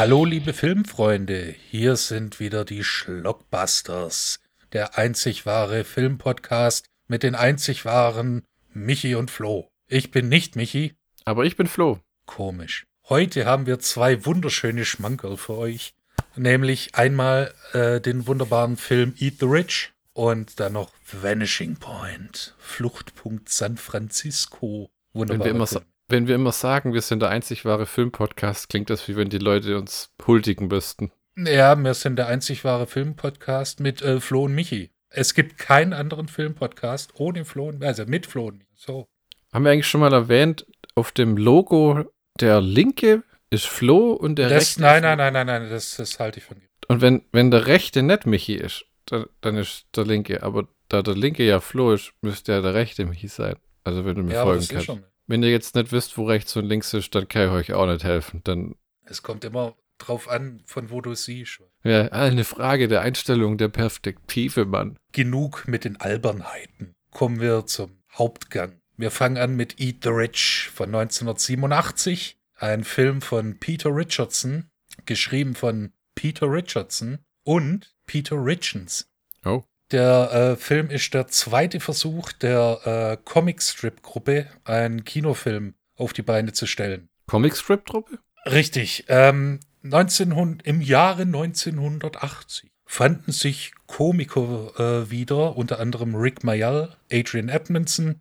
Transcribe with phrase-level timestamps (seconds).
[0.00, 4.40] Hallo, liebe Filmfreunde, hier sind wieder die Schlockbusters,
[4.72, 9.68] der einzig wahre Filmpodcast mit den einzig wahren Michi und Flo.
[9.88, 10.94] Ich bin nicht Michi.
[11.26, 11.98] Aber ich bin Flo.
[12.24, 12.86] Komisch.
[13.10, 15.92] Heute haben wir zwei wunderschöne Schmankerl für euch.
[16.34, 23.50] Nämlich einmal äh, den wunderbaren Film Eat the Rich und dann noch Vanishing Point, Fluchtpunkt
[23.50, 24.88] San Francisco.
[25.12, 25.70] Wunderbar.
[25.70, 29.28] Wenn, wenn wir immer sagen, wir sind der einzig wahre Filmpodcast, klingt das wie wenn
[29.28, 31.12] die Leute uns huldigen müssten.
[31.36, 34.90] Ja, wir sind der einzig wahre Filmpodcast mit äh, Flo und Michi.
[35.08, 38.70] Es gibt keinen anderen Filmpodcast ohne Flo und also mit Flo und Michi.
[38.74, 39.06] So.
[39.52, 42.04] Haben wir eigentlich schon mal erwähnt, auf dem Logo
[42.38, 44.82] der linke ist Flo und der das, rechte.
[44.82, 46.68] Nein, nein, nein, nein, nein, das, das halte ich von dir.
[46.88, 50.42] Und wenn, wenn der rechte nicht Michi ist, dann, dann ist der linke.
[50.42, 53.56] Aber da der linke ja Flo ist, müsste ja der rechte Michi sein.
[53.84, 54.90] Also wenn du mir ja, folgen kannst.
[55.30, 57.86] Wenn ihr jetzt nicht wisst, wo rechts und links ist, dann kann ich euch auch
[57.86, 58.40] nicht helfen.
[58.42, 61.60] Dann es kommt immer drauf an, von wo du siehst.
[61.84, 64.98] Ja, eine Frage der Einstellung der Perspektive, Mann.
[65.12, 66.94] Genug mit den Albernheiten.
[67.12, 68.80] Kommen wir zum Hauptgang.
[68.96, 74.68] Wir fangen an mit Eat the Rich von 1987, ein Film von Peter Richardson,
[75.06, 79.08] geschrieben von Peter Richardson und Peter Richens.
[79.44, 79.62] Oh.
[79.92, 86.52] Der äh, Film ist der zweite Versuch der äh, Comicstrip-Gruppe, einen Kinofilm auf die Beine
[86.52, 87.08] zu stellen.
[87.26, 88.18] Comicstrip-Gruppe?
[88.46, 89.04] Richtig.
[89.08, 97.48] Ähm, 1900, Im Jahre 1980 fanden sich Komiker äh, wieder, unter anderem Rick Mayall, Adrian
[97.48, 98.20] Edmondson,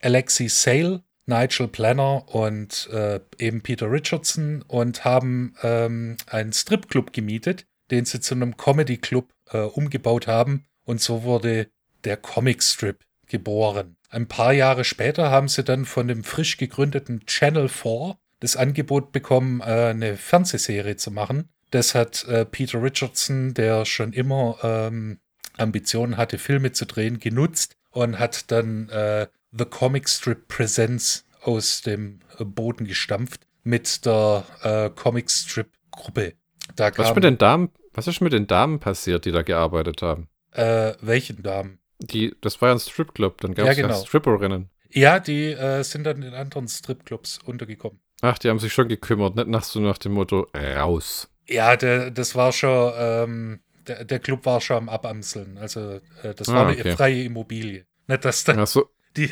[0.00, 7.66] Alexi Sale, Nigel Planner und äh, eben Peter Richardson und haben ähm, einen Stripclub gemietet,
[7.90, 10.66] den sie zu einem Comedy-Club äh, umgebaut haben.
[10.90, 11.68] Und so wurde
[12.02, 13.94] der Comic-Strip geboren.
[14.08, 19.12] Ein paar Jahre später haben sie dann von dem frisch gegründeten Channel 4 das Angebot
[19.12, 21.48] bekommen, äh, eine Fernsehserie zu machen.
[21.70, 25.20] Das hat äh, Peter Richardson, der schon immer ähm,
[25.56, 31.82] Ambitionen hatte, Filme zu drehen, genutzt und hat dann äh, The Comic Strip Presents aus
[31.82, 36.32] dem Boden gestampft mit der äh, Comic Strip Gruppe.
[36.74, 40.26] Da was, mit den Damen, was ist mit den Damen passiert, die da gearbeitet haben?
[40.52, 41.78] Äh, welchen Damen?
[41.98, 43.98] Die, das war ja ein Stripclub, dann gab es ja, genau.
[43.98, 44.70] ja Stripperinnen.
[44.90, 48.00] Ja, die äh, sind dann in anderen Stripclubs untergekommen.
[48.22, 51.28] Ach, die haben sich schon gekümmert, nicht nach so nach dem Motto raus.
[51.46, 55.58] Ja, der, das war schon, ähm, der, der, Club war schon am Abamseln.
[55.58, 56.82] Also äh, das war ah, okay.
[56.82, 57.86] eine freie Immobilie.
[58.06, 59.30] Nicht, dass dann so die,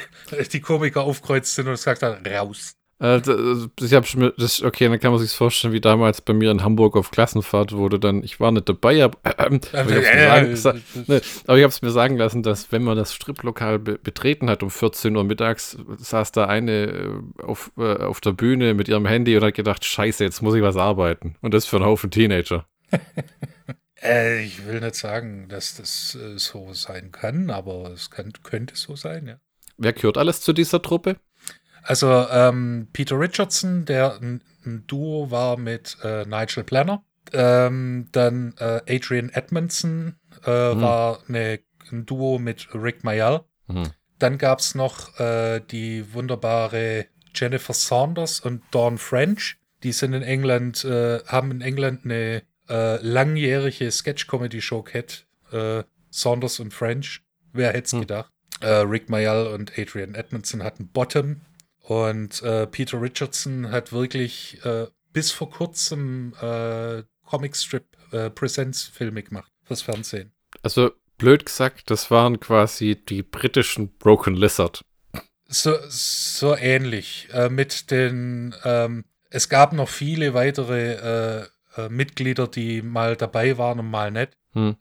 [0.52, 2.74] die Komiker aufkreuzt sind und gesagt haben, raus.
[3.00, 3.20] Äh,
[3.80, 6.64] ich habe schon, das, okay, dann kann man sich vorstellen, wie damals bei mir in
[6.64, 9.34] Hamburg auf Klassenfahrt wurde dann, ich war nicht dabei, aber, äh,
[9.76, 14.50] aber ich habe es mir, mir, sagen lassen, dass wenn man das Striplokal be betreten
[14.50, 18.88] hat um 14 Uhr mittags, saß da eine äh, auf, äh, auf der Bühne mit
[18.88, 21.36] ihrem Handy und hat gedacht, scheiße, jetzt muss ich was arbeiten.
[21.40, 22.66] Und das für einen Haufen Teenager.
[24.02, 28.74] äh, ich will nicht sagen, dass das äh, so sein kann, aber es kann, könnte
[28.74, 29.36] so sein, ja.
[29.76, 31.18] Wer gehört alles zu dieser Truppe?
[31.82, 37.02] Also ähm, Peter Richardson, der ein, ein, Duo war mit äh, Nigel Planner.
[37.32, 40.16] Ähm, dann äh, Adrian Edmondson
[40.46, 40.80] äh, mhm.
[40.80, 43.44] war eine, ein Duo mit Rick Mayall.
[43.66, 43.90] Mhm.
[44.18, 49.58] Dann gab es noch äh, die wunderbare Jennifer Saunders und Dawn French.
[49.82, 55.24] Die sind in England, äh, haben in England eine äh, langjährige Sketch-Comedy-Show gehabt.
[56.10, 57.22] Saunders und French.
[57.54, 58.00] Wer hätte es mhm.
[58.00, 58.30] gedacht?
[58.60, 61.40] Rick Mayall und Adrian Edmondson hatten Bottom.
[61.88, 69.50] Und äh, Peter Richardson hat wirklich äh, bis vor kurzem äh, Comicstrip äh, Presents-Filme gemacht
[69.64, 70.32] fürs Fernsehen.
[70.62, 74.84] Also blöd gesagt, das waren quasi die britischen Broken Lizard.
[75.46, 77.28] So, so ähnlich.
[77.32, 81.46] Äh, mit den, ähm, es gab noch viele weitere äh,
[81.80, 84.36] äh, Mitglieder, die mal dabei waren und mal nicht.
[84.52, 84.76] Hm.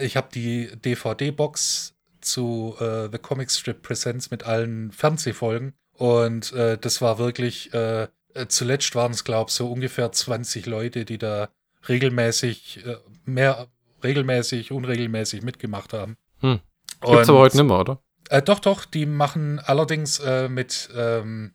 [0.00, 5.74] Ich habe die DVD-Box zu The Comic Strip Presents mit allen Fernsehfolgen.
[6.00, 10.64] Und äh, das war wirklich, äh, äh zuletzt waren es, glaube ich, so ungefähr 20
[10.64, 11.50] Leute, die da
[11.90, 13.66] regelmäßig, äh, mehr
[14.02, 16.16] regelmäßig, unregelmäßig mitgemacht haben.
[16.38, 16.60] Hm.
[17.02, 18.02] Gibt's aber heute nicht mehr, oder?
[18.30, 21.52] Äh, doch, doch, die machen allerdings äh, mit ähm,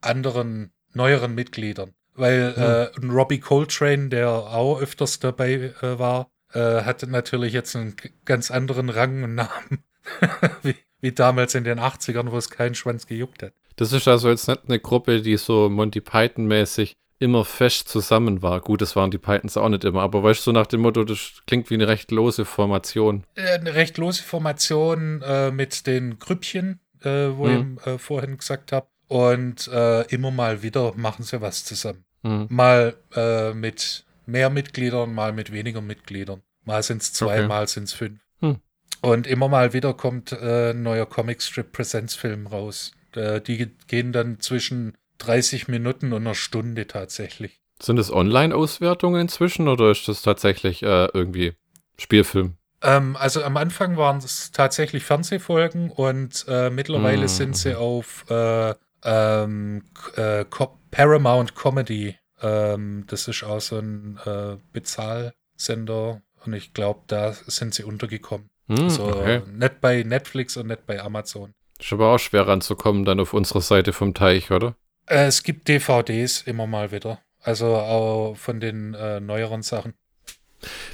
[0.00, 1.92] anderen, neueren Mitgliedern.
[2.14, 2.62] Weil hm.
[2.62, 8.50] äh, Robbie Coltrane, der auch öfters dabei äh, war, äh, hatte natürlich jetzt einen ganz
[8.50, 9.84] anderen Rang und Namen
[10.62, 13.52] wie, wie damals in den 80ern, wo es keinen Schwanz gejuckt hat.
[13.82, 18.60] Das ist also jetzt nicht eine Gruppe, die so Monty Python-mäßig immer fest zusammen war.
[18.60, 21.02] Gut, das waren die Pythons auch nicht immer, aber weißt du, so nach dem Motto,
[21.02, 23.24] das klingt wie eine recht lose Formation.
[23.34, 27.78] Äh, eine recht lose Formation äh, mit den Grüppchen, äh, wo hm.
[27.80, 28.86] ich äh, vorhin gesagt habe.
[29.08, 32.04] Und äh, immer mal wieder machen sie was zusammen.
[32.22, 32.46] Hm.
[32.50, 36.42] Mal äh, mit mehr Mitgliedern, mal mit weniger Mitgliedern.
[36.64, 37.48] Mal sind es zwei, okay.
[37.48, 38.20] mal sind es fünf.
[38.38, 38.58] Hm.
[39.00, 42.92] Und immer mal wieder kommt ein neuer Comicstrip-Präsenzfilm raus.
[43.14, 47.60] Die gehen dann zwischen 30 Minuten und einer Stunde tatsächlich.
[47.80, 51.54] Sind es Online-Auswertungen inzwischen oder ist das tatsächlich äh, irgendwie
[51.98, 52.56] Spielfilm?
[52.82, 57.28] Ähm, also am Anfang waren es tatsächlich Fernsehfolgen und äh, mittlerweile mm.
[57.28, 58.74] sind sie auf äh,
[59.04, 59.84] ähm,
[60.16, 60.44] äh,
[60.90, 62.16] Paramount Comedy.
[62.40, 68.50] Ähm, das ist auch so ein äh, Bezahlsender und ich glaube, da sind sie untergekommen.
[68.66, 69.42] Mm, also okay.
[69.52, 71.54] nicht bei Netflix und nicht bei Amazon.
[71.82, 74.76] Ist aber auch schwer ranzukommen dann auf unserer Seite vom Teich, oder?
[75.06, 77.18] Äh, es gibt DVDs immer mal wieder.
[77.40, 79.94] Also auch von den äh, neueren Sachen.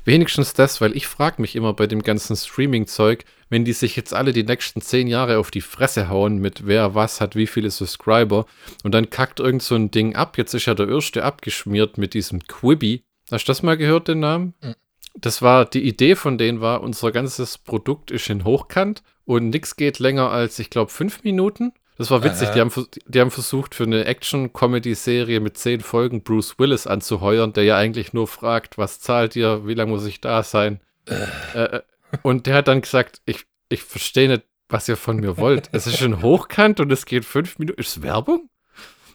[0.07, 4.15] Wenigstens das, weil ich frage mich immer bei dem ganzen Streaming-Zeug, wenn die sich jetzt
[4.15, 7.71] alle die nächsten zehn Jahre auf die Fresse hauen mit wer was hat, wie viele
[7.71, 8.47] Subscriber
[8.83, 10.39] und dann kackt irgend so ein Ding ab.
[10.39, 13.05] Jetzt ist ja der erste abgeschmiert mit diesem Quibi.
[13.31, 14.55] Hast du das mal gehört, den Namen?
[14.63, 14.75] Mhm.
[15.17, 19.77] Das war, die Idee von denen war, unser ganzes Produkt ist in Hochkant und nichts
[19.77, 21.75] geht länger als, ich glaube, fünf Minuten.
[21.99, 22.49] Das war witzig.
[22.55, 22.73] Die haben,
[23.07, 28.15] die haben, versucht, für eine Action-Comedy-Serie mit zehn Folgen Bruce Willis anzuheuern, der ja eigentlich
[28.15, 30.81] nur fragt, was zahlt ihr, wie lange muss ich da sein?
[31.05, 31.59] Äh.
[31.59, 31.83] äh,
[32.23, 35.69] und der hat dann gesagt, ich, ich verstehe nicht, was ihr von mir wollt.
[35.73, 37.79] Es ist schon hochkant und es geht fünf Minuten.
[37.79, 38.49] Ist Werbung?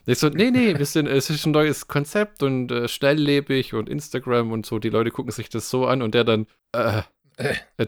[0.06, 3.88] Ich so, nee, nee, wir sind, es ist ein neues Konzept und äh, schnelllebig und
[3.88, 4.78] Instagram und so.
[4.78, 7.02] Die Leute gucken sich das so an und der dann, äh,
[7.36, 7.86] äh äh,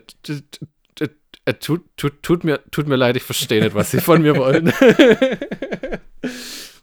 [1.60, 4.66] tut, tut, tut, mir, tut mir leid, ich verstehe nicht, was sie von mir wollen.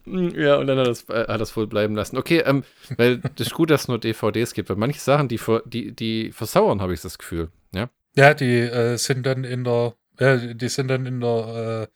[0.06, 2.18] ja, und dann hat das, äh, hat das wohl bleiben lassen.
[2.18, 2.64] Okay, ähm,
[2.98, 6.32] weil das ist gut, dass es nur DVDs gibt, weil manche Sachen, die, die, die
[6.32, 7.50] versauern, habe ich das Gefühl.
[7.74, 11.90] Ja, ja die äh, sind dann in der, äh, die sind dann in der,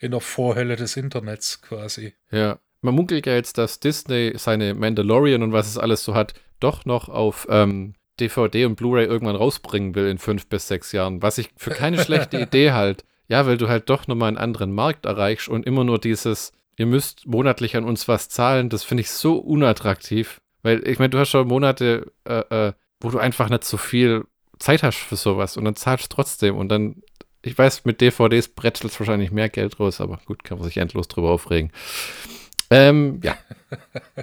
[0.00, 2.14] äh, in der Vorhölle des Internets quasi.
[2.30, 2.58] Ja.
[2.80, 6.84] Man munkelt ja jetzt, dass Disney seine Mandalorian und was es alles so hat, doch
[6.84, 11.38] noch auf ähm, DVD und Blu-ray irgendwann rausbringen will in fünf bis sechs Jahren, was
[11.38, 13.04] ich für keine schlechte Idee halt.
[13.28, 16.86] Ja, weil du halt doch nochmal einen anderen Markt erreichst und immer nur dieses, ihr
[16.86, 20.40] müsst monatlich an uns was zahlen, das finde ich so unattraktiv.
[20.62, 24.24] Weil ich meine, du hast schon Monate, äh, äh, wo du einfach nicht so viel
[24.58, 27.02] Zeit hast für sowas und dann zahlst du trotzdem und dann,
[27.42, 31.06] ich weiß, mit DVDs bretzelst wahrscheinlich mehr Geld raus, aber gut, kann man sich endlos
[31.06, 31.70] drüber aufregen.
[32.70, 33.36] Ähm, ja.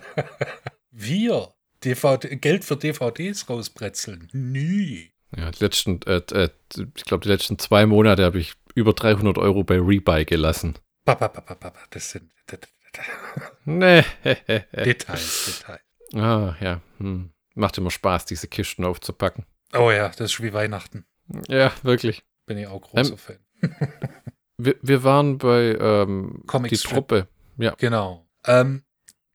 [0.92, 1.55] Wir
[1.86, 4.30] DVD, Geld für DVDs rausbretzeln.
[4.34, 5.12] Nie.
[5.36, 6.50] Ja, die letzten, äh, äh,
[6.96, 10.76] ich glaube, die letzten zwei Monate habe ich über 300 Euro bei Rebuy gelassen.
[11.06, 12.32] Papa, papa, papa, das sind.
[13.66, 14.04] nee.
[14.24, 15.82] Details, Details.
[16.14, 16.82] Ah, ja.
[16.98, 17.32] Hm.
[17.56, 19.46] Macht immer Spaß, diese Kisten aufzupacken.
[19.74, 21.06] Oh ja, das ist wie Weihnachten.
[21.48, 22.24] Ja, wirklich.
[22.46, 23.40] Bin ich auch großer ähm, Fan.
[24.58, 27.28] wir, wir waren bei ähm, die Truppe.
[27.58, 27.74] Ja.
[27.78, 28.28] Genau.
[28.46, 28.84] Ähm,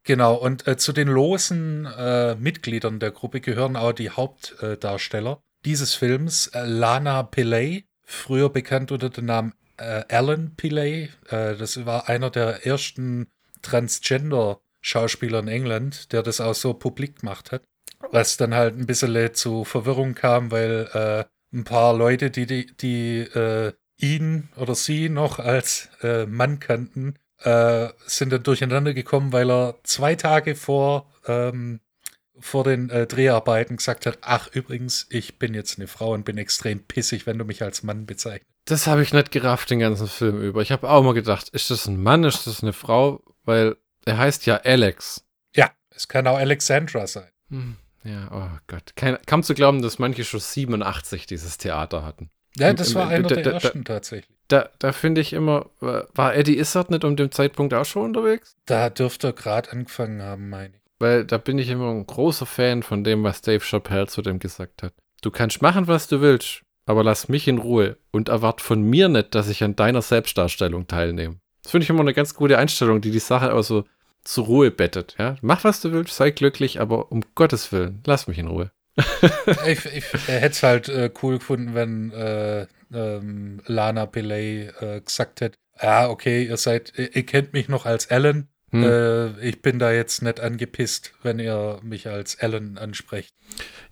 [0.04, 5.50] Genau, und äh, zu den losen äh, Mitgliedern der Gruppe gehören auch die Hauptdarsteller äh,
[5.64, 11.10] dieses Films, äh, Lana Pillay, früher bekannt unter dem Namen äh, Alan Pillay.
[11.28, 13.28] Äh, das war einer der ersten
[13.62, 17.62] Transgender-Schauspieler in England, der das auch so publik gemacht hat.
[18.10, 23.28] Was dann halt ein bisschen zu Verwirrung kam, weil ein paar Leute, die, die, die
[23.98, 25.90] ihn oder sie noch als
[26.26, 31.80] Mann kannten, äh, sind dann durcheinander gekommen, weil er zwei Tage vor, ähm,
[32.38, 36.38] vor den äh, Dreharbeiten gesagt hat, ach übrigens, ich bin jetzt eine Frau und bin
[36.38, 38.50] extrem pissig, wenn du mich als Mann bezeichnest.
[38.66, 40.62] Das habe ich nicht gerafft den ganzen Film über.
[40.62, 43.22] Ich habe auch mal gedacht, ist das ein Mann, ist das eine Frau?
[43.44, 45.24] Weil er heißt ja Alex.
[45.54, 47.30] Ja, es kann auch Alexandra sein.
[47.48, 48.94] Hm, ja, oh Gott.
[48.96, 52.30] Kein, kaum zu glauben, dass manche schon 87 dieses Theater hatten.
[52.56, 54.39] Ja, das war einer der ersten tatsächlich.
[54.50, 58.56] Da, da finde ich immer, war Eddie Izzard nicht um den Zeitpunkt auch schon unterwegs?
[58.66, 60.80] Da dürfte er gerade angefangen haben, meine ich.
[60.98, 64.40] Weil da bin ich immer ein großer Fan von dem, was Dave Chappelle zu dem
[64.40, 64.92] gesagt hat.
[65.22, 69.08] Du kannst machen, was du willst, aber lass mich in Ruhe und erwart von mir
[69.08, 71.36] nicht, dass ich an deiner Selbstdarstellung teilnehme.
[71.62, 73.84] Das finde ich immer eine ganz gute Einstellung, die die Sache also
[74.24, 75.14] zur Ruhe bettet.
[75.16, 75.36] Ja?
[75.42, 78.72] Mach, was du willst, sei glücklich, aber um Gottes Willen, lass mich in Ruhe.
[79.66, 85.40] ich, ich hätte es halt äh, cool gefunden, wenn äh, ähm, Lana Pillay äh, gesagt
[85.40, 88.48] hätte, ja, okay, ihr seid, ihr, ihr kennt mich noch als Alan.
[88.70, 88.84] Hm.
[88.84, 93.34] Äh, ich bin da jetzt nicht angepisst, wenn ihr mich als Alan ansprecht.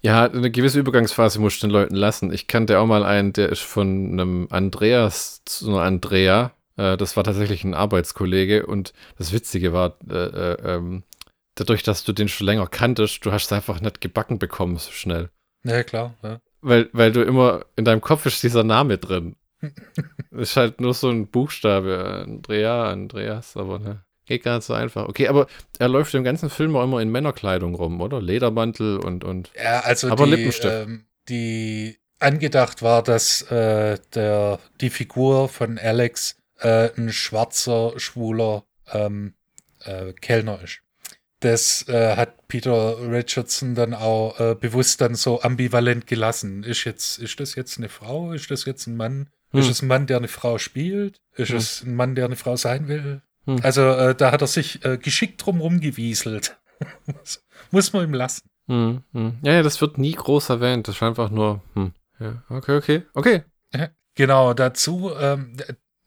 [0.02, 2.32] Ja, eine gewisse Übergangsphase muss ich den Leuten lassen.
[2.32, 6.52] Ich kannte auch mal einen, der ist von einem Andreas zu einer Andrea.
[6.76, 11.02] Äh, das war tatsächlich ein Arbeitskollege und das Witzige war, äh ähm,
[11.60, 14.90] dadurch, dass du den schon länger kanntest, du hast es einfach nicht gebacken bekommen so
[14.90, 15.30] schnell.
[15.64, 16.14] Ja, klar.
[16.22, 16.40] Ja.
[16.60, 19.36] Weil, weil du immer, in deinem Kopf ist dieser Name drin.
[20.30, 22.22] ist halt nur so ein Buchstabe.
[22.24, 24.04] Andrea, Andreas, aber ne.
[24.26, 25.08] Geht gar nicht so einfach.
[25.08, 25.46] Okay, aber
[25.78, 28.20] er läuft im ganzen Film auch immer in Männerkleidung rum, oder?
[28.20, 29.24] Ledermantel und.
[29.24, 30.86] und ja, also aber die, Lippenstift.
[30.86, 38.64] Ähm, die angedacht war, dass äh, der, die Figur von Alex äh, ein schwarzer, schwuler
[38.92, 39.32] ähm,
[39.84, 40.80] äh, Kellner ist.
[41.40, 46.64] Das äh, hat Peter Richardson dann auch äh, bewusst dann so ambivalent gelassen.
[46.64, 48.32] Ist jetzt, ist das jetzt eine Frau?
[48.32, 49.28] Ist das jetzt ein Mann?
[49.50, 49.60] Hm.
[49.60, 51.20] Ist es ein Mann, der eine Frau spielt?
[51.34, 51.56] Ist hm.
[51.56, 53.22] es ein Mann, der eine Frau sein will?
[53.46, 53.60] Hm.
[53.62, 56.58] Also äh, da hat er sich äh, geschickt drum rumgewieselt.
[57.70, 58.48] Muss man ihm lassen.
[58.66, 59.38] Hm, hm.
[59.42, 60.88] Ja, ja, das wird nie groß erwähnt.
[60.88, 61.92] Das ist einfach nur, hm.
[62.20, 63.42] ja, okay, okay, okay.
[64.14, 65.56] Genau, dazu, ähm,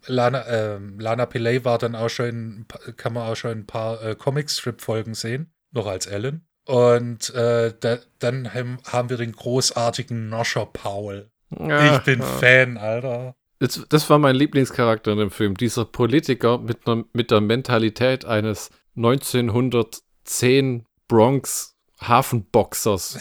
[0.07, 2.65] Lana, äh, Lana Pillay war dann auch schon,
[2.97, 6.45] kann man auch schon ein paar äh, Comic-Strip-Folgen sehen, noch als Ellen.
[6.65, 11.31] Und äh, da, dann haben wir den großartigen Noscher Paul.
[11.59, 12.25] Ja, ich bin ja.
[12.25, 13.35] Fan, Alter.
[13.59, 15.55] Das, das, war mein Lieblingscharakter in dem Film.
[15.55, 23.19] Dieser Politiker mit, ne, mit der Mentalität eines 1910 Bronx Hafenboxers.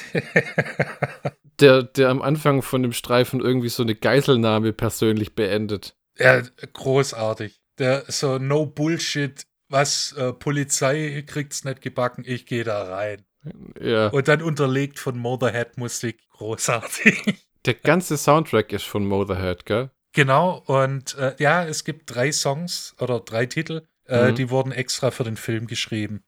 [1.61, 5.95] der, der am Anfang von dem Streifen irgendwie so eine Geiselnahme persönlich beendet.
[6.21, 7.61] Ja, großartig.
[7.79, 13.25] Der so no Bullshit, was äh, Polizei kriegt's nicht gebacken, ich gehe da rein.
[13.81, 14.09] Ja.
[14.09, 17.47] Und dann unterlegt von Motherhead Musik, großartig.
[17.67, 19.91] Der ganze Soundtrack ist von Motherhead, gell?
[20.12, 24.35] Genau, und äh, ja, es gibt drei Songs oder drei Titel, äh, mhm.
[24.35, 26.25] die wurden extra für den Film geschrieben.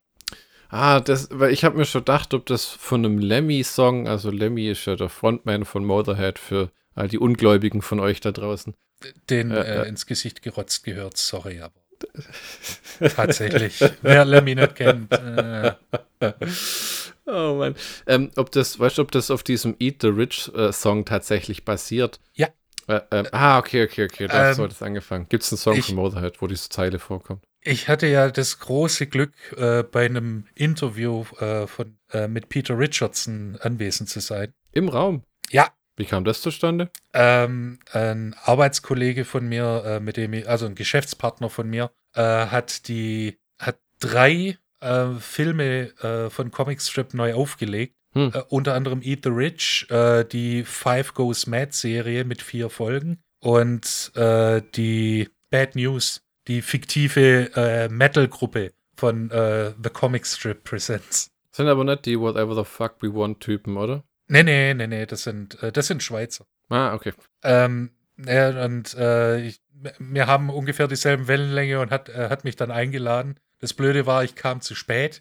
[0.68, 4.70] Ah, das, weil ich habe mir schon gedacht, ob das von einem Lemmy-Song, also Lemmy
[4.70, 8.74] ist ja der Frontman von Motorhead für all die Ungläubigen von euch da draußen.
[9.30, 11.74] Den äh, äh, äh, ins Gesicht gerotzt gehört, sorry, aber
[13.14, 15.12] tatsächlich, wer Lemmy nicht kennt.
[15.12, 15.74] Äh.
[17.26, 17.76] Oh Mann.
[18.06, 21.64] Ähm, ob das, weißt du, ob das auf diesem Eat the Rich äh, Song tatsächlich
[21.64, 22.18] basiert?
[22.34, 22.48] Ja.
[22.88, 25.28] Äh, äh, ah, okay, okay, okay, da ähm, so hat es angefangen.
[25.28, 27.44] Gibt es einen Song ich, von Motorhead, wo diese Zeile vorkommt?
[27.60, 31.96] Ich hatte ja das große Glück, äh, bei einem Interview von,
[32.28, 34.52] mit Peter Richardson anwesend zu sein.
[34.72, 35.22] Im Raum?
[35.50, 35.72] Ja.
[35.96, 36.90] Wie kam das zustande?
[37.12, 42.88] Ähm, ein Arbeitskollege von mir, äh, mit dem ich, also ein Geschäftspartner von mir, hat
[42.88, 44.58] die, hat drei
[45.18, 48.30] Filme von Comicstrip neu aufgelegt hm.
[48.34, 53.22] Äh, unter anderem Eat the Rich, äh, die Five Goes Mad Serie mit vier Folgen
[53.40, 61.30] und äh, die Bad News, die fiktive äh, Metal-Gruppe von äh, The Comic Strip Presents.
[61.50, 64.04] Sind aber nicht die Whatever the Fuck We Want Typen, oder?
[64.32, 66.46] Nee, nee, nee, nee, das sind, äh, das sind Schweizer.
[66.68, 67.12] Ah, okay.
[67.42, 67.90] Ähm,
[68.24, 69.60] ja, und ich,
[69.98, 73.40] wir haben ungefähr dieselben Wellenlänge und hat, hat mich dann eingeladen.
[73.58, 75.20] Das Blöde war, ich kam zu spät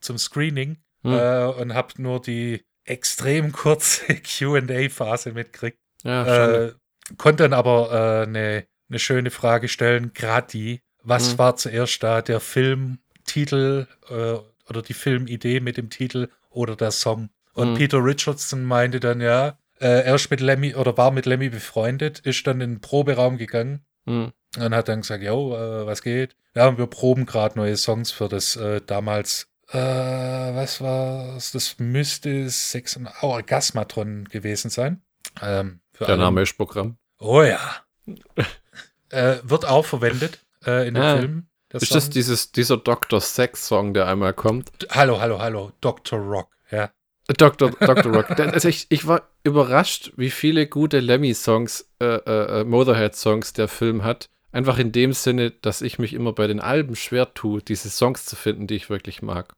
[0.00, 1.12] zum Screening hm.
[1.12, 5.78] äh, und habe nur die extrem kurze QA-Phase mitgekriegt.
[6.02, 6.72] Ja, äh,
[7.16, 11.38] konnte dann aber eine äh, ne schöne Frage stellen, gerade die, was hm.
[11.38, 14.36] war zuerst da, der Filmtitel äh,
[14.68, 17.30] oder die Filmidee mit dem Titel oder der Song?
[17.54, 17.74] Und hm.
[17.74, 22.20] Peter Richardson meinte dann, ja, äh, er ist mit Lemmy oder war mit Lemmy befreundet,
[22.20, 24.32] ist dann in den Proberaum gegangen hm.
[24.58, 26.36] und hat dann gesagt, jo, äh, was geht?
[26.54, 31.52] Ja, wir proben gerade neue Songs für das äh, damals äh, was war's?
[31.52, 35.02] Das müsste 6 oh, Orgasmatron gewesen sein.
[35.40, 36.98] Ähm, Der Name ist Programm.
[37.18, 37.58] Oh ja.
[39.08, 41.16] äh, wird auch verwendet äh, in dem ah.
[41.16, 41.46] Film.
[41.72, 41.96] Ist Song.
[41.96, 43.20] das dieses, dieser Dr.
[43.20, 44.70] Sex-Song, der einmal kommt?
[44.90, 45.72] Hallo, hallo, hallo.
[45.80, 46.20] Dr.
[46.20, 46.90] Rock, ja.
[47.26, 47.70] Dr.
[47.70, 48.12] Dr.
[48.12, 48.38] Rock.
[48.38, 54.04] also ich, ich war überrascht, wie viele gute Lemmy-Songs, äh, äh, äh, Motorhead-Songs der Film
[54.04, 54.28] hat.
[54.52, 58.24] Einfach in dem Sinne, dass ich mich immer bei den Alben schwer tue, diese Songs
[58.26, 59.54] zu finden, die ich wirklich mag.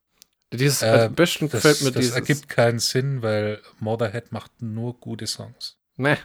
[0.52, 2.14] Dieses, äh, am besten das, gefällt mir das dieses.
[2.14, 5.76] Das ergibt keinen Sinn, weil Motorhead macht nur gute Songs.
[5.99, 6.16] Nee,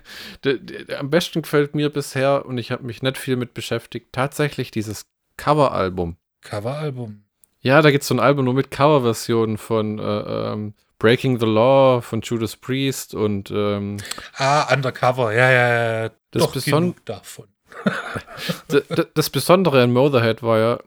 [0.98, 5.06] am besten gefällt mir bisher, und ich habe mich nicht viel mit beschäftigt, tatsächlich dieses
[5.38, 6.18] Coveralbum.
[6.42, 7.24] Coveralbum?
[7.62, 11.48] Ja, da gibt es so ein Album nur mit Coverversionen von äh, ähm, Breaking the
[11.48, 13.98] Law von Judas Priest und ähm,
[14.36, 16.10] Ah, Undercover, ja, ja, ja.
[16.30, 17.48] Das Doch genug davon.
[19.16, 20.80] das Besondere an Motherhead war ja,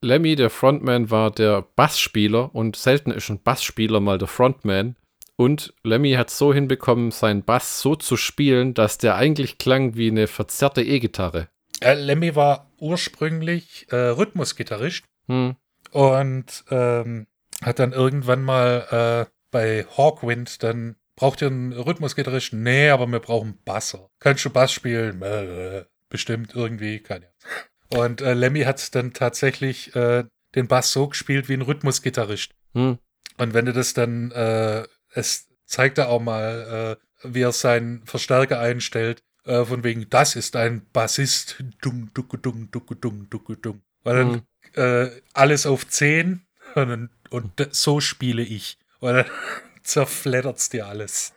[0.00, 4.96] Lemmy, der Frontman, war der Bassspieler und selten ist ein Bassspieler mal der Frontman.
[5.36, 10.10] Und Lemmy hat so hinbekommen, seinen Bass so zu spielen, dass der eigentlich klang wie
[10.10, 11.46] eine verzerrte E-Gitarre.
[11.80, 15.54] Äh, Lemmy war ursprünglich äh, Rhythmusgitarrist hm.
[15.92, 17.28] und ähm,
[17.62, 22.60] hat dann irgendwann mal äh, bei Hawkwind dann braucht ihr einen Rhythmusgitarristen?
[22.64, 24.10] Nee, aber wir brauchen Basser.
[24.18, 25.22] Kannst du Bass spielen?
[25.22, 27.98] Äh, bestimmt irgendwie, kann ja.
[28.00, 30.24] Und äh, Lemmy hat dann tatsächlich äh,
[30.56, 32.50] den Bass so gespielt wie ein Rhythmusgitarrist.
[32.72, 32.98] Hm.
[33.38, 38.04] Und wenn du das dann, äh, es zeigt er auch mal, äh, wie er seinen
[38.06, 43.56] Verstärker einstellt, äh, von wegen, das ist ein Bassist, dung, ducke, dung, ducke, dung, ducke,
[43.56, 43.82] dung.
[44.02, 44.42] Weil dann
[44.74, 45.10] hm.
[45.32, 46.44] alles auf 10
[46.74, 48.78] und, und so spiele ich.
[49.12, 49.24] Dann
[49.82, 51.34] zerfleddert's dir alles.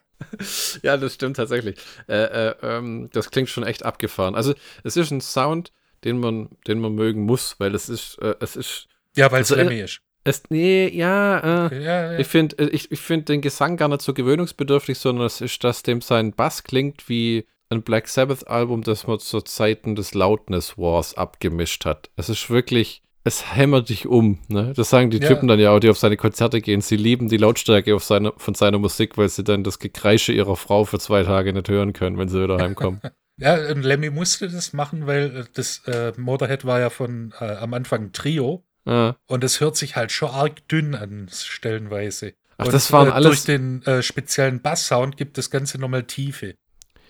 [0.81, 1.77] Ja, das stimmt tatsächlich.
[2.07, 4.35] Äh, äh, ähm, das klingt schon echt abgefahren.
[4.35, 5.71] Also es ist ein Sound,
[6.03, 8.87] den man, den man mögen muss, weil es ist, äh, es ist.
[9.15, 10.01] Ja, weil es also, äh, ist.
[10.23, 12.19] Es, nee, ja, äh, ja, ja.
[12.19, 15.63] ich finde äh, ich, ich find den Gesang gar nicht so gewöhnungsbedürftig, sondern es ist,
[15.63, 20.77] dass dem sein Bass klingt wie ein Black Sabbath-Album, das man zu Zeiten des Loudness
[20.77, 22.09] Wars abgemischt hat.
[22.15, 24.39] Es ist wirklich, es hämmert dich um.
[24.47, 24.73] Ne?
[24.75, 25.27] Das sagen die ja.
[25.27, 26.81] Typen dann ja auch, die auf seine Konzerte gehen.
[26.81, 30.85] Sie lieben die Lautstärke seine, von seiner Musik, weil sie dann das Gekreische ihrer Frau
[30.85, 33.01] für zwei Tage nicht hören können, wenn sie wieder heimkommen.
[33.37, 37.73] ja, und Lemmy musste das machen, weil das äh, Motorhead war ja von äh, am
[37.73, 38.63] Anfang ein Trio.
[38.85, 39.15] Ah.
[39.27, 42.33] Und es hört sich halt schon arg dünn an, stellenweise.
[42.57, 43.27] Ach, und, das waren äh, alles.
[43.27, 46.55] Durch den äh, speziellen Basssound gibt das Ganze nochmal Tiefe.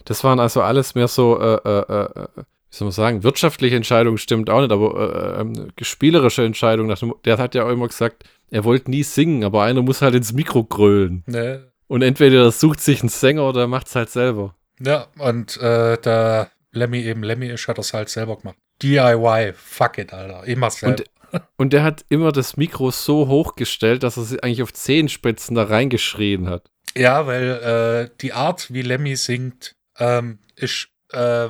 [0.06, 2.28] Das waren also alles mehr so, äh, äh, äh,
[2.70, 6.96] wie soll man sagen, wirtschaftliche Entscheidungen stimmt auch nicht, aber ähm, spielerische Entscheidungen.
[7.26, 10.34] Der hat ja auch immer gesagt, er wollte nie singen, aber einer muss halt ins
[10.34, 11.24] Mikro grölen.
[11.26, 11.72] Ne.
[11.88, 14.56] Und entweder das sucht sich einen Sänger oder macht es halt selber.
[14.80, 18.58] Ja, und da Lemmy eben Lemmy ist, hat es halt selber gemacht.
[18.82, 20.44] DIY, fuck it, Alter.
[20.46, 20.98] Immer selber.
[20.98, 21.10] Und
[21.58, 25.64] und der hat immer das Mikro so hochgestellt, dass er sich eigentlich auf Zehenspitzen da
[25.64, 26.70] reingeschrien hat.
[26.96, 31.50] Ja, weil äh, die Art, wie Lemmy singt, ähm, ist, äh,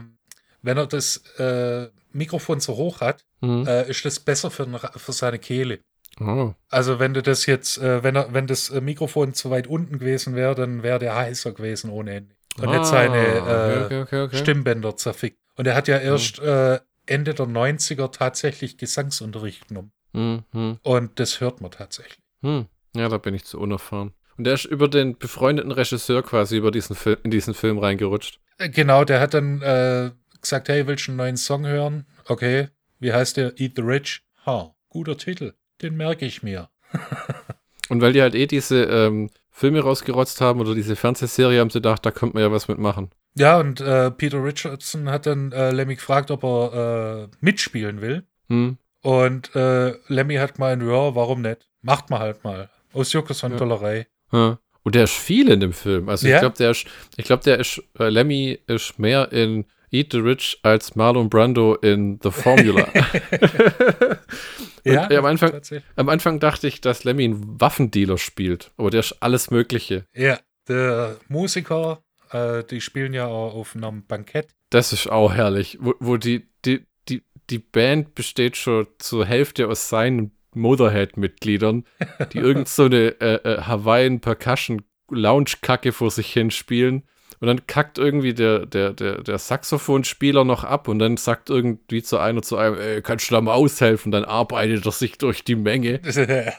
[0.68, 3.66] wenn er das äh, Mikrofon so hoch hat, mhm.
[3.66, 5.80] Äh, ist das besser für, für seine Kehle.
[6.20, 6.54] Oh.
[6.70, 10.36] Also wenn du das jetzt, äh, wenn er, wenn das Mikrofon zu weit unten gewesen
[10.36, 12.36] wäre, dann wäre der heißer gewesen ohne Ende.
[12.58, 15.40] Und ah, hätte seine äh, okay, okay, okay, Stimmbänder zerfickt.
[15.56, 16.80] Und er hat ja erst mhm.
[17.06, 19.92] Ende der 90er tatsächlich Gesangsunterricht genommen.
[20.12, 20.80] Mhm.
[20.84, 22.20] Und das hört man tatsächlich.
[22.42, 22.66] Hm.
[22.96, 24.14] Ja, da bin ich zu unerfahren.
[24.38, 28.40] Und der ist über den befreundeten Regisseur quasi über diesen Film, in diesen Film reingerutscht.
[28.58, 30.12] Äh, genau, der hat dann äh,
[30.48, 32.06] gesagt, hey, willst du einen neuen Song hören?
[32.26, 32.70] Okay,
[33.00, 33.60] wie heißt der?
[33.60, 34.24] Eat the Rich?
[34.46, 35.54] Ha, guter Titel.
[35.82, 36.70] Den merke ich mir.
[37.90, 41.80] Und weil die halt eh diese ähm, Filme rausgerotzt haben oder diese Fernsehserie, haben sie
[41.80, 43.10] gedacht, da könnte man ja was mitmachen.
[43.36, 48.24] Ja, und äh, Peter Richardson hat dann äh, Lemmy gefragt, ob er äh, mitspielen will.
[48.50, 48.78] Hm.
[49.02, 51.68] Und äh, Lemmy hat gemeint, ja, warum nicht?
[51.82, 52.70] Macht mal halt mal.
[52.94, 53.58] Aus Jokos und ja.
[53.58, 54.08] Dollerei.
[54.32, 54.60] Ja.
[54.84, 56.10] Und der ist viel in dem Film.
[56.10, 56.36] Also ja?
[56.36, 60.20] ich glaube, der ist, ich glaube, der ist, äh, Lemmy ist mehr in Eat the
[60.20, 62.88] Rich als Marlon Brando in The Formula.
[64.84, 65.62] ja, am, Anfang,
[65.96, 70.06] am Anfang dachte ich, dass Lemmy einen Waffendealer spielt, aber der ist alles Mögliche.
[70.14, 74.50] Ja, der Musiker, äh, die spielen ja auch auf einem Bankett.
[74.70, 79.68] Das ist auch herrlich, wo, wo die, die, die, die Band besteht schon zur Hälfte
[79.68, 81.86] aus seinen Motorhead-Mitgliedern,
[82.34, 87.04] die irgend so eine äh, äh, Hawaiian Percussion Lounge-Kacke vor sich hin spielen.
[87.40, 92.02] Und dann kackt irgendwie der, der, der, der Saxophonspieler noch ab und dann sagt irgendwie
[92.02, 94.12] zu einer zu einem, ey, kannst du da mal aushelfen?
[94.12, 96.02] Dann arbeitet er sich durch die Menge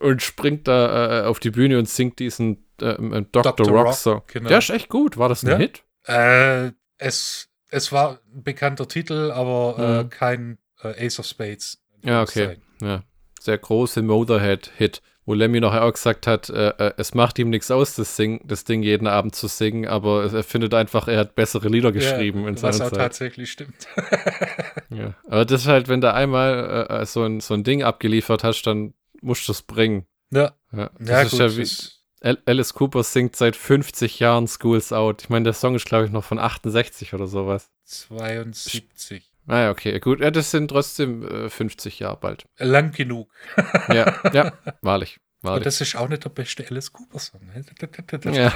[0.00, 2.96] und springt da äh, auf die Bühne und singt diesen äh,
[3.30, 3.42] Dr.
[3.42, 3.68] Dr.
[3.68, 4.22] Rock Song.
[4.26, 4.48] Genau.
[4.48, 5.16] Der ist echt gut.
[5.16, 5.56] War das ein ja?
[5.56, 5.84] Hit?
[6.06, 10.10] Äh, es, es war ein bekannter Titel, aber äh, mhm.
[10.10, 11.78] kein äh, Ace of Spades.
[12.02, 12.58] Ja, okay.
[12.80, 13.02] Ja.
[13.40, 17.70] Sehr große Motorhead-Hit wo Lemmy nachher auch gesagt hat, äh, äh, es macht ihm nichts
[17.70, 21.34] aus, das, Sing, das Ding jeden Abend zu singen, aber er findet einfach, er hat
[21.34, 22.92] bessere Lieder geschrieben ja, in seiner was Zeit.
[22.92, 23.86] Was tatsächlich stimmt.
[24.90, 25.14] ja.
[25.26, 28.44] Aber das ist halt, wenn du einmal äh, äh, so, ein, so ein Ding abgeliefert
[28.44, 30.06] hast, dann musst du es bringen.
[30.30, 30.52] Ja.
[30.72, 30.90] ja.
[30.98, 35.22] Das ja, ist gut, ja wie, Alice Cooper singt seit 50 Jahren Schools Out.
[35.22, 37.70] Ich meine, der Song ist, glaube ich, noch von 68 oder sowas.
[37.84, 39.30] 72.
[39.46, 40.20] Ah ja, okay, gut.
[40.20, 42.46] Ja, das sind trotzdem äh, 50 Jahre bald.
[42.58, 43.30] Lang genug.
[43.88, 45.20] ja, ja, wahrlich.
[45.42, 45.58] wahrlich.
[45.58, 47.40] Und das ist auch nicht der beste Alice Cooper-Song.
[47.46, 48.34] Ne?
[48.34, 48.52] ja.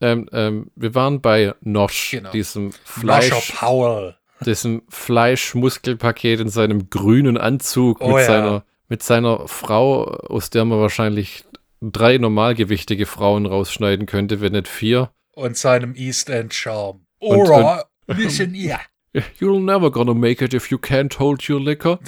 [0.00, 2.30] ähm, ähm, wir waren bei Nosh, genau.
[2.30, 3.30] diesem Fleisch.
[3.30, 4.16] Nosher Powell.
[4.44, 8.24] Diesem Fleischmuskelpaket in seinem grünen Anzug oh, mit, ja.
[8.24, 11.44] seiner, mit seiner Frau, aus der man wahrscheinlich
[11.80, 15.10] drei normalgewichtige Frauen rausschneiden könnte, wenn nicht vier.
[15.32, 17.06] Und seinem East End Charme.
[17.20, 18.78] Ora, listen ihr.
[19.38, 21.98] You're never gonna make it if you can't hold your liquor.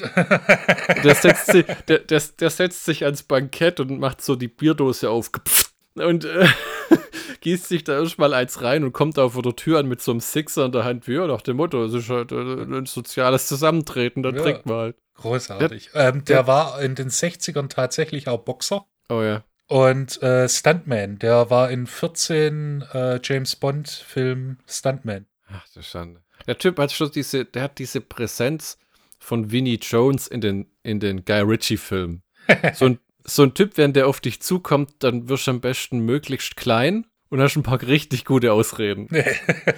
[1.04, 5.08] der, setzt sich, der, der, der setzt sich ans Bankett und macht so die Bierdose
[5.10, 5.30] auf.
[5.94, 6.46] Und äh,
[7.40, 10.10] gießt sich da erstmal eins rein und kommt da vor der Tür an mit so
[10.10, 11.06] einem Sixer in der Hand.
[11.06, 14.76] Ja, nach dem Motto, es ist halt äh, ein soziales Zusammentreten, da ja, trinkt man
[14.76, 14.96] halt.
[15.14, 15.90] Großartig.
[15.94, 18.84] Der, ähm, der war in den 60ern tatsächlich auch Boxer.
[19.08, 19.44] Oh ja.
[19.68, 25.26] Und äh, Stuntman, der war in 14 äh, James Bond-Filmen Stuntman.
[25.48, 26.20] Ach du Schande.
[26.46, 28.78] Der Typ hat schon diese, der hat diese Präsenz
[29.18, 32.22] von Vinnie Jones in den, in den Guy Ritchie-Filmen.
[32.74, 36.00] so, ein, so ein Typ, wenn der auf dich zukommt, dann wirst du am besten
[36.00, 39.08] möglichst klein und hast ein paar richtig gute Ausreden.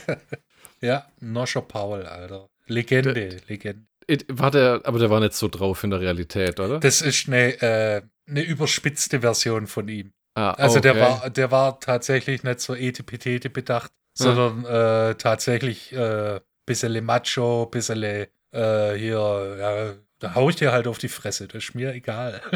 [0.81, 2.49] ja, Nosher Powell, Alter.
[2.67, 3.87] Legende, der, Legende.
[4.29, 6.81] war der, aber der war nicht so drauf in der Realität, oder?
[6.81, 10.13] Das ist eine, äh, eine überspitzte Version von ihm.
[10.35, 10.93] Ah, Also okay.
[10.93, 17.67] der war, der war tatsächlich nicht so etipetete bedacht, sondern äh, tatsächlich äh, bisschen macho,
[17.67, 21.93] bisschen äh, hier, ja, da hau ich dir halt auf die Fresse, das ist mir
[21.93, 22.41] egal.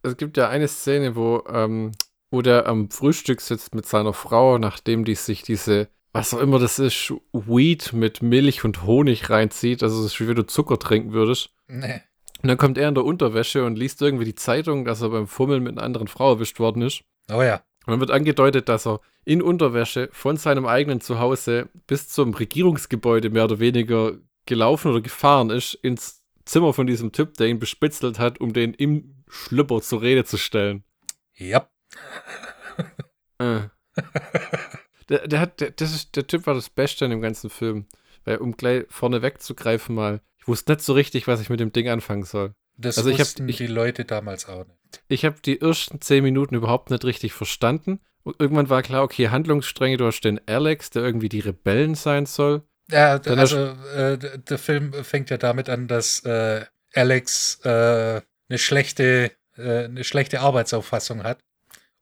[0.00, 1.90] Es gibt ja eine Szene, wo, ähm,
[2.30, 6.60] wo der am Frühstück sitzt mit seiner Frau, nachdem die sich diese, was auch immer
[6.60, 9.82] das ist, Weed mit Milch und Honig reinzieht.
[9.82, 11.50] Also es ist wie wenn du Zucker trinken würdest.
[11.66, 12.00] nee.
[12.40, 15.26] Und dann kommt er in der Unterwäsche und liest irgendwie die Zeitung, dass er beim
[15.26, 17.02] Fummeln mit einer anderen Frau erwischt worden ist.
[17.32, 17.62] Oh ja.
[17.88, 23.30] Und dann wird angedeutet, dass er in Unterwäsche von seinem eigenen Zuhause bis zum Regierungsgebäude
[23.30, 28.18] mehr oder weniger gelaufen oder gefahren ist ins Zimmer von diesem Typ, der ihn bespitzelt
[28.18, 30.84] hat, um den im Schlüpper zur Rede zu stellen.
[31.34, 31.66] Ja.
[33.40, 33.68] Äh.
[35.08, 37.86] der, der, hat, der, das ist, der Typ war das Beste in dem ganzen Film.
[38.24, 41.70] Weil, um gleich vorne wegzugreifen mal, ich wusste nicht so richtig, was ich mit dem
[41.70, 42.54] Ding anfangen soll.
[42.78, 45.02] Das Also ich wussten ich- die Leute damals auch nicht.
[45.08, 48.00] Ich habe die ersten zehn Minuten überhaupt nicht richtig verstanden.
[48.22, 52.24] Und irgendwann war klar, okay, Handlungsstränge, du hast den Alex, der irgendwie die Rebellen sein
[52.26, 52.62] soll.
[52.90, 53.58] Ja, Dann also
[53.94, 56.64] äh, der Film fängt ja damit an, dass äh,
[56.94, 61.40] Alex äh, eine schlechte äh, eine schlechte Arbeitsauffassung hat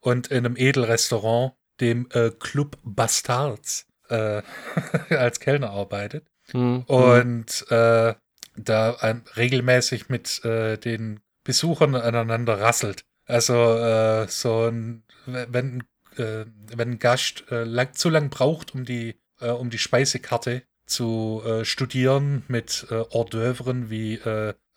[0.01, 4.43] und in einem Edelrestaurant, dem äh, Club Bastards, äh,
[5.11, 6.85] als Kellner arbeitet Hm, hm.
[6.87, 8.15] und äh,
[8.57, 13.05] da ein, regelmäßig mit äh, den Besuchern aneinander rasselt.
[13.27, 15.83] Also äh, so ein, wenn,
[16.17, 20.63] äh, wenn ein Gast äh, lang, zu lang braucht, um die, äh, um die Speisekarte
[20.87, 24.21] zu äh, studieren mit Hors d'oeuvren wie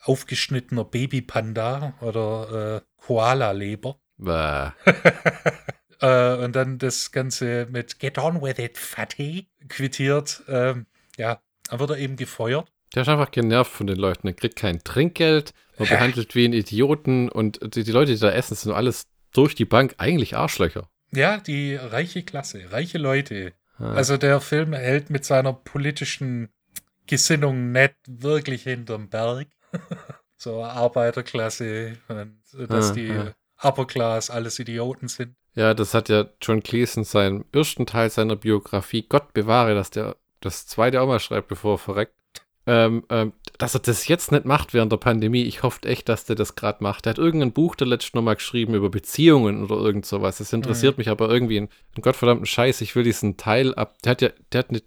[0.01, 3.99] aufgeschnittener Babypanda oder Koala-Leber.
[6.01, 10.41] Und dann das Ganze mit Get on with it, Fatty quittiert.
[10.47, 10.85] Ähm,
[11.17, 12.71] ja, dann wird er eben gefeuert.
[12.95, 14.27] Der ist einfach genervt von den Leuten.
[14.27, 18.31] Er kriegt kein Trinkgeld, man behandelt wie ein Idioten und die, die Leute, die da
[18.31, 20.89] essen, sind alles durch die Bank eigentlich Arschlöcher.
[21.11, 23.53] Ja, die reiche Klasse, reiche Leute.
[23.79, 23.91] Ja.
[23.91, 26.49] Also der Film hält mit seiner politischen
[27.07, 29.47] Gesinnung nicht wirklich hinterm Berg.
[30.37, 33.33] so Arbeiterklasse, und dass Ah, die ah.
[33.61, 35.35] Upper Class alles Idioten sind.
[35.55, 39.89] Ja, das hat ja John Cleese in seinem ersten Teil seiner Biografie, Gott bewahre, dass
[39.89, 42.13] der das zweite auch mal schreibt, bevor er verreckt.
[42.71, 45.41] Ähm, ähm, dass er das jetzt nicht macht während der Pandemie.
[45.41, 47.05] Ich hoffe echt, dass der das gerade macht.
[47.05, 50.37] Der hat irgendein Buch der letzten nochmal geschrieben über Beziehungen oder irgend sowas.
[50.37, 52.81] Das interessiert mich aber irgendwie ein, ein gottverdammten Scheiß.
[52.81, 53.97] Ich will diesen Teil ab.
[54.03, 54.83] Der hat ja, der hat eine,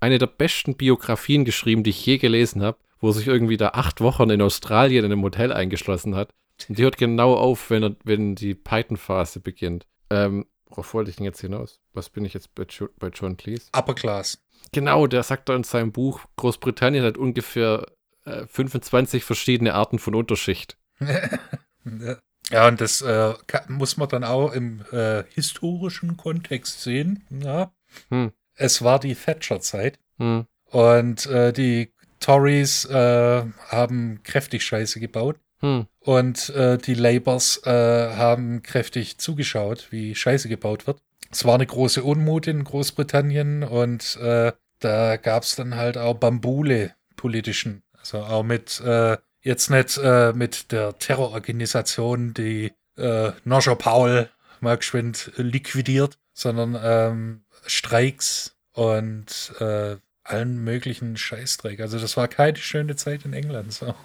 [0.00, 3.68] eine der besten Biografien geschrieben, die ich je gelesen habe, wo er sich irgendwie da
[3.68, 6.30] acht Wochen in Australien in einem Hotel eingeschlossen hat.
[6.68, 9.86] Und die hört genau auf, wenn, er, wenn die Python-Phase beginnt.
[10.10, 11.80] Ähm, worauf wollte ich denn jetzt hinaus?
[11.92, 13.68] Was bin ich jetzt bei, jo bei John Cleese?
[13.76, 14.42] Upper Class.
[14.72, 17.86] Genau, der sagt da in seinem Buch, Großbritannien hat ungefähr
[18.24, 20.76] äh, 25 verschiedene Arten von Unterschicht.
[22.50, 23.34] ja, und das äh,
[23.68, 27.24] muss man dann auch im äh, historischen Kontext sehen.
[27.30, 27.72] Ja.
[28.10, 28.32] Hm.
[28.54, 29.98] Es war die Thatcher-Zeit.
[30.18, 30.46] Hm.
[30.66, 35.38] Und äh, die Tories äh, haben kräftig Scheiße gebaut.
[35.60, 35.86] Hm.
[36.00, 41.00] Und äh, die Labours haben kräftig zugeschaut, wie Scheiße gebaut wird.
[41.32, 46.14] Es war eine große Unmut in Großbritannien und äh, da gab es dann halt auch
[46.14, 47.82] Bambule politischen.
[47.98, 54.28] Also auch mit, äh, jetzt nicht äh, mit der Terrororganisation, die äh, Noscher Paul
[54.60, 61.80] mal geschwind liquidiert, sondern ähm, Streiks und äh, allen möglichen Scheißdreck.
[61.80, 63.72] Also das war keine schöne Zeit in England.
[63.72, 63.94] So.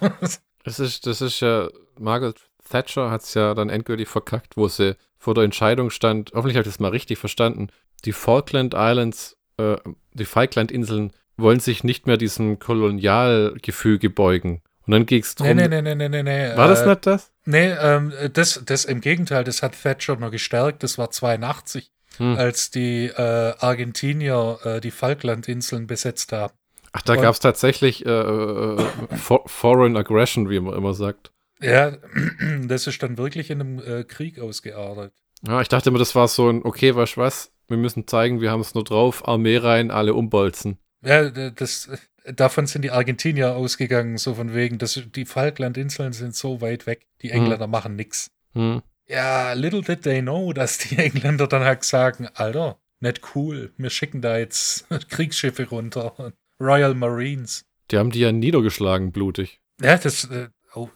[0.64, 2.36] Das ist, das ist ja, Margaret
[2.68, 6.68] Thatcher hat es ja dann endgültig verkackt, wo sie vor der Entscheidung stand, hoffentlich habe
[6.68, 7.68] ich das mal richtig verstanden,
[8.04, 9.76] die Falkland Islands, äh,
[10.12, 14.62] die Falklandinseln wollen sich nicht mehr diesem Kolonialgefüge beugen.
[14.86, 15.48] Und dann ging es drum.
[15.48, 16.56] nee, nee, nee, nee, nee, nee.
[16.56, 17.32] War das äh, nicht das?
[17.44, 20.82] Nee, ähm, das, das im Gegenteil, das hat Thatcher noch gestärkt.
[20.82, 22.36] Das war 82, Hm.
[22.36, 26.52] als die äh, Argentinier äh, die Falklandinseln besetzt haben.
[26.92, 28.84] Ach, da gab es tatsächlich äh, äh,
[29.16, 31.30] For Foreign Aggression, wie man immer sagt.
[31.60, 31.96] Ja,
[32.66, 35.12] das ist dann wirklich in einem äh, Krieg ausgeartet.
[35.46, 38.40] Ja, ich dachte immer, das war so ein, okay, weißt du was, wir müssen zeigen,
[38.40, 40.78] wir haben es nur drauf, Armee rein, alle umbolzen.
[41.04, 41.88] Ja, das,
[42.24, 47.06] davon sind die Argentinier ausgegangen, so von wegen, dass die Falklandinseln sind so weit weg,
[47.22, 47.42] die Hm.
[47.42, 48.30] Engländer machen nix.
[48.54, 48.82] Hm.
[49.06, 53.90] Ja, little did they know, dass die Engländer dann halt sagen, Alter, nicht cool, wir
[53.90, 57.64] schicken da jetzt Kriegsschiffe runter, Royal Marines.
[57.92, 59.60] Die haben die ja niedergeschlagen, blutig.
[59.80, 60.48] Ja, das, äh,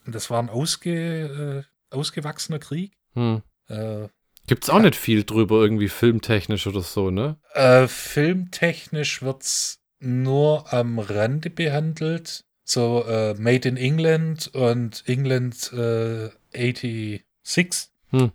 [0.07, 2.93] das war ein ausge, äh, ausgewachsener Krieg.
[3.15, 3.43] Hm.
[3.69, 4.09] Äh,
[4.47, 7.37] Gibt's auch nicht viel drüber, irgendwie filmtechnisch oder so, ne?
[7.55, 12.45] Äh, filmtechnisch wird's nur am Rande behandelt.
[12.65, 17.91] so äh, Made in England und England äh, 86.
[18.11, 18.33] Hm.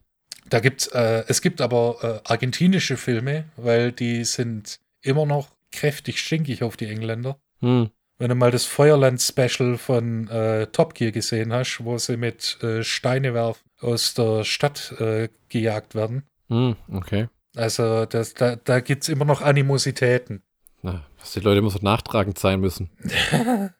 [0.49, 6.19] Da gibt's, äh, es gibt aber äh, argentinische Filme, weil die sind immer noch kräftig
[6.19, 7.39] stinkig auf die Engländer.
[7.59, 7.89] Hm.
[8.19, 12.83] Wenn du mal das Feuerland-Special von äh, Top Gear gesehen hast, wo sie mit äh,
[12.83, 16.23] Steine werfen aus der Stadt äh, gejagt werden.
[16.49, 17.29] Hm, okay.
[17.55, 20.43] Also das, da, da gibt es immer noch Animositäten.
[20.81, 22.89] Na, dass die Leute immer so nachtragend sein müssen.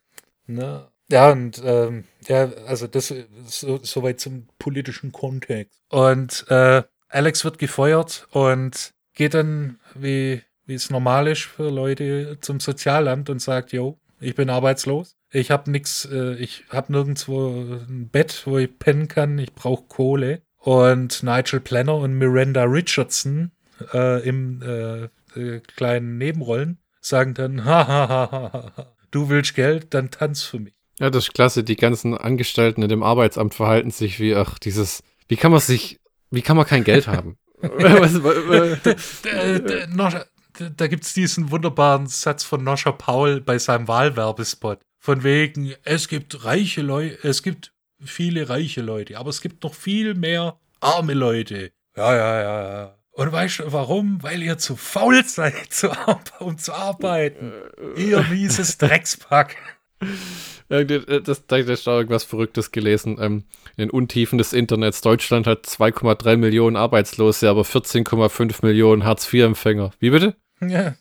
[0.48, 3.14] Na, ja, und ähm, ja, also das
[3.48, 5.80] so, soweit zum politischen Kontext.
[5.90, 12.38] Und äh, Alex wird gefeuert und geht dann, wie, wie es normal ist für Leute,
[12.42, 15.16] zum Sozialamt und sagt, yo, ich bin arbeitslos.
[15.32, 19.38] Ich habe nichts, äh, ich habe nirgendwo ein Bett, wo ich pennen kann.
[19.40, 20.42] Ich brauche Kohle.
[20.58, 23.52] Und Nigel Planner und Miranda Richardson
[23.94, 25.04] äh, im äh,
[25.40, 30.74] äh kleinen Nebenrollen sagen dann, hahaha, du willst Geld, dann tanz für mich.
[31.00, 31.64] Ja, das ist klasse.
[31.64, 36.00] Die ganzen Angestellten in dem Arbeitsamt verhalten sich wie, ach, dieses, wie kann man sich,
[36.32, 37.38] wie kann man kein Geld haben?
[40.76, 44.80] da gibt es diesen wunderbaren Satz von Noscher Paul bei seinem Wahlwerbespot.
[45.00, 49.74] Von wegen, es gibt reiche Leute, es gibt viele reiche Leute, aber es gibt noch
[49.74, 51.72] viel mehr arme Leute.
[51.96, 52.98] Ja, ja, ja, ja.
[53.12, 54.22] Und weißt du warum?
[54.22, 55.90] Weil ihr zu faul seid, zu
[56.40, 57.52] um zu arbeiten.
[57.96, 59.56] ihr mieses Dreckspack.
[60.70, 63.18] Das, da ist da irgendwas Verrücktes gelesen.
[63.22, 63.46] Ähm,
[63.78, 65.00] in den Untiefen des Internets.
[65.00, 69.92] Deutschland hat 2,3 Millionen Arbeitslose, aber 14,5 Millionen Hartz-IV-Empfänger.
[70.00, 70.36] Wie bitte?
[70.68, 70.96] Ja.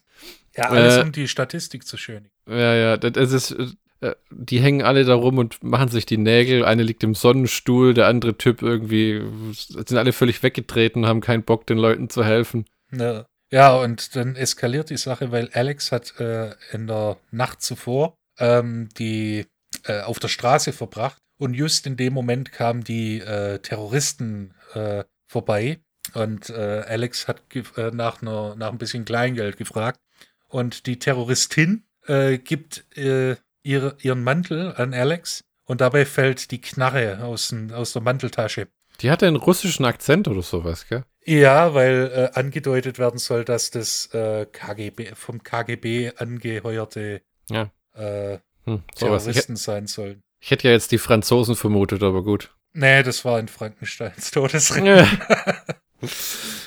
[0.57, 2.31] Ja, alles äh, um die Statistik zu schönen.
[2.49, 3.57] Ja, ja, das ist,
[4.01, 6.65] äh, die hängen alle da rum und machen sich die Nägel.
[6.65, 11.67] Eine liegt im Sonnenstuhl, der andere Typ irgendwie, sind alle völlig weggetreten, haben keinen Bock,
[11.67, 12.65] den Leuten zu helfen.
[12.91, 18.15] Ja, ja und dann eskaliert die Sache, weil Alex hat äh, in der Nacht zuvor
[18.39, 19.47] ähm, die
[19.85, 25.05] äh, auf der Straße verbracht und just in dem Moment kamen die äh, Terroristen äh,
[25.27, 25.81] vorbei
[26.15, 30.01] und äh, Alex hat äh, nach, einer, nach ein bisschen Kleingeld gefragt.
[30.49, 36.61] Und die Terroristin äh, gibt äh, ihre, ihren Mantel an Alex und dabei fällt die
[36.61, 38.69] Knarre aus, aus der Manteltasche.
[39.01, 41.05] Die hatte einen russischen Akzent oder sowas, gell?
[41.25, 47.71] Ja, weil äh, angedeutet werden soll, dass das äh, KGB, vom KGB angeheuerte ja.
[47.95, 50.23] hm, Terroristen sein sollen.
[50.41, 52.55] Ich hätte ja jetzt die Franzosen vermutet, aber gut.
[52.73, 54.87] Nee, das war in Frankensteins Todesring.
[54.87, 55.09] Ja.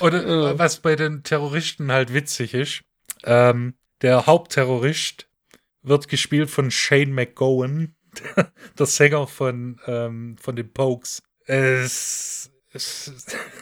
[0.00, 2.82] Oder äh, was bei den Terroristen halt witzig ist,
[3.24, 5.28] ähm, der Hauptterrorist
[5.82, 7.94] wird gespielt von Shane McGowan,
[8.78, 11.22] der Sänger von, ähm, von den Pokes.
[11.46, 13.12] Es, es,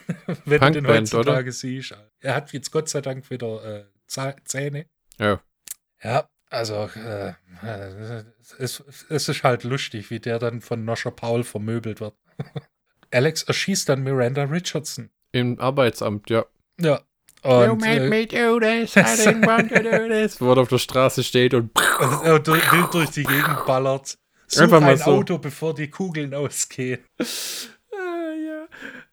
[0.45, 1.53] wenn du den heutzutage oder?
[1.53, 4.87] siehst, er hat jetzt Gott sei Dank wieder äh, Zähne.
[5.19, 5.41] Ja.
[6.03, 7.35] Ja, also äh,
[8.59, 12.15] es, es ist halt lustig, wie der dann von Noscher Paul vermöbelt wird.
[13.11, 15.11] Alex erschießt dann Miranda Richardson.
[15.33, 16.45] Im Arbeitsamt, ja.
[16.81, 17.01] Ja.
[17.43, 20.41] Und, you made äh, me do this, I didn't want to do this.
[20.41, 24.19] Wo er auf der Straße steht und, durch, wild durch die Gegend ballert.
[24.49, 25.13] Such Einfach mal ein so.
[25.13, 27.01] Auto, bevor die Kugeln ausgehen.
[27.19, 28.67] Ah, ja.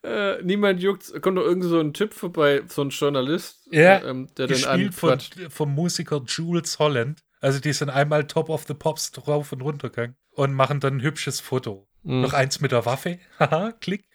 [0.09, 1.21] Äh, niemand juckt.
[1.21, 5.35] Kommt doch irgend so ein Typ vorbei, so ein Journalist, ja, ähm, der den anquatscht.
[5.35, 7.19] Von, vom Musiker Jules Holland.
[7.41, 10.97] Also die sind einmal Top of the Pops drauf und runter gegangen und machen dann
[10.97, 11.87] ein hübsches Foto.
[12.03, 12.21] Mhm.
[12.21, 13.19] Noch eins mit der Waffe.
[13.39, 14.05] Haha, klick.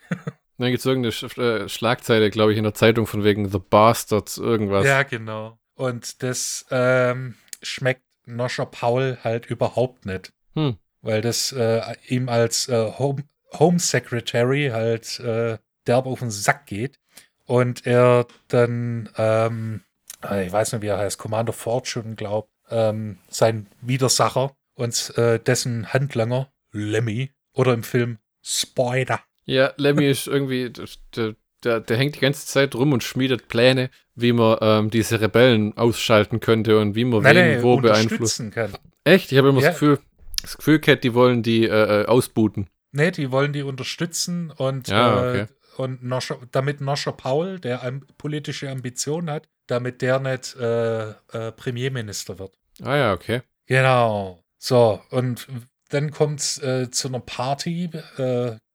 [0.60, 3.58] Dann gibt es irgendeine Sch äh, Schlagzeile, glaube ich, in der Zeitung von wegen The
[3.58, 4.84] Bastards, irgendwas.
[4.84, 5.58] Ja, genau.
[5.74, 10.34] Und das ähm, schmeckt Noscher Paul halt überhaupt nicht.
[10.54, 10.76] Hm.
[11.00, 13.24] Weil das äh, ihm als äh, Home,
[13.58, 17.00] Home Secretary halt äh, derb auf den Sack geht.
[17.46, 19.82] Und er dann, ähm,
[20.22, 25.38] äh, ich weiß nicht, wie er heißt, Commander Fortune, glaubt, ähm, sein Widersacher und äh,
[25.38, 32.16] dessen Handlanger, Lemmy, oder im Film Spider ja, Lemmy ist irgendwie, der, der, der, hängt
[32.16, 36.94] die ganze Zeit rum und schmiedet Pläne, wie man ähm, diese Rebellen ausschalten könnte und
[36.94, 38.72] wie man Nein, wen wo beeinflussen kann.
[39.04, 39.32] Echt?
[39.32, 39.68] Ich habe immer ja.
[39.68, 39.98] das Gefühl,
[40.42, 42.68] das Gefühl gehabt, die wollen die äh, äh, ausbuten.
[42.92, 45.40] Nee, die wollen die unterstützen und, ja, okay.
[45.40, 51.10] äh, und Noscher, damit Noscher Paul, der am, politische Ambitionen hat, damit der nicht äh,
[51.10, 52.52] äh, Premierminister wird.
[52.82, 53.42] Ah ja, okay.
[53.66, 54.42] Genau.
[54.58, 55.46] So, und
[55.90, 57.90] dann kommt es äh, zu einer Party.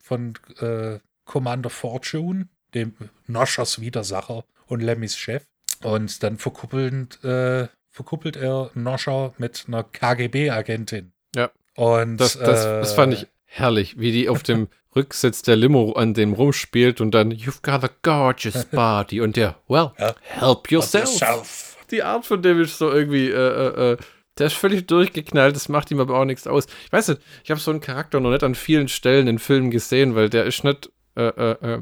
[0.06, 2.94] Von äh, Commander Fortune, dem
[3.26, 5.44] Noschers Widersacher und Lemmys Chef.
[5.82, 11.12] Und dann verkuppelnd, äh, verkuppelt er Noscher mit einer KGB-Agentin.
[11.36, 11.50] Ja.
[11.76, 15.94] Und das, das, äh, das fand ich herrlich, wie die auf dem Rücksitz der Limo
[15.94, 20.13] an dem rumspielt und dann You've got a gorgeous body und der Well, ja.
[20.22, 21.10] help yourself.
[21.20, 21.78] yourself.
[21.89, 23.98] Die Art von dem ist so irgendwie äh, äh, äh
[24.38, 26.67] Der ist völlig durchgeknallt, das macht ihm aber auch nichts aus.
[26.86, 29.71] Ich weiß nicht, ich habe so einen Charakter noch nicht an vielen Stellen in Filmen
[29.71, 31.80] gesehen, weil der ist nicht, äh, äh, äh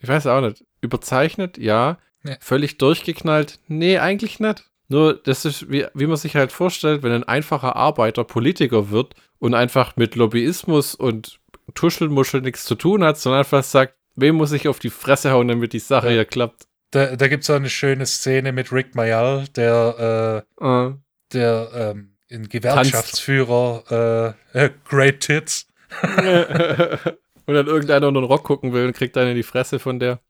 [0.00, 1.98] ich weiß auch nicht, überzeichnet, ja.
[2.24, 2.36] ja.
[2.40, 4.64] Völlig durchgeknallt, nee, eigentlich nicht.
[4.88, 9.14] Nur, das ist, wie, wie man sich halt vorstellt, wenn ein einfacher Arbeiter Politiker wird
[9.38, 11.40] und einfach mit Lobbyismus und
[11.74, 15.48] Tuschelmuschel nichts zu tun hat, sondern einfach sagt, wem muss ich auf die Fresse hauen,
[15.48, 16.14] damit die Sache ja.
[16.14, 16.66] hier klappt.
[16.90, 20.94] Da, da gibt es auch eine schöne Szene mit Rick Mayall, der, äh, uh.
[21.32, 25.66] Der ähm, ein Gewerkschaftsführer, äh, äh, Great Tits.
[26.02, 29.98] und dann irgendeiner unter den Rock gucken will und kriegt dann in die Fresse von
[29.98, 30.20] der.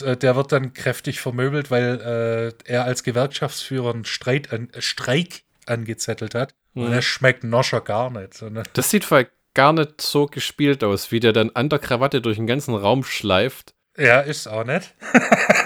[0.00, 4.80] Äh, der wird dann kräftig vermöbelt, weil äh, er als Gewerkschaftsführer einen Streit an, äh,
[4.80, 6.54] Streik angezettelt hat.
[6.72, 6.84] Mhm.
[6.84, 8.42] Und er schmeckt Noscher gar nicht.
[8.72, 12.36] Das sieht voll gar nicht so gespielt aus, wie der dann an der Krawatte durch
[12.36, 13.74] den ganzen Raum schleift.
[13.96, 14.94] Ja, ist auch nicht.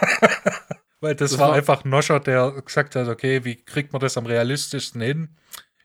[1.00, 4.16] weil das, das war, war, einfach Noscher, der gesagt hat, okay, wie kriegt man das
[4.16, 5.36] am realistischsten hin?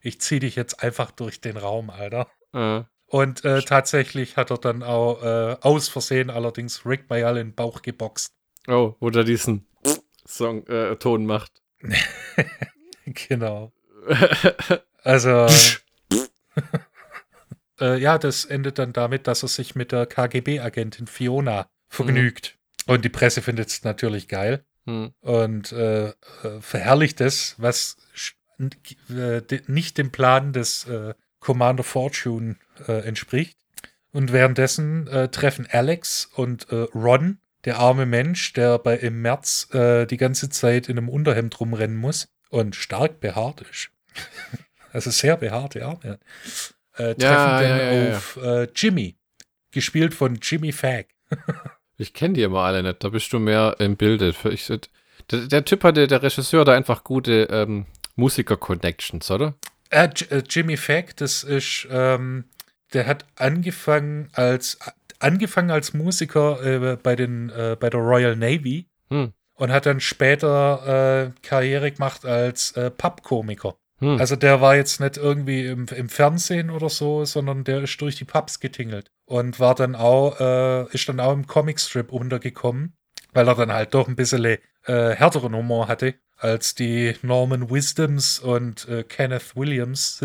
[0.01, 2.27] Ich zieh dich jetzt einfach durch den Raum, Alter.
[2.53, 2.83] Äh.
[3.05, 7.55] Und äh, tatsächlich hat er dann auch äh, aus Versehen allerdings Rick Mayall in den
[7.55, 8.33] Bauch geboxt.
[8.67, 9.67] Oh, wo er diesen
[10.25, 11.61] Song, äh, Ton macht.
[13.05, 13.71] genau.
[15.03, 15.47] also.
[17.79, 22.57] äh, ja, das endet dann damit, dass er sich mit der KGB-Agentin Fiona vergnügt.
[22.87, 22.93] Mhm.
[22.93, 24.65] Und die Presse findet es natürlich geil.
[24.85, 25.13] Mhm.
[25.21, 26.13] Und äh, äh,
[26.59, 27.97] verherrlicht es, was
[29.67, 30.87] nicht dem Plan des
[31.43, 32.55] Commander Fortune
[32.87, 33.57] äh, entspricht.
[34.11, 39.69] Und währenddessen äh, treffen Alex und äh, Ron, der arme Mensch, der bei, im März
[39.73, 43.89] äh, die ganze Zeit in einem Unterhemd rumrennen muss und stark behaart ist.
[44.93, 46.19] also sehr behaarte Arme.
[46.95, 49.17] Äh, treffen ja, dann ja, ja, auf äh, Jimmy,
[49.71, 51.07] gespielt von Jimmy Fag.
[52.03, 54.33] ich kenne die immer alle nicht, da bist du mehr im Bilde.
[54.51, 54.71] Ich,
[55.31, 57.85] der, der, Typ hatte, der Regisseur, da einfach gute ähm,
[58.15, 59.55] Musiker-Connections, oder?
[59.89, 60.09] Äh,
[60.49, 62.45] Jimmy Fag, das ist ähm,
[62.93, 64.77] der hat angefangen als
[65.19, 69.33] angefangen als Musiker äh, bei den äh, bei der Royal Navy hm.
[69.55, 73.75] und hat dann später äh, Karriere gemacht als äh, Pubkomiker.
[73.99, 74.19] Hm.
[74.19, 78.15] Also der war jetzt nicht irgendwie im, im, Fernsehen oder so, sondern der ist durch
[78.15, 82.95] die Pubs getingelt und war dann auch äh, ist dann auch im Comicstrip untergekommen,
[83.33, 88.39] weil er dann halt doch ein bisschen äh, härteren Humor hatte als die Norman Wisdoms
[88.39, 90.19] und äh, Kenneth Williams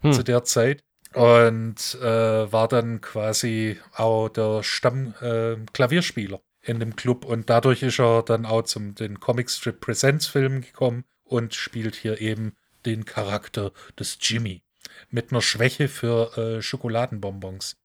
[0.00, 0.12] hm.
[0.12, 0.82] zu der Zeit
[1.14, 7.98] und äh, war dann quasi auch der Stammklavierspieler äh, in dem Club und dadurch ist
[7.98, 13.72] er dann auch zum den Comicstrip Presents Film gekommen und spielt hier eben den Charakter
[13.98, 14.62] des Jimmy
[15.10, 17.76] mit einer Schwäche für äh, Schokoladenbonbons.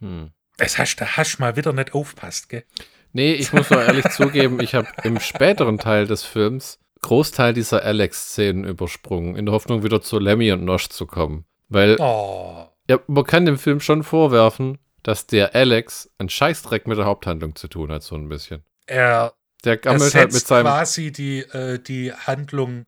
[0.00, 0.30] Hm.
[0.56, 2.64] Das hast du hast mal wieder nicht aufpasst, gell?
[3.12, 7.82] Nee, ich muss mal ehrlich zugeben, ich habe im späteren Teil des Films Großteil dieser
[7.82, 11.44] Alex-Szenen übersprungen, in der Hoffnung wieder zu Lemmy und Nosh zu kommen.
[11.68, 12.68] Weil oh.
[12.88, 17.56] ja, man kann dem Film schon vorwerfen, dass der Alex einen Scheißdreck mit der Haupthandlung
[17.56, 18.62] zu tun hat, so ein bisschen.
[18.86, 22.84] Er, der gammelt halt mit seinem quasi die, äh, die Handlung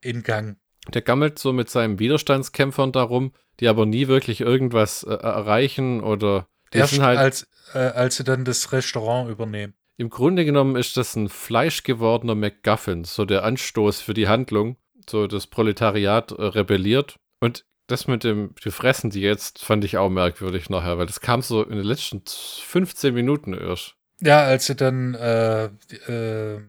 [0.00, 0.56] in Gang.
[0.88, 6.48] Der gammelt so mit seinen Widerstandskämpfern darum, die aber nie wirklich irgendwas äh, erreichen oder
[6.72, 9.74] die Erst sind halt als, äh, als sie dann das Restaurant übernehmen.
[9.96, 14.76] Im Grunde genommen ist das ein fleischgewordener MacGuffin, so der Anstoß für die Handlung.
[15.08, 17.16] So das Proletariat äh, rebelliert.
[17.40, 21.20] Und das mit dem, die fressen die jetzt, fand ich auch merkwürdig nachher, weil das
[21.20, 23.96] kam so in den letzten 15 Minuten erst.
[24.20, 26.60] Ja, als sie dann, äh, äh,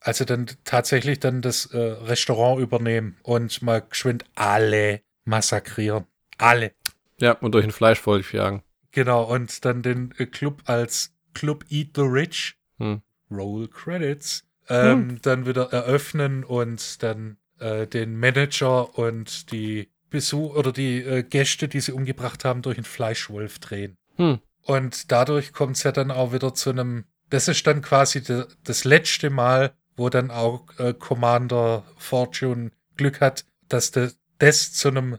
[0.00, 6.06] als sie dann tatsächlich dann das äh, Restaurant übernehmen und mal geschwind alle massakrieren.
[6.38, 6.72] Alle.
[7.20, 8.62] Ja, und durch ein Fleischwolf jagen.
[8.90, 12.56] Genau, und dann den Club als Club Eat the Rich.
[12.78, 13.02] Hm.
[13.30, 14.44] Roll Credits.
[14.68, 15.22] Ähm, hm.
[15.22, 21.68] Dann wieder eröffnen und dann äh, den Manager und die Besuch oder die äh, Gäste,
[21.68, 23.96] die sie umgebracht haben, durch einen Fleischwolf drehen.
[24.16, 24.40] Hm.
[24.62, 27.04] Und dadurch kommt es ja dann auch wieder zu einem.
[27.30, 33.20] Das ist dann quasi de, das letzte Mal, wo dann auch äh, Commander Fortune Glück
[33.20, 35.18] hat, dass de, das zu einem äh,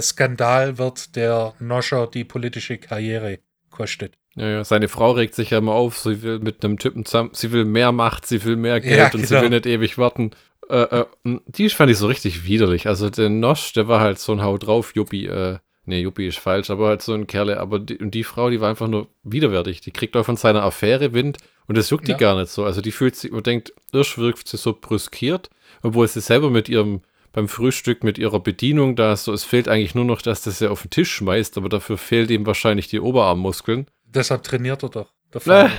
[0.00, 3.38] Skandal wird, der Noscher die politische Karriere
[3.70, 4.14] kostet.
[4.36, 7.30] Ja, ja, seine Frau regt sich ja immer auf, sie will mit einem Typen zusammen,
[7.34, 9.26] sie will mehr Macht, sie will mehr Geld ja, und genau.
[9.26, 10.32] sie will nicht ewig warten.
[10.68, 11.04] Äh, äh,
[11.46, 12.86] die fand ich so richtig widerlich.
[12.88, 16.38] Also der Nosch, der war halt so ein Haut drauf, Juppie, äh, nee, Juppie ist
[16.38, 17.60] falsch, aber halt so ein Kerle.
[17.60, 19.82] Aber die, und die Frau, die war einfach nur widerwärtig.
[19.82, 22.14] Die kriegt auch von seiner Affäre Wind und das juckt ja.
[22.14, 22.64] die gar nicht so.
[22.64, 25.50] Also die fühlt sich und denkt, Irsch wirkt sie so brüskiert,
[25.82, 27.02] obwohl sie selber mit ihrem
[27.34, 30.70] beim Frühstück mit ihrer Bedienung da so, es fehlt eigentlich nur noch, dass das ja
[30.70, 33.86] auf den Tisch schmeißt, aber dafür fehlt ihm wahrscheinlich die Oberarmmuskeln.
[34.06, 35.12] Deshalb trainiert er doch.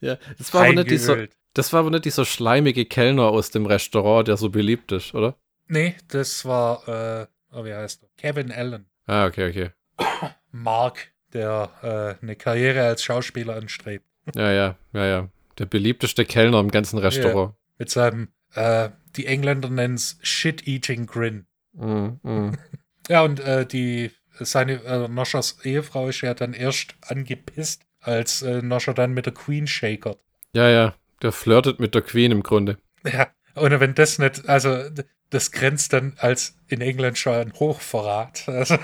[0.00, 3.66] ja, das war aber nicht dieser, das war aber nicht dieser schleimige Kellner aus dem
[3.66, 5.34] Restaurant, der so beliebt ist, oder?
[5.66, 8.08] Nee, das war, äh, oh, wie heißt er?
[8.16, 8.86] Kevin Allen.
[9.06, 9.70] Ah, okay, okay.
[10.52, 14.06] Mark, der äh, eine Karriere als Schauspieler anstrebt.
[14.36, 15.28] Ja, ja, ja, ja.
[15.58, 17.52] Der beliebteste Kellner im ganzen Restaurant.
[17.52, 21.46] Ja, mit seinem, äh, die Engländer nennen es Shit-Eating Grin.
[21.72, 22.58] Mm, mm.
[23.08, 28.62] ja, und äh, die, seine, äh, Noschers Ehefrau ist ja dann erst angepisst, als äh,
[28.62, 30.18] Noscher dann mit der Queen shakert.
[30.52, 30.94] Ja, ja.
[31.22, 32.78] Der flirtet mit der Queen im Grunde.
[33.04, 34.90] Ja, und wenn das nicht, also
[35.30, 38.44] das grenzt dann als in England schon ein Hochverrat.
[38.48, 38.78] Also,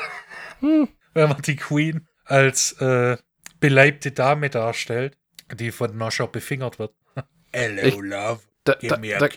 [0.61, 0.89] hm.
[1.15, 3.17] wenn man die Queen als äh,
[3.61, 5.17] beleibte Dame darstellt,
[5.55, 6.95] die von Noscher befingert wird.
[7.53, 8.41] Hello, ich, love.
[8.65, 9.29] Da, da, da.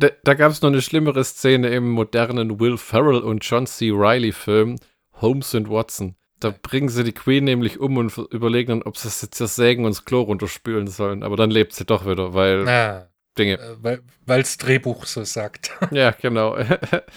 [0.00, 3.90] Da, da gab es noch eine schlimmere Szene im modernen Will Ferrell und John C.
[3.90, 4.76] Riley-Film
[5.14, 6.14] Holmes and Watson.
[6.40, 9.90] Da bringen sie die Queen nämlich um und überlegen dann, ob sie sie zersägen und
[9.90, 11.24] das Klo runterspülen sollen.
[11.24, 13.54] Aber dann lebt sie doch wieder, weil ah, Dinge.
[13.54, 15.72] Äh, weil das Drehbuch so sagt.
[15.90, 16.56] Ja, genau.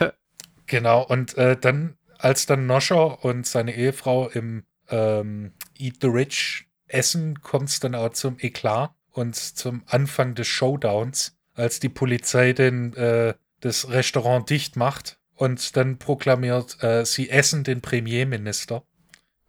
[0.65, 6.67] genau, und äh, dann, als dann Noscher und seine Ehefrau im ähm, Eat the Rich
[6.87, 12.53] essen, kommt es dann auch zum Eklat und zum Anfang des Showdowns, als die Polizei
[12.53, 18.83] den, äh, das Restaurant dicht macht und dann proklamiert, äh, sie essen den Premierminister.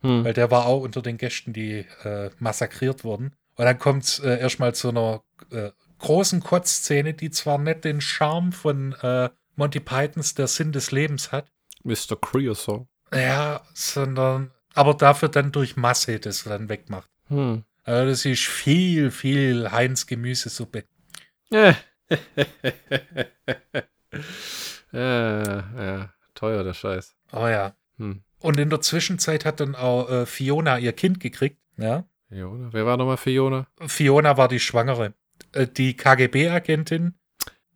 [0.00, 0.24] Hm.
[0.24, 3.36] Weil der war auch unter den Gästen, die äh, massakriert wurden.
[3.54, 8.00] Und dann kommt es äh, erstmal zu einer äh, großen Kotzszene, die zwar nicht den
[8.00, 11.52] Charme von äh, Monty Pythons Der Sinn des Lebens hat.
[11.84, 12.16] Mr.
[12.20, 12.86] Creosote.
[13.12, 17.10] Ja, sondern aber dafür dann durch Masse das dann wegmacht.
[17.28, 17.64] Hm.
[17.85, 20.85] Also das ist viel, viel Heinz Gemüsesuppe.
[21.51, 21.76] ja,
[24.93, 27.14] ja, teuer der Scheiß.
[27.33, 27.74] Oh ja.
[27.99, 28.22] Hm.
[28.39, 31.59] Und in der Zwischenzeit hat dann auch äh, Fiona ihr Kind gekriegt.
[31.76, 32.05] Ja.
[32.28, 32.72] Fiona?
[32.72, 33.66] Wer war nochmal Fiona?
[33.87, 35.14] Fiona war die Schwangere.
[35.53, 37.14] Äh, die KGB-Agentin,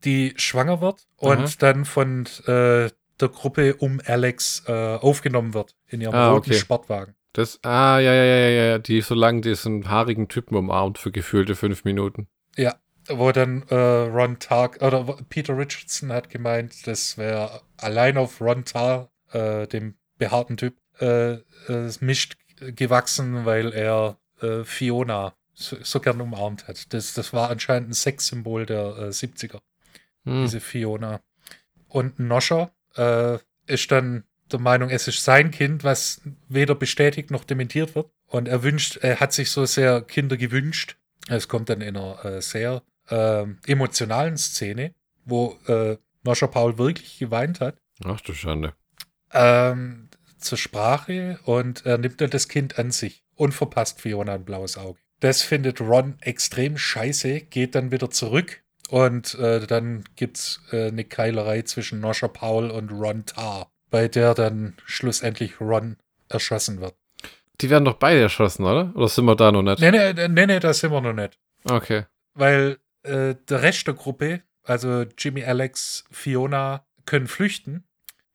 [0.05, 1.53] die schwanger wird und Aha.
[1.59, 2.91] dann von äh,
[3.21, 6.59] der Gruppe um Alex äh, aufgenommen wird in ihrem ah, roten okay.
[6.59, 7.15] Sportwagen.
[7.37, 11.55] Das, ah, ja, ja, ja, ja, die so lange diesen haarigen Typen umarmt für gefühlte
[11.55, 12.29] fünf Minuten.
[12.57, 12.77] Ja,
[13.11, 18.65] wo dann äh, Ron Tark, oder Peter Richardson hat gemeint, das wäre allein auf Ron
[18.65, 21.33] Tar, äh, dem behaarten Typ, äh,
[21.69, 26.95] äh, mischt gewachsen, weil er äh, Fiona so, so gern umarmt hat.
[26.95, 29.61] Das, das war anscheinend ein Sexsymbol der äh, 70er.
[30.25, 30.45] Hm.
[30.45, 31.21] Diese Fiona.
[31.89, 37.45] Und Noscher äh, ist dann der Meinung, es ist sein Kind, was weder bestätigt noch
[37.45, 38.11] dementiert wird.
[38.27, 40.97] Und er wünscht, er hat sich so sehr Kinder gewünscht.
[41.29, 44.95] Es kommt dann in einer äh, sehr äh, emotionalen Szene,
[45.25, 47.77] wo äh, Noscher Paul wirklich geweint hat.
[48.05, 48.75] Ach du Schande.
[49.33, 54.45] Ähm, zur Sprache und er nimmt dann das Kind an sich und verpasst Fiona ein
[54.45, 54.99] blaues Auge.
[55.21, 61.05] Das findet Ron extrem scheiße, geht dann wieder zurück und äh, dann gibt's äh, eine
[61.05, 65.97] Keilerei zwischen Noscher Paul und Ron Tarr bei der dann schlussendlich Ron
[66.29, 66.95] erschossen wird.
[67.61, 68.93] Die werden doch beide erschossen, oder?
[68.95, 69.81] Oder sind wir da noch nicht?
[69.81, 71.39] Nee, nee, nee, nee da sind wir noch nicht.
[71.65, 72.05] Okay.
[72.35, 77.85] Weil äh, der Rest der Gruppe, also Jimmy, Alex, Fiona, können flüchten,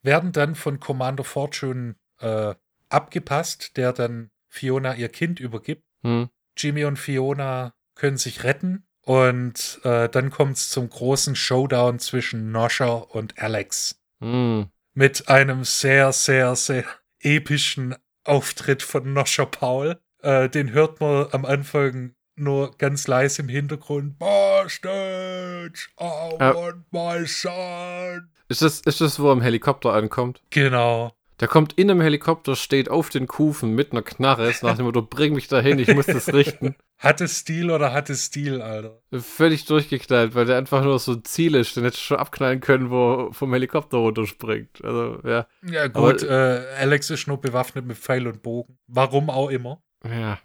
[0.01, 2.55] werden dann von Commander Fortune äh,
[2.89, 5.83] abgepasst, der dann Fiona ihr Kind übergibt.
[6.03, 6.29] Hm.
[6.57, 12.51] Jimmy und Fiona können sich retten und äh, dann kommt es zum großen Showdown zwischen
[12.51, 14.01] Nosher und Alex.
[14.19, 16.83] Hm mit einem sehr, sehr, sehr
[17.19, 19.99] epischen Auftritt von Noscher Paul.
[20.21, 24.17] Äh, den hört man am Anfang nur ganz leise im Hintergrund.
[24.19, 26.55] Bastards, I ja.
[26.55, 28.29] want my son.
[28.47, 30.41] Ist das, ist das, wo er im Helikopter ankommt?
[30.49, 31.13] Genau.
[31.41, 34.85] Der kommt in einem Helikopter, steht auf den Kufen mit einer Knarre, ist nach dem
[34.85, 36.75] Motto, bring mich dahin, ich muss das richten.
[36.99, 39.01] Hatte Stil oder hatte Stil, Alter?
[39.11, 41.75] Völlig durchgeknallt, weil der einfach nur so ein Ziel ist.
[41.75, 44.85] Den hätte schon abknallen können, wo er vom Helikopter runterspringt.
[44.85, 45.47] Also, ja.
[45.67, 48.77] Ja, gut, Aber, äh, Alex ist nur bewaffnet mit Pfeil und Bogen.
[48.85, 49.81] Warum auch immer.
[50.05, 50.37] Ja.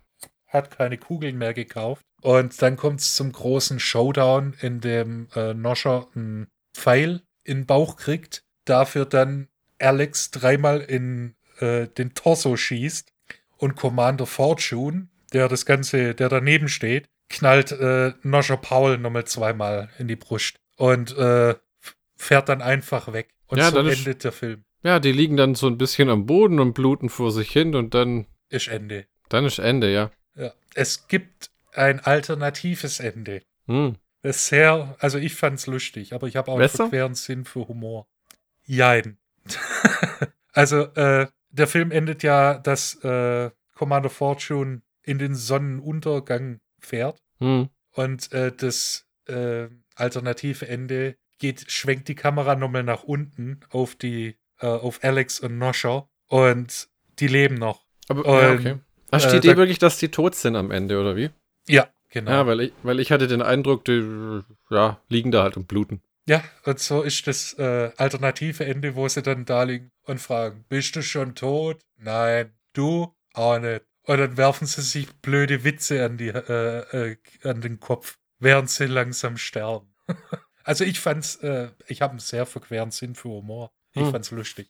[0.46, 2.06] Hat keine Kugeln mehr gekauft.
[2.22, 7.66] Und dann kommt es zum großen Showdown, in dem äh, Noscher einen Pfeil in den
[7.66, 8.44] Bauch kriegt.
[8.64, 9.48] Dafür dann
[9.78, 13.12] Alex dreimal in äh, den Torso schießt
[13.56, 19.90] und Commander Fortune, der das Ganze, der daneben steht, knallt äh, Noscher Paul nochmal zweimal
[19.98, 21.54] in die Brust und äh,
[22.16, 23.30] fährt dann einfach weg.
[23.48, 24.64] Und ja, so endet der Film.
[24.82, 27.94] Ja, die liegen dann so ein bisschen am Boden und bluten vor sich hin und
[27.94, 28.26] dann.
[28.48, 29.06] Ist Ende.
[29.28, 30.10] Dann ist Ende, ja.
[30.36, 30.52] Ja.
[30.74, 33.42] Es gibt ein alternatives Ende.
[33.66, 33.96] Hm.
[34.22, 36.84] Das ist sehr, also ich fand's lustig, aber ich habe auch Besser?
[36.84, 38.06] einen verqueren Sinn für Humor.
[38.64, 39.18] Jein.
[40.52, 47.22] also, äh, der Film endet ja, dass äh, Commander Fortune in den Sonnenuntergang fährt.
[47.38, 47.68] Hm.
[47.92, 54.36] Und äh, das äh, alternative Ende geht, schwenkt die Kamera nochmal nach unten auf die,
[54.60, 56.88] äh, auf Alex und Nosher und
[57.18, 57.86] die leben noch.
[58.08, 58.80] Aber, und, ja, okay.
[59.10, 61.30] Ach, steht äh, da, wirklich, dass die tot sind am Ende, oder wie?
[61.68, 62.30] Ja, genau.
[62.30, 66.00] Ja, weil ich, weil ich hatte den Eindruck, die ja, liegen da halt und bluten.
[66.28, 70.64] Ja, und so ist das äh, alternative Ende, wo sie dann da liegen und fragen,
[70.68, 71.80] bist du schon tot?
[71.96, 73.82] Nein, du auch nicht.
[74.02, 78.70] Und dann werfen sie sich blöde Witze an, die, äh, äh, an den Kopf, während
[78.70, 79.94] sie langsam sterben.
[80.64, 83.70] also ich fand's, äh, ich habe einen sehr verqueren Sinn für Humor.
[83.92, 84.10] Ich hm.
[84.10, 84.68] fand's lustig.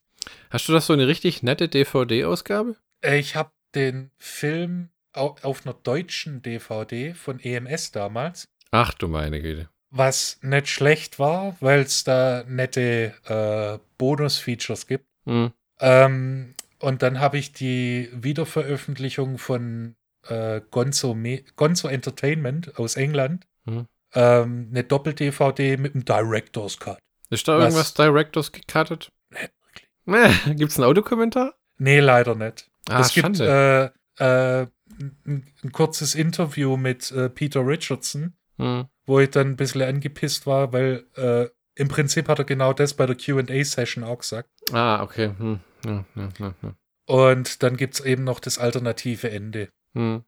[0.51, 2.77] Hast du das so eine richtig nette DVD-Ausgabe?
[3.03, 8.49] Ich habe den Film auf einer deutschen DVD von EMS damals.
[8.71, 15.07] Ach du meine Güte was nicht schlecht war, weil es da nette äh, Bonus-Features gibt.
[15.25, 15.53] Mhm.
[15.81, 19.97] Ähm, und dann habe ich die Wiederveröffentlichung von
[20.29, 23.47] äh, Gonzo, Me Gonzo Entertainment aus England.
[23.65, 23.87] Mhm.
[24.15, 26.99] Ähm, eine Doppel-DVD mit einem Director's Cut.
[27.31, 29.13] Ist da irgendwas Director's gecuttet?
[29.31, 29.53] Nicht
[30.05, 30.57] wirklich.
[30.57, 31.55] Gibt es einen Audiokommentar?
[31.79, 32.71] Nee, leider nicht.
[32.89, 39.21] Ah, es gibt äh, äh, ein, ein, kurzes Interview mit äh, Peter Richardson, hm wo
[39.21, 43.07] ich dann ein bisschen angepisst war, weil äh, im Prinzip hat er genau das bei
[43.07, 44.49] der QA-Session auch gesagt.
[44.73, 45.33] Ah, okay.
[45.39, 45.61] Hm.
[45.85, 46.75] Ja, ja, ja,
[47.07, 49.69] Und dann gibt es eben noch das alternative Ende.
[49.95, 50.25] Hm.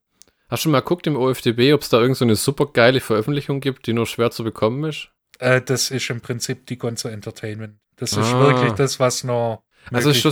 [0.48, 3.86] Hast du mal geguckt im OFDB, ob es da irgendeine so super geile Veröffentlichung gibt,
[3.86, 5.10] die nur schwer zu bekommen ist?
[5.38, 7.78] Äh, das ist im Prinzip die Gonzo Entertainment.
[7.96, 8.40] Das ist ah.
[8.40, 9.64] wirklich das, was noch.
[9.92, 10.24] Also ist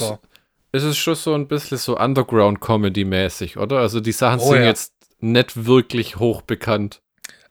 [0.72, 3.78] ist es schon so ein bisschen so Underground-Comedy-mäßig, oder?
[3.78, 7.02] Also die Sachen oh, sind jetzt nicht wirklich hoch bekannt.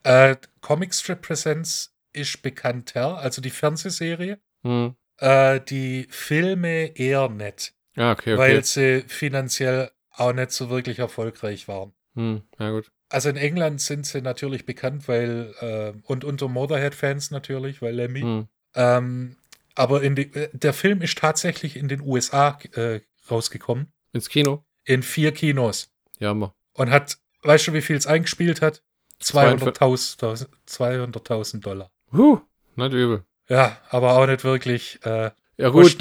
[0.05, 4.39] Äh, Comic Strip Presents ist bekannter, also die Fernsehserie.
[4.63, 4.95] Hm.
[5.17, 7.73] Äh, die Filme eher nicht.
[7.95, 8.37] Ah, okay, okay.
[8.37, 11.93] Weil sie finanziell auch nicht so wirklich erfolgreich waren.
[12.13, 12.91] Hm, ja, gut.
[13.09, 18.21] Also in England sind sie natürlich bekannt, weil, äh, und unter Motorhead-Fans natürlich, weil Lemmy.
[18.21, 18.47] Hm.
[18.75, 19.37] Ähm,
[19.73, 23.91] aber in die, äh, der Film ist tatsächlich in den USA äh, rausgekommen.
[24.13, 24.63] Ins Kino?
[24.83, 25.89] In vier Kinos.
[26.19, 26.53] Ja, mal.
[26.73, 28.83] Und hat, weißt du, wie viel es eingespielt hat?
[29.21, 31.91] 200.000 200 Dollar.
[32.11, 32.41] Huh,
[32.75, 33.23] nicht übel.
[33.47, 35.97] Ja, aber auch nicht wirklich äh, ja, gut.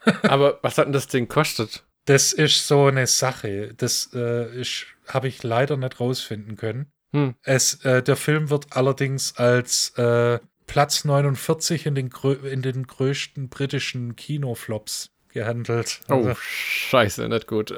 [0.22, 1.84] aber was hat denn das Ding kostet?
[2.06, 3.74] Das ist so eine Sache.
[3.76, 4.64] Das äh,
[5.06, 6.90] habe ich leider nicht rausfinden können.
[7.12, 7.34] Hm.
[7.42, 12.10] Es, äh, der Film wird allerdings als äh, Platz 49 in den,
[12.50, 16.00] in den größten britischen Kinoflops gehandelt.
[16.08, 16.34] Oh, also.
[16.34, 17.74] scheiße, nicht gut.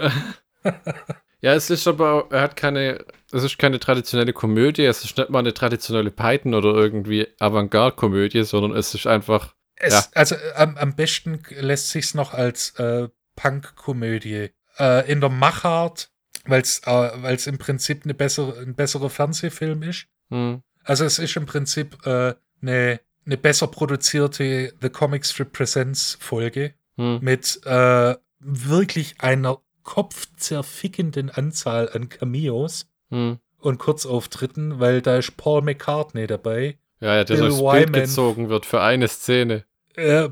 [1.43, 5.30] Ja, es ist aber, er hat keine, es ist keine traditionelle Komödie, es ist nicht
[5.30, 9.55] mal eine traditionelle Python oder irgendwie Avantgarde-Komödie, sondern es ist einfach.
[9.76, 10.05] Es, ja.
[10.14, 14.51] Also am, am besten lässt sich noch als äh, Punk-Komödie.
[14.78, 16.11] Äh, in der Machart,
[16.45, 20.07] weil es äh, im Prinzip eine bessere, ein besserer Fernsehfilm ist.
[20.30, 20.62] Hm.
[20.84, 26.74] Also es ist im Prinzip äh, eine, eine besser produzierte The Comic Strip Presents Folge
[26.97, 27.20] hm.
[27.22, 29.61] mit äh, wirklich einer
[29.91, 33.38] kopfzerfickenden Anzahl an Cameos hm.
[33.59, 36.78] und Kurzauftritten, weil da ist Paul McCartney dabei.
[37.01, 39.64] Ja, ja der Bill durchs Wyman, Bild gezogen wird für eine Szene.
[39.97, 40.28] Äh,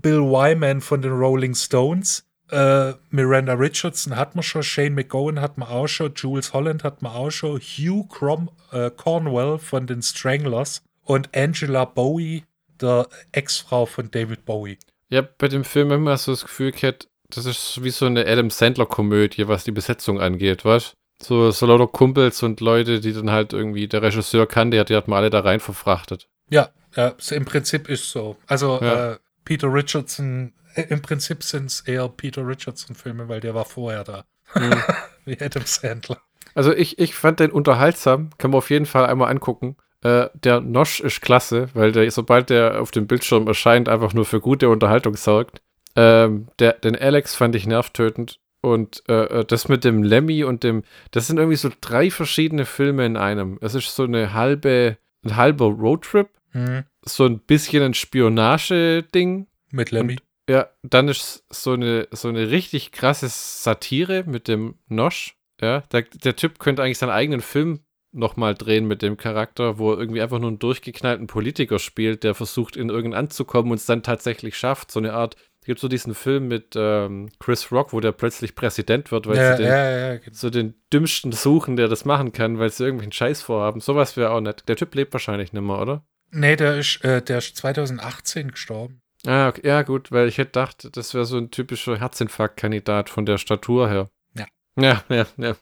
[0.00, 2.26] Bill Wyman von den Rolling Stones.
[2.50, 7.02] Äh, Miranda Richardson hat man schon, Shane McGowan hat man auch schon, Jules Holland hat
[7.02, 12.44] man auch schon, Hugh Crom äh, Cornwell von den Stranglers und Angela Bowie,
[12.80, 14.78] der Ex-Frau von David Bowie.
[15.10, 18.50] Ja, bei dem Film immer so das Gefühl gehabt, das ist wie so eine Adam
[18.50, 23.52] Sandler-Komödie, was die Besetzung angeht, weißt so, so lauter Kumpels und Leute, die dann halt
[23.52, 26.28] irgendwie der Regisseur kannte, die hat, die hat man alle da rein verfrachtet.
[26.50, 28.36] Ja, ja im Prinzip ist so.
[28.46, 29.12] Also ja.
[29.12, 34.04] äh, Peter Richardson, äh, im Prinzip sind es eher Peter Richardson-Filme, weil der war vorher
[34.04, 34.24] da.
[34.54, 34.82] Mhm.
[35.24, 36.18] wie Adam Sandler.
[36.54, 39.76] Also ich, ich fand den unterhaltsam, kann man auf jeden Fall einmal angucken.
[40.02, 44.24] Äh, der Nosch ist klasse, weil der, sobald der auf dem Bildschirm erscheint, einfach nur
[44.24, 45.62] für gute Unterhaltung sorgt.
[45.96, 48.38] Ähm, der, den Alex fand ich nervtötend.
[48.60, 52.64] Und äh, äh, das mit dem Lemmy und dem, das sind irgendwie so drei verschiedene
[52.64, 53.58] Filme in einem.
[53.60, 56.84] Es ist so eine halbe, ein halber Roadtrip, mhm.
[57.02, 59.48] so ein bisschen ein Spionage-Ding.
[59.72, 60.12] Mit Lemmy.
[60.12, 65.36] Und, ja, dann ist so eine, so eine richtig krasse Satire mit dem Nosch.
[65.60, 67.80] Ja, der, der Typ könnte eigentlich seinen eigenen Film
[68.12, 72.34] nochmal drehen mit dem Charakter, wo er irgendwie einfach nur einen durchgeknallten Politiker spielt, der
[72.34, 74.90] versucht, in irgendein anzukommen und es dann tatsächlich schafft.
[74.90, 78.56] So eine Art es gibt so diesen Film mit ähm, Chris Rock, wo der plötzlich
[78.56, 80.32] Präsident wird, weil ja, sie den, ja, ja, genau.
[80.32, 83.80] so den dümmsten suchen, der das machen kann, weil sie irgendwelchen Scheiß vorhaben.
[83.80, 84.64] Sowas wäre auch nett.
[84.66, 86.04] Der Typ lebt wahrscheinlich nicht mehr, oder?
[86.32, 89.02] Nee, der ist, äh, der ist 2018 gestorben.
[89.24, 89.60] Ah, okay.
[89.64, 93.88] ja, gut, weil ich hätte gedacht, das wäre so ein typischer Herzinfarktkandidat von der Statur
[93.88, 94.10] her.
[94.34, 94.46] Ja.
[94.76, 95.56] Ja, ja, ja.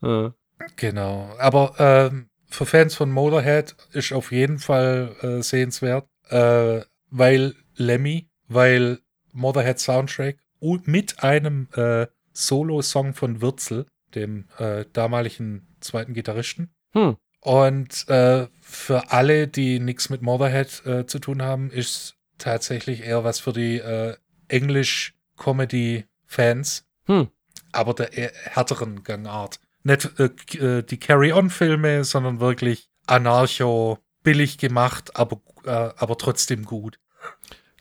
[0.00, 0.34] ja.
[0.76, 1.36] Genau.
[1.38, 6.08] Aber ähm, für Fans von Motorhead ist auf jeden Fall äh, sehenswert.
[6.30, 6.80] Äh,
[7.10, 9.00] weil Lemmy, weil
[9.34, 10.38] Motherhead Soundtrack
[10.86, 16.72] mit einem äh, Solo-Song von Würzel, dem äh, damaligen zweiten Gitarristen.
[16.92, 17.16] Hm.
[17.40, 23.24] Und äh, für alle, die nichts mit Motherhead äh, zu tun haben, ist tatsächlich eher
[23.24, 24.16] was für die äh,
[24.48, 26.86] English-Comedy-Fans.
[27.06, 27.28] Hm.
[27.72, 29.60] Aber der härteren Gangart.
[29.82, 36.98] Nicht äh, äh, die Carry-On-Filme, sondern wirklich Anarcho, billig gemacht, aber, äh, aber trotzdem gut.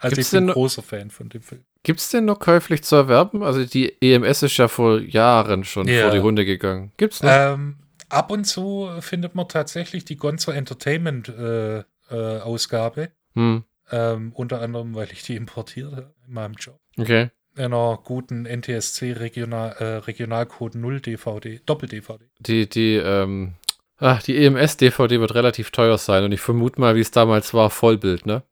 [0.03, 1.63] Also Gibt's ich bin ein großer Fan von dem Film.
[1.83, 3.41] Gibt es den noch käuflich zu erwerben?
[3.41, 6.03] Also die EMS ist ja vor Jahren schon ja.
[6.03, 6.91] vor die Hunde gegangen.
[6.97, 7.31] Gibt's noch?
[7.31, 7.77] Ähm,
[8.09, 13.11] ab und zu findet man tatsächlich die Gonzo Entertainment äh, äh, Ausgabe.
[13.35, 13.63] Hm.
[13.91, 16.79] Ähm, unter anderem, weil ich die importiere in meinem Job.
[16.97, 17.29] Okay.
[17.55, 22.25] In einer guten NTSC Regional, äh, Regionalcode 0 DVD, Doppel-DVD.
[22.39, 23.53] Die, die, ähm,
[23.97, 27.69] ach, die EMS-DVD wird relativ teuer sein und ich vermute mal, wie es damals war,
[27.69, 28.43] Vollbild, ne?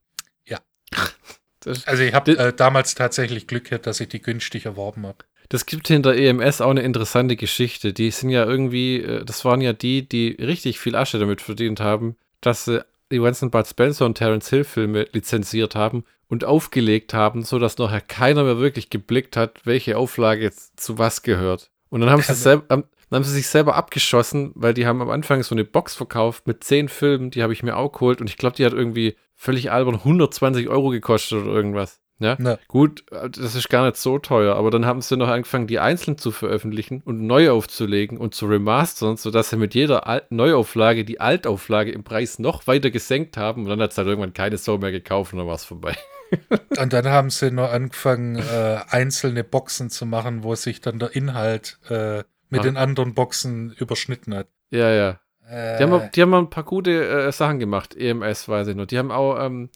[1.66, 1.74] Ja.
[1.86, 5.20] also ich habe äh, damals tatsächlich Glück gehabt, dass ich die günstig erworben habe.
[5.50, 7.92] Das gibt hinter EMS auch eine interessante Geschichte.
[7.92, 11.80] Die sind ja irgendwie, äh, das waren ja die, die richtig viel Asche damit verdient
[11.80, 17.14] haben, dass sie die ganzen Bud Spencer und Terence Hill Filme lizenziert haben und aufgelegt
[17.14, 21.70] haben, sodass nachher keiner mehr wirklich geblickt hat, welche Auflage jetzt zu was gehört.
[21.90, 25.10] Und dann haben, sie, selber, dann haben sie sich selber abgeschossen, weil die haben am
[25.10, 28.30] Anfang so eine Box verkauft mit zehn Filmen, die habe ich mir auch geholt und
[28.30, 32.00] ich glaube, die hat irgendwie völlig albern 120 Euro gekostet oder irgendwas.
[32.20, 32.58] Ja, Na.
[32.68, 36.20] gut, das ist gar nicht so teuer, aber dann haben sie noch angefangen, die einzeln
[36.20, 41.20] zu veröffentlichen und neu aufzulegen und zu remastern, sodass sie mit jeder Al Neuauflage die
[41.20, 44.78] Altauflage im Preis noch weiter gesenkt haben und dann hat es halt irgendwann keine Sau
[44.78, 45.98] mehr gekauft und dann war es vorbei.
[46.80, 51.16] und dann haben sie noch angefangen, äh, einzelne Boxen zu machen, wo sich dann der
[51.16, 52.66] Inhalt äh, mit Ach.
[52.66, 54.48] den anderen Boxen überschnitten hat.
[54.70, 55.20] Ja, ja.
[55.50, 55.78] Äh.
[55.78, 58.86] Die, haben, die haben ein paar gute äh, Sachen gemacht, EMS weiß ich nur.
[58.86, 59.70] Die haben auch ähm,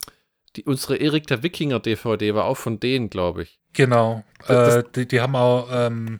[0.55, 3.59] die, unsere Erik der Wikinger DVD war auch von denen, glaube ich.
[3.73, 4.23] Genau.
[4.47, 6.19] Äh, die, die, haben auch ähm,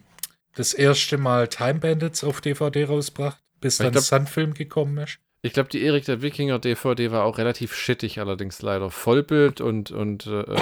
[0.56, 5.20] das erste Mal Time Bandits auf DVD rausgebracht, bis dann glaub, Sunfilm gekommen ist.
[5.42, 8.90] Ich glaube, die Erik der Wikinger DVD war auch relativ shittig, allerdings leider.
[8.90, 9.92] Vollbild und.
[9.92, 10.58] und äh, äh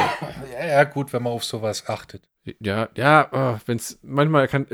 [0.53, 2.27] ja, ja, gut, wenn man auf sowas achtet.
[2.59, 4.67] Ja, ja, oh, wenn es manchmal kann.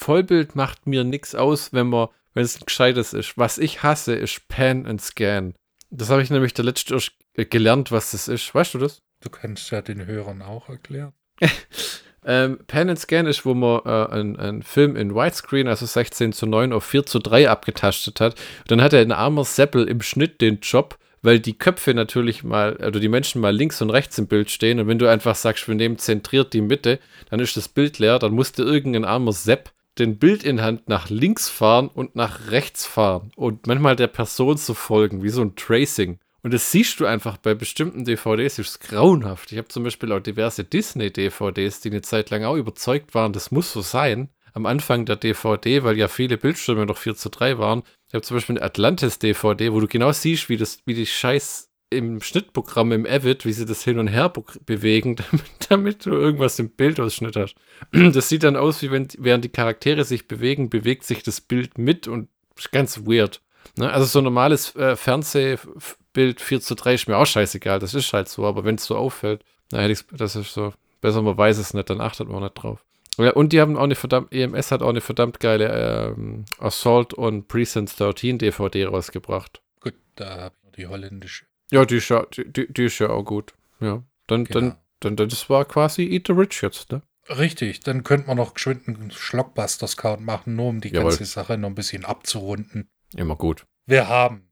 [0.00, 3.36] Vollbild macht mir nichts aus, wenn man, wenn es ein gescheites ist.
[3.36, 5.52] Was ich hasse, ist Pan and Scan.
[5.90, 6.98] Das habe ich nämlich der letzte
[7.34, 8.54] gelernt, was das ist.
[8.54, 9.02] Weißt du das?
[9.20, 11.12] Du kannst ja den Hörern auch erklären.
[12.24, 16.46] ähm, Pan and Scan ist, wo man äh, einen Film in Widescreen, also 16 zu
[16.46, 18.40] 9 auf 4 zu 3 abgetastet hat.
[18.60, 22.42] Und dann hat er ein armer Seppel im Schnitt den Job, weil die Köpfe natürlich
[22.42, 24.80] mal, oder die Menschen mal links und rechts im Bild stehen.
[24.80, 28.18] Und wenn du einfach sagst, wir nehmen zentriert die Mitte, dann ist das Bild leer,
[28.18, 33.66] dann musste irgendein armer Sepp den Bildinhalt nach links fahren und nach rechts fahren und
[33.66, 36.18] manchmal der Person zu folgen, wie so ein Tracing.
[36.42, 39.52] Und das siehst du einfach bei bestimmten DVDs, das ist grauenhaft.
[39.52, 43.50] Ich habe zum Beispiel auch diverse Disney-DVDs, die eine Zeit lang auch überzeugt waren, das
[43.50, 44.30] muss so sein.
[44.52, 47.82] Am Anfang der DVD, weil ja viele Bildschirme noch 4 zu 3 waren.
[48.08, 51.69] Ich habe zum Beispiel eine Atlantis-DVD, wo du genau siehst, wie, das, wie die Scheiß
[51.90, 54.32] im Schnittprogramm im Avid, wie sie das hin und her
[54.64, 57.54] bewegen, damit, damit, du irgendwas im Bildausschnitt hast.
[57.92, 61.78] Das sieht dann aus, wie wenn während die Charaktere sich bewegen, bewegt sich das Bild
[61.78, 63.42] mit und ist ganz weird.
[63.76, 63.90] Ne?
[63.90, 68.12] Also so ein normales äh, Fernsehbild 4 zu 3 ist mir auch scheißegal, das ist
[68.12, 71.58] halt so, aber wenn es so auffällt, na, hätte das ist so, besser man weiß
[71.58, 72.84] es nicht, dann achtet man nicht drauf.
[73.18, 77.16] Ja, und die haben auch eine verdammt, EMS hat auch eine verdammt geile ähm, Assault
[77.18, 79.60] on Precinct 13 DVD rausgebracht.
[79.80, 81.49] Gut, da habe ich die holländische.
[81.70, 83.54] Ja, die ist ja, die, die ist ja auch gut.
[83.80, 84.02] Ja.
[84.26, 84.60] Dann, genau.
[84.60, 87.02] dann, dann, dann, das war quasi Eat the Rich jetzt, ne?
[87.28, 91.10] Richtig, dann könnte man noch geschwind einen Schlockbusters-Count machen, nur um die Jawohl.
[91.10, 92.90] ganze Sache noch ein bisschen abzurunden.
[93.14, 93.66] Immer gut.
[93.86, 94.50] Wir haben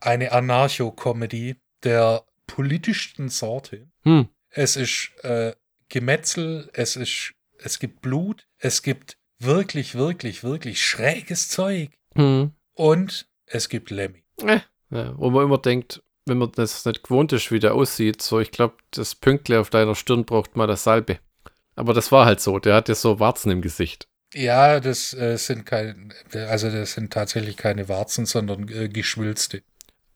[0.00, 3.88] eine Anarcho-Comedy der politischsten Sorte.
[4.02, 4.28] Hm.
[4.50, 5.54] Es ist äh,
[5.88, 11.90] Gemetzel, es ist, es gibt Blut, es gibt wirklich, wirklich, wirklich schräges Zeug.
[12.14, 12.52] Hm.
[12.74, 14.24] Und es gibt Lemmy.
[14.42, 14.60] Äh,
[14.90, 18.40] ja, wo man immer denkt, wenn man das nicht gewohnt ist, wie der aussieht, so
[18.40, 21.18] ich glaube, das Pünktle auf deiner Stirn braucht mal das Salbe.
[21.74, 24.08] Aber das war halt so, der hat ja so Warzen im Gesicht.
[24.34, 29.62] Ja, das äh, sind keine, also das sind tatsächlich keine Warzen, sondern äh, Geschwülste.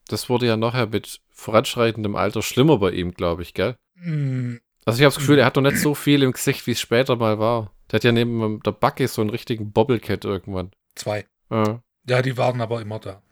[0.09, 3.77] Das wurde ja nachher mit voranschreitendem Alter schlimmer bei ihm, glaube ich, gell?
[3.95, 4.57] Mm.
[4.85, 6.81] Also ich habe das Gefühl, er hat doch nicht so viel im Gesicht, wie es
[6.81, 7.73] später mal war.
[7.91, 10.73] Der hat ja neben der Backe so einen richtigen Bobblecat irgendwann.
[10.95, 11.25] Zwei.
[11.51, 11.83] Ja.
[12.09, 13.23] ja, die waren aber immer da.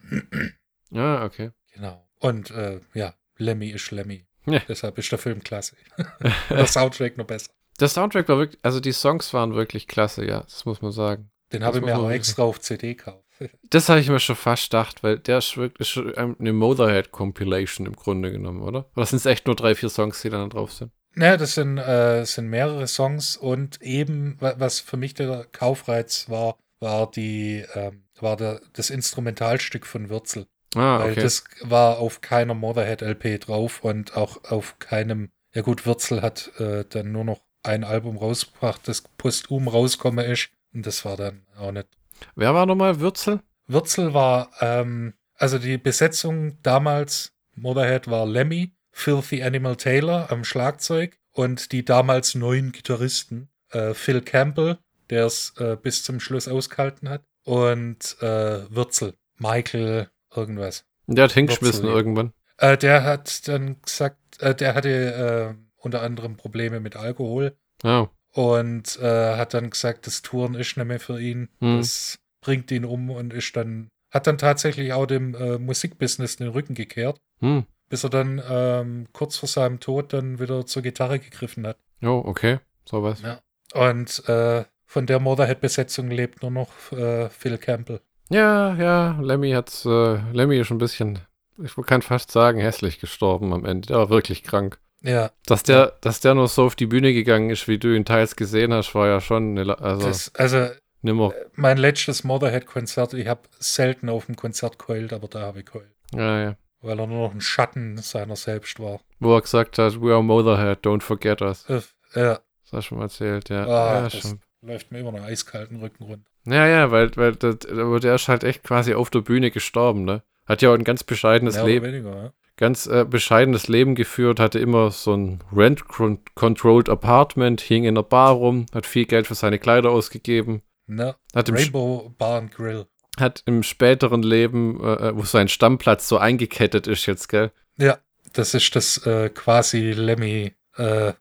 [0.91, 1.51] ja, okay.
[1.75, 2.07] Genau.
[2.21, 4.27] Und äh, ja, Lemmy ist Lemmy.
[4.47, 4.61] Ja.
[4.69, 5.77] Deshalb ist der Film klasse.
[6.51, 7.51] der Soundtrack noch besser.
[7.81, 11.31] Der Soundtrack war wirklich, also die Songs waren wirklich klasse, ja, das muss man sagen.
[11.53, 13.25] Den habe ich mir auch extra auf CD gekauft.
[13.71, 18.31] Das habe ich mir schon fast gedacht, weil der ist wirklich eine Motherhead-Compilation im Grunde
[18.31, 18.91] genommen, oder?
[18.95, 20.93] Oder sind es echt nur drei, vier Songs, die da drauf sind?
[21.15, 26.59] Naja, das sind, äh, sind mehrere Songs und eben, was für mich der Kaufreiz war,
[26.81, 30.47] war die, ähm, war der, das Instrumentalstück von Würzel.
[30.75, 31.07] Ah, okay.
[31.07, 36.53] Weil das war auf keiner Motherhead-LP drauf und auch auf keinem, ja gut, Würzel hat
[36.59, 40.51] äh, dann nur noch ein Album rausgebracht, das posthum rausgekommen ist.
[40.73, 41.89] Und das war dann auch nicht.
[42.37, 43.41] Wer war nochmal Würzel?
[43.67, 51.19] Würzel war, ähm, also die Besetzung damals, Motherhead war Lemmy, Filthy Animal Taylor am Schlagzeug
[51.33, 57.09] und die damals neuen Gitarristen, äh, Phil Campbell, der es äh, bis zum Schluss ausgehalten
[57.09, 60.85] hat, und äh, Würzel, Michael, irgendwas.
[61.07, 62.33] Der hat hingeschmissen irgendwann.
[62.59, 67.57] Äh, der hat dann gesagt, äh, der hatte äh, unter anderem Probleme mit Alkohol.
[67.83, 68.09] Oh.
[68.33, 71.49] Und äh, hat dann gesagt, das Touren ist nicht mehr für ihn.
[71.61, 71.79] Hm.
[71.79, 76.49] Das bringt ihn um und ist dann, hat dann tatsächlich auch dem äh, Musikbusiness den
[76.49, 77.21] Rücken gekehrt.
[77.41, 77.65] Hm.
[77.89, 81.77] Bis er dann ähm, kurz vor seinem Tod dann wieder zur Gitarre gegriffen hat.
[82.03, 82.61] Oh, okay.
[82.85, 83.21] So was.
[83.23, 83.41] Ja.
[83.75, 88.01] Und äh, von der Motherhead-Besetzung lebt nur noch Phil Campbell.
[88.31, 91.19] Ja, ja, Lemmy hat's, äh, Lemmy ist ein bisschen,
[91.63, 93.89] ich kann fast sagen, hässlich gestorben am Ende.
[93.89, 94.79] Der war wirklich krank.
[95.03, 95.31] Ja.
[95.47, 98.37] Dass der, dass der nur so auf die Bühne gegangen ist, wie du ihn teils
[98.37, 100.69] gesehen hast, war ja schon eine, also, das, also
[101.03, 101.35] nimmer.
[101.35, 105.67] Äh, mein letztes Motherhead-Konzert, ich habe selten auf dem Konzert geheult, aber da habe ich
[105.67, 105.91] geheult.
[106.15, 106.57] Ja, ja.
[106.83, 109.01] Weil er nur noch ein Schatten seiner selbst war.
[109.19, 111.69] Wo er gesagt hat, we are Motherhead, don't forget us.
[111.69, 111.81] Äh,
[112.15, 112.35] ja.
[112.35, 113.67] Das hast du schon mal erzählt, ja.
[113.67, 114.41] Ah, ja schon.
[114.63, 116.31] Läuft mir immer noch eiskalten Rücken runter.
[116.47, 120.23] Ja, ja, weil, weil der, der ist halt echt quasi auf der Bühne gestorben, ne?
[120.47, 121.87] Hat ja auch ein ganz bescheidenes Mehr Leben.
[121.87, 127.95] Weniger, ja ganz äh, bescheidenes Leben geführt, hatte immer so ein Rent-Controlled Apartment, hing in
[127.97, 130.63] der Bar rum, hat viel Geld für seine Kleider ausgegeben.
[130.87, 132.87] Na, hat Rainbow Bar and Grill.
[133.19, 137.51] Hat im späteren Leben, äh, äh, wo sein Stammplatz so eingekettet ist jetzt, gell?
[137.79, 137.99] Ja,
[138.35, 141.15] das ist das äh, quasi Lemmy äh,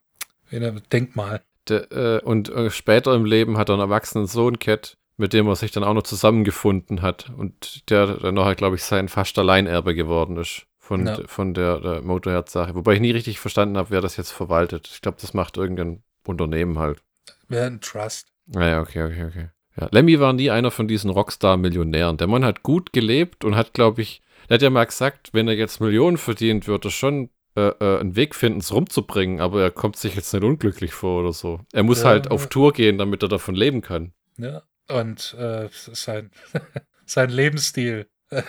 [0.92, 1.42] Denkmal.
[1.70, 5.48] De, äh, und äh, später im Leben hat er einen erwachsenen Sohn, Cat, mit dem
[5.48, 9.38] er sich dann auch noch zusammengefunden hat und der dann nachher, glaube ich, sein fast
[9.38, 11.20] Alleinerbe geworden ist von, ja.
[11.28, 12.74] von der, der Motorhead-Sache.
[12.74, 14.90] Wobei ich nie richtig verstanden habe, wer das jetzt verwaltet.
[14.92, 17.02] Ich glaube, das macht irgendein Unternehmen halt.
[17.50, 18.32] Ja, ein Trust.
[18.48, 19.50] Naja, ah okay, okay, okay.
[19.80, 22.18] Ja, Lemmy war nie einer von diesen Rockstar-Millionären.
[22.18, 25.48] Der Mann hat gut gelebt und hat, glaube ich, er hat ja mal gesagt, wenn
[25.48, 29.62] er jetzt Millionen verdient, würde er schon äh, äh, einen Weg finden, es rumzubringen, aber
[29.62, 31.62] er kommt sich jetzt nicht unglücklich vor oder so.
[31.74, 34.14] Er muss ja, halt auf Tour gehen, damit er davon leben kann.
[34.38, 36.32] Ja, und äh, sein,
[37.06, 38.08] sein Lebensstil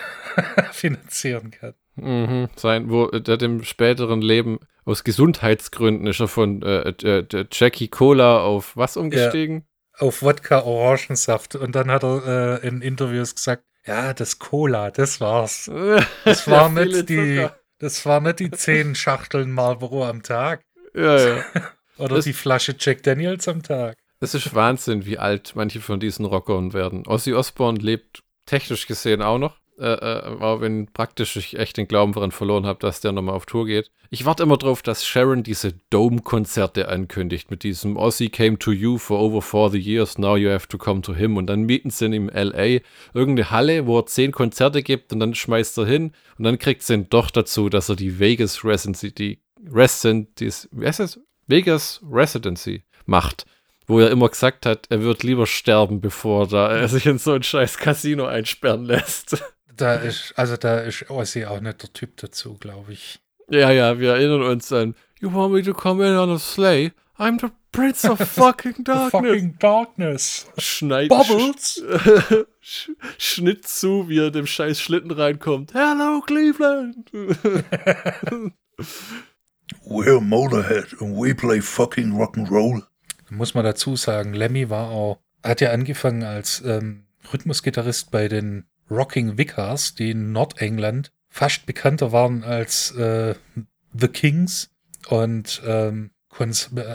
[0.71, 1.73] finanzieren kann.
[1.95, 7.89] Mhm, sein, wo der dem späteren Leben aus Gesundheitsgründen ist er von äh, äh, Jackie
[7.89, 9.65] Cola auf was umgestiegen?
[9.99, 11.55] Ja, auf Wodka Orangensaft.
[11.55, 15.69] Und dann hat er äh, in Interviews gesagt, ja, das Cola, das war's.
[16.25, 17.47] Das war nicht die,
[17.81, 20.63] das war nicht die zehn Schachteln Marlboro am Tag.
[20.93, 21.45] Ja, ja.
[21.97, 23.97] Oder das, die Flasche Jack Daniels am Tag.
[24.19, 27.05] Es ist Wahnsinn, wie alt manche von diesen Rockern werden.
[27.07, 32.13] Ozzy Osbourne lebt technisch gesehen auch noch äh, äh, wenn praktisch ich echt den Glauben
[32.13, 33.91] daran verloren habe, dass der nochmal auf Tour geht.
[34.09, 38.97] Ich warte immer drauf, dass Sharon diese Dome-Konzerte ankündigt mit diesem Ozzy came to you
[38.97, 41.37] for over 40 years, now you have to come to him.
[41.37, 42.81] Und dann mieten sie ihn im L.A.
[43.13, 46.83] irgendeine Halle, wo er zehn Konzerte gibt und dann schmeißt er hin und dann kriegt
[46.83, 49.39] sie ihn doch dazu, dass er die Vegas Residency, die
[49.71, 51.19] Residency?
[51.47, 53.45] Vegas Residency macht
[53.91, 57.43] wo er immer gesagt hat, er wird lieber sterben, bevor er sich in so ein
[57.43, 59.43] scheiß Casino einsperren lässt.
[59.77, 63.19] Da ist, also da ist Ossi auch nicht der Typ dazu, glaube ich.
[63.49, 66.91] Ja, ja, wir erinnern uns an You want me to come in on a sleigh?
[67.17, 69.11] I'm the Prince of fucking Darkness.
[69.11, 70.47] fucking Darkness.
[70.57, 71.81] Schneid, Bubbles.
[72.61, 75.73] Sch Schnitt zu, wie er dem scheiß Schlitten reinkommt.
[75.73, 77.11] Hello, Cleveland.
[79.85, 82.83] We're Motorhead and we play fucking Rock'n'Roll.
[83.29, 88.65] Muss man dazu sagen, Lemmy war auch, hat ja angefangen als ähm, Rhythmusgitarrist bei den
[88.91, 93.35] Rocking Vicars, die in Nordengland fast bekannter waren als äh,
[93.93, 94.69] The Kings
[95.07, 96.11] und ähm,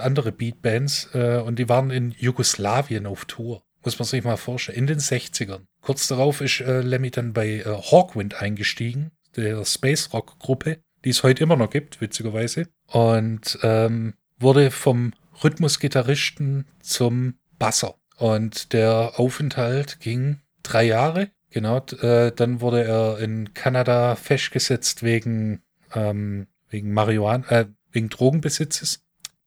[0.02, 1.08] andere Beatbands.
[1.14, 3.62] Äh, und die waren in Jugoslawien auf Tour.
[3.84, 4.78] Muss man sich mal vorstellen.
[4.78, 5.62] In den 60ern.
[5.80, 11.10] Kurz darauf ist äh, Lemmy dann bei äh, Hawkwind eingestiegen, der Space Rock Gruppe, die
[11.10, 12.68] es heute immer noch gibt, witzigerweise.
[12.88, 17.94] Und ähm, wurde vom Rhythmusgitarristen zum Basser.
[18.16, 25.62] Und der Aufenthalt ging drei Jahre Genau, äh, dann wurde er in Kanada festgesetzt wegen,
[25.94, 29.02] ähm, wegen Marihuana, äh, wegen Drogenbesitzes.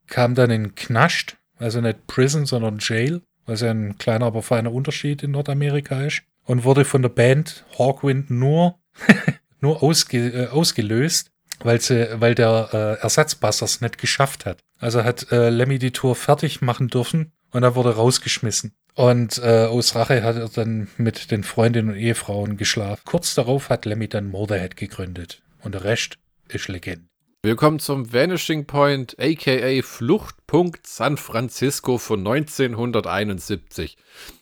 [0.07, 4.74] Kam dann in Knast, also nicht Prison, sondern Jail, was ja ein kleiner, aber feiner
[4.74, 6.24] Unterschied in Nordamerika ist.
[6.45, 8.80] und wurde von der Band Hawkwind nur,
[9.62, 11.30] nur ausge, äh, ausgelöst,
[11.60, 14.64] weil, sie, weil der äh, Ersatzbass es nicht geschafft hat.
[14.80, 18.74] Also hat äh, Lemmy die Tour fertig machen dürfen und er wurde rausgeschmissen.
[18.95, 23.02] Und äh, aus Rache hat er dann mit den Freundinnen und Ehefrauen geschlafen.
[23.06, 25.41] Kurz darauf hat Lemmy dann Motorhead gegründet.
[25.62, 26.18] Und der Rest
[26.50, 27.10] ist Legende.
[27.41, 33.95] Willkommen zum Vanishing Point, aka Fluchtpunkt San Francisco von 1971.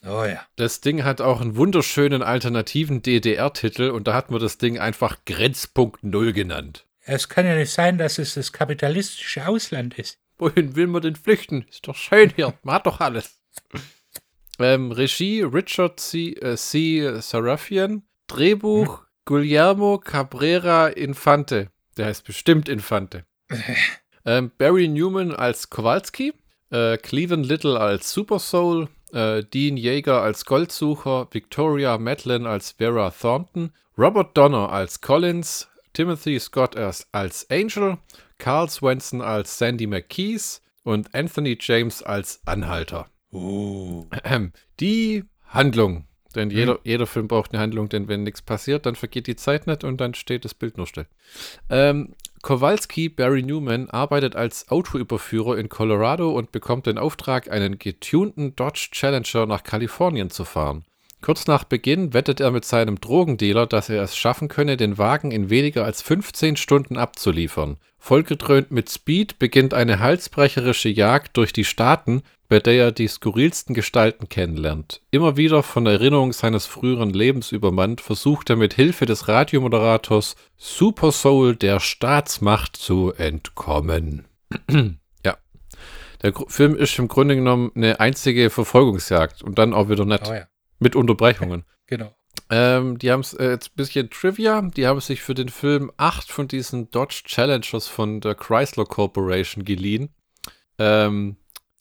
[0.04, 0.42] Oh ja.
[0.56, 5.20] Das Ding hat auch einen wunderschönen alternativen DDR-Titel und da hat man das Ding einfach
[5.28, 6.88] Grenzpunkt Null genannt.
[7.06, 10.18] Es kann ja nicht sein, dass es das kapitalistische Ausland ist.
[10.38, 11.66] Wohin will man denn flüchten?
[11.70, 13.42] Ist doch schön hier, man hat doch alles.
[14.60, 16.34] Ähm, Regie Richard C.
[16.34, 17.20] Äh, C.
[17.22, 19.06] Sarafian, Drehbuch hm.
[19.26, 21.70] Guillermo Cabrera Infante.
[21.98, 23.26] Der heißt bestimmt Infante.
[24.26, 26.34] ähm, Barry Newman als Kowalski,
[26.72, 33.12] äh, Cleveland Little als Super Soul, äh, Dean Yeager als Goldsucher, Victoria Madeline als Vera
[33.12, 37.98] Thornton, Robert Donner als Collins, Timothy Scott als, als Angel,
[38.38, 43.08] Carl Swenson als Sandy McKees und Anthony James als Anhalter.
[43.32, 44.08] Uh.
[44.80, 46.06] Die Handlung.
[46.36, 46.80] Denn jeder, hm.
[46.84, 50.00] jeder Film braucht eine Handlung, denn wenn nichts passiert, dann vergeht die Zeit nicht und
[50.00, 51.08] dann steht das Bild nur still.
[51.70, 52.14] Ähm,
[52.44, 58.90] Kowalski Barry Newman arbeitet als Autoüberführer in Colorado und bekommt den Auftrag, einen getunten Dodge
[58.92, 60.86] Challenger nach Kalifornien zu fahren.
[61.22, 65.32] Kurz nach Beginn wettet er mit seinem Drogendealer, dass er es schaffen könne, den Wagen
[65.32, 67.78] in weniger als 15 Stunden abzuliefern.
[67.98, 73.76] Vollgedröhnt mit Speed beginnt eine halsbrecherische Jagd durch die Staaten, bei der er die skurrilsten
[73.76, 75.02] Gestalten kennenlernt.
[75.12, 81.12] Immer wieder von Erinnerung seines früheren Lebens übermannt, versucht er mit Hilfe des Radiomoderators Super
[81.12, 84.28] Soul der Staatsmacht zu entkommen.
[85.26, 85.38] ja.
[86.22, 90.30] Der Film ist im Grunde genommen eine einzige Verfolgungsjagd und dann auch wieder nett.
[90.30, 90.48] Oh ja.
[90.80, 91.66] Mit Unterbrechungen.
[91.88, 92.16] Genau.
[92.50, 94.62] Ähm, die haben es äh, jetzt ein bisschen Trivia.
[94.62, 99.66] Die haben sich für den Film acht von diesen Dodge Challengers von der Chrysler Corporation
[99.66, 100.10] geliehen.
[100.78, 101.38] Ähm,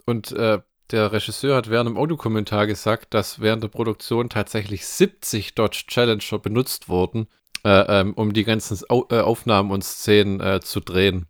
[0.06, 5.54] und äh, der Regisseur hat während dem Audiokommentar gesagt, dass während der Produktion tatsächlich 70
[5.54, 7.26] Dodge Challenger benutzt wurden,
[7.64, 11.26] äh, ähm, um die ganzen Au äh, Aufnahmen und Szenen äh, zu drehen.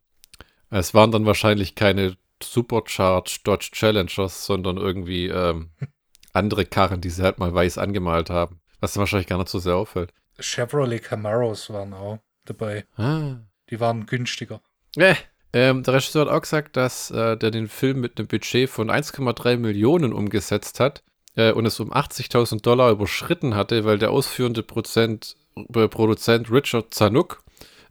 [0.71, 5.71] Es waren dann wahrscheinlich keine Supercharged Dodge Challengers, sondern irgendwie ähm,
[6.37, 8.61] andere Karren, die sie halt mal weiß angemalt haben.
[8.80, 10.12] Was dann wahrscheinlich gar nicht so sehr auffällt.
[10.39, 12.84] Chevrolet Camaros waren auch dabei.
[12.97, 13.37] Ah.
[13.70, 14.61] Die waren günstiger.
[14.97, 15.14] Äh,
[15.53, 18.91] ähm, der Regisseur hat auch gesagt, dass äh, der den Film mit einem Budget von
[18.91, 21.03] 1,3 Millionen umgesetzt hat
[21.34, 25.37] äh, und es um 80.000 Dollar überschritten hatte, weil der ausführende Prozent,
[25.74, 27.43] äh, Produzent Richard Zanuck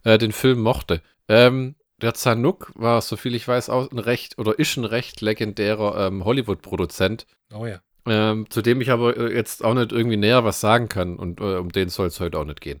[0.04, 1.02] äh, den Film mochte.
[1.28, 6.06] Ähm, der Zanuck war, soviel ich weiß, auch ein recht oder ist ein recht legendärer
[6.06, 7.26] ähm, Hollywood-Produzent.
[7.52, 7.80] Oh ja.
[8.06, 11.40] Ähm, zu dem ich aber äh, jetzt auch nicht irgendwie näher was sagen kann und
[11.40, 12.80] äh, um den soll es heute auch nicht gehen.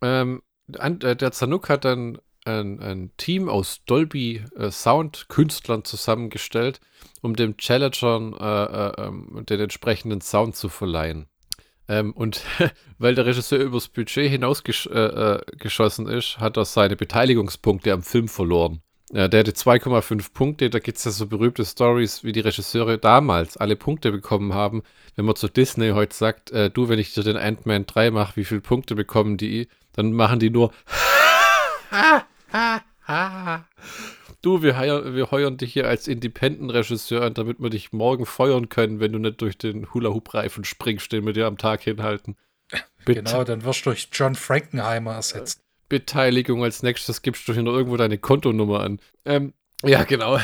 [0.00, 0.42] Ähm,
[0.78, 6.80] an, der Zanuck hat dann ein, ein Team aus Dolby äh, Sound Künstlern zusammengestellt,
[7.20, 11.26] um dem Challenger äh, äh, ähm, den entsprechenden Sound zu verleihen.
[11.88, 12.42] Ähm, und
[12.98, 18.28] weil der Regisseur übers Budget hinausgeschossen äh, äh, ist, hat er seine Beteiligungspunkte am Film
[18.28, 18.82] verloren.
[19.12, 20.70] Der hatte 2,5 Punkte.
[20.70, 24.82] Da gibt es ja so berühmte Stories, wie die Regisseure damals alle Punkte bekommen haben.
[25.16, 28.36] Wenn man zu Disney heute sagt, äh, du, wenn ich dir den Ant-Man 3 mache,
[28.36, 29.68] wie viele Punkte bekommen die?
[29.92, 30.72] Dann machen die nur
[34.42, 38.68] du, wir, heier, wir heuern dich hier als Independent-Regisseur an, damit wir dich morgen feuern
[38.68, 42.36] können, wenn du nicht durch den Hula-Hoop-Reifen springst, den wir dir am Tag hinhalten.
[43.04, 43.22] Bitte.
[43.24, 45.62] Genau, dann wirst du durch John Frankenheimer ersetzt.
[45.90, 49.00] Beteiligung als nächstes gibst du hier noch irgendwo deine Kontonummer an.
[49.26, 49.52] Ähm,
[49.84, 50.38] ja, genau.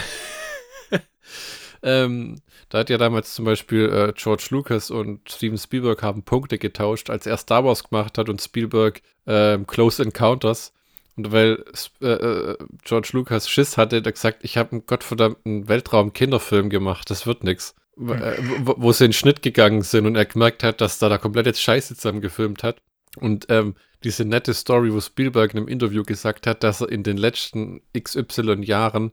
[1.82, 6.58] ähm, da hat ja damals zum Beispiel äh, George Lucas und Steven Spielberg haben Punkte
[6.58, 10.74] getauscht, als er Star Wars gemacht hat und Spielberg äh, Close Encounters.
[11.16, 11.64] Und weil
[12.02, 17.08] äh, äh, George Lucas Schiss hatte, hat er gesagt, ich habe einen gottverdammten Weltraum-Kinderfilm gemacht,
[17.08, 17.74] das wird nichts.
[17.96, 18.10] Hm.
[18.10, 18.36] Äh,
[18.66, 21.18] wo, wo, sie in den Schnitt gegangen sind und er gemerkt hat, dass da da
[21.18, 22.82] komplett jetzt Scheiße zusammen gefilmt hat.
[23.16, 27.02] Und ähm, diese nette Story, wo Spielberg in einem Interview gesagt hat, dass er in
[27.02, 29.12] den letzten XY Jahren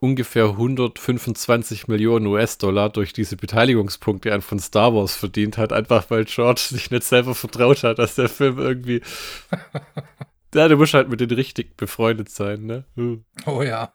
[0.00, 6.26] ungefähr 125 Millionen US-Dollar durch diese Beteiligungspunkte an von Star Wars verdient hat, einfach weil
[6.26, 9.00] George sich nicht selber vertraut hat, dass der Film irgendwie
[10.54, 12.84] Ja, du musst halt mit den richtig befreundet sein, ne?
[12.94, 13.24] Hm.
[13.44, 13.92] Oh ja.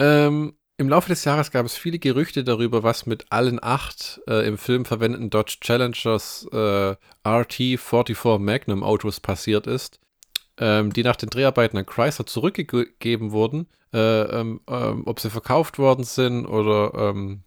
[0.00, 4.48] ähm, Im Laufe des Jahres gab es viele Gerüchte darüber, was mit allen acht äh,
[4.48, 10.00] im Film verwendeten Dodge Challengers äh, RT44 Magnum Autos passiert ist,
[10.56, 13.66] ähm, die nach den Dreharbeiten an Chrysler zurückgegeben wurden.
[13.92, 17.42] Äh, ähm, ähm, ob sie verkauft worden sind oder ähm,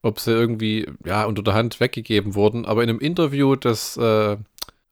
[0.00, 2.64] ob sie irgendwie ja unter der Hand weggegeben wurden.
[2.64, 4.38] Aber in einem Interview, das äh,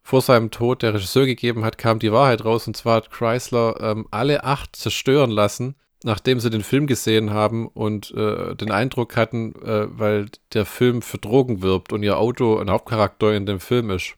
[0.02, 2.66] vor seinem Tod der Regisseur gegeben hat, kam die Wahrheit raus.
[2.66, 5.74] Und zwar hat Chrysler ähm, alle acht zerstören lassen,
[6.04, 11.02] nachdem sie den Film gesehen haben und äh, den Eindruck hatten, äh, weil der Film
[11.02, 14.14] für Drogen wirbt und ihr Auto ein Hauptcharakter in dem Film ist.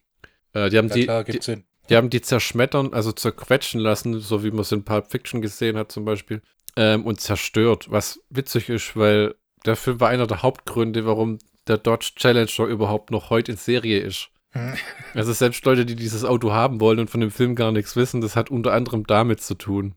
[0.52, 1.40] Äh, die haben ja, die, klar, die,
[1.88, 5.76] die, haben die zerschmettern, also zerquetschen lassen, so wie man es in Pulp Fiction gesehen
[5.76, 6.42] hat zum Beispiel,
[6.76, 7.86] ähm, und zerstört.
[7.90, 13.10] Was witzig ist, weil der Film war einer der Hauptgründe, warum der Dodge Challenger überhaupt
[13.10, 14.30] noch heute in Serie ist.
[14.50, 14.74] Hm.
[15.14, 18.20] Also selbst Leute, die dieses Auto haben wollen und von dem Film gar nichts wissen,
[18.20, 19.94] das hat unter anderem damit zu tun.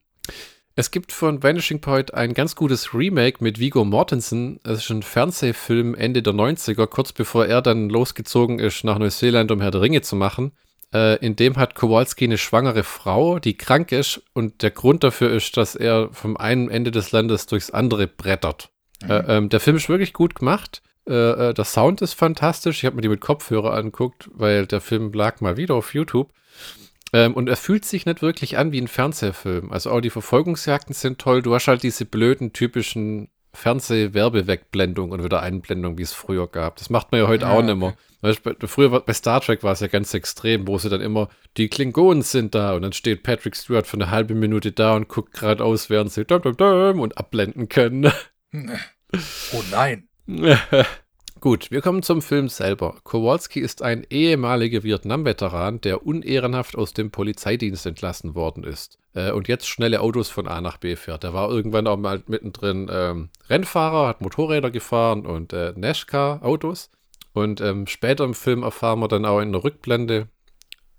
[0.76, 4.60] Es gibt von Vanishing Point ein ganz gutes Remake mit Vigo Mortensen.
[4.64, 9.52] Es ist ein Fernsehfilm Ende der 90er, kurz bevor er dann losgezogen ist nach Neuseeland,
[9.52, 10.54] um Herr der Ringe zu machen.
[10.92, 15.30] Äh, in dem hat Kowalski eine schwangere Frau, die krank ist und der Grund dafür
[15.30, 18.70] ist, dass er vom einen Ende des Landes durchs andere brettert.
[19.04, 19.12] Mhm.
[19.12, 20.82] Äh, ähm, der Film ist wirklich gut gemacht.
[21.08, 21.14] Äh,
[21.50, 22.80] äh der Sound ist fantastisch.
[22.80, 26.34] Ich habe mir die mit Kopfhörer angeguckt, weil der Film lag mal wieder auf YouTube.
[27.14, 29.72] Ähm, und er fühlt sich nicht wirklich an wie ein Fernsehfilm.
[29.72, 31.42] Also auch die Verfolgungsjagden sind toll.
[31.44, 36.78] Du hast halt diese blöden, typischen Fernsehwerbewegbblendungen und wieder Einblendungen, wie es früher gab.
[36.78, 37.96] Das macht man ja heute ja, auch nicht mehr.
[38.22, 41.68] Weißt, früher bei Star Trek war es ja ganz extrem, wo sie dann immer, die
[41.68, 45.34] Klingonen sind da und dann steht Patrick Stewart für eine halbe Minute da und guckt
[45.34, 48.12] geradeaus, während sie dum, dum, dum und abblenden können.
[49.54, 50.08] Oh nein.
[51.44, 53.02] Gut, wir kommen zum Film selber.
[53.04, 59.50] Kowalski ist ein ehemaliger Vietnam-Veteran, der unehrenhaft aus dem Polizeidienst entlassen worden ist äh, und
[59.50, 61.26] jetzt schnelle Autos von A nach B fährt.
[61.26, 66.92] Er war irgendwann auch mal mittendrin ähm, Rennfahrer, hat Motorräder gefahren und äh, NASCAR-Autos.
[67.34, 70.30] Und ähm, später im Film erfahren wir dann auch in der Rückblende,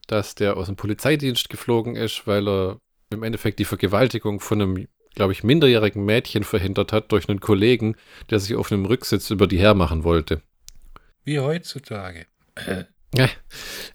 [0.09, 2.77] dass der aus dem Polizeidienst geflogen ist, weil er
[3.09, 7.97] im Endeffekt die Vergewaltigung von einem glaube ich, minderjährigen Mädchen verhindert hat durch einen Kollegen,
[8.31, 10.41] der sich auf einem Rücksitz über die hermachen wollte.
[11.25, 12.27] Wie heutzutage.
[13.17, 13.29] Ja.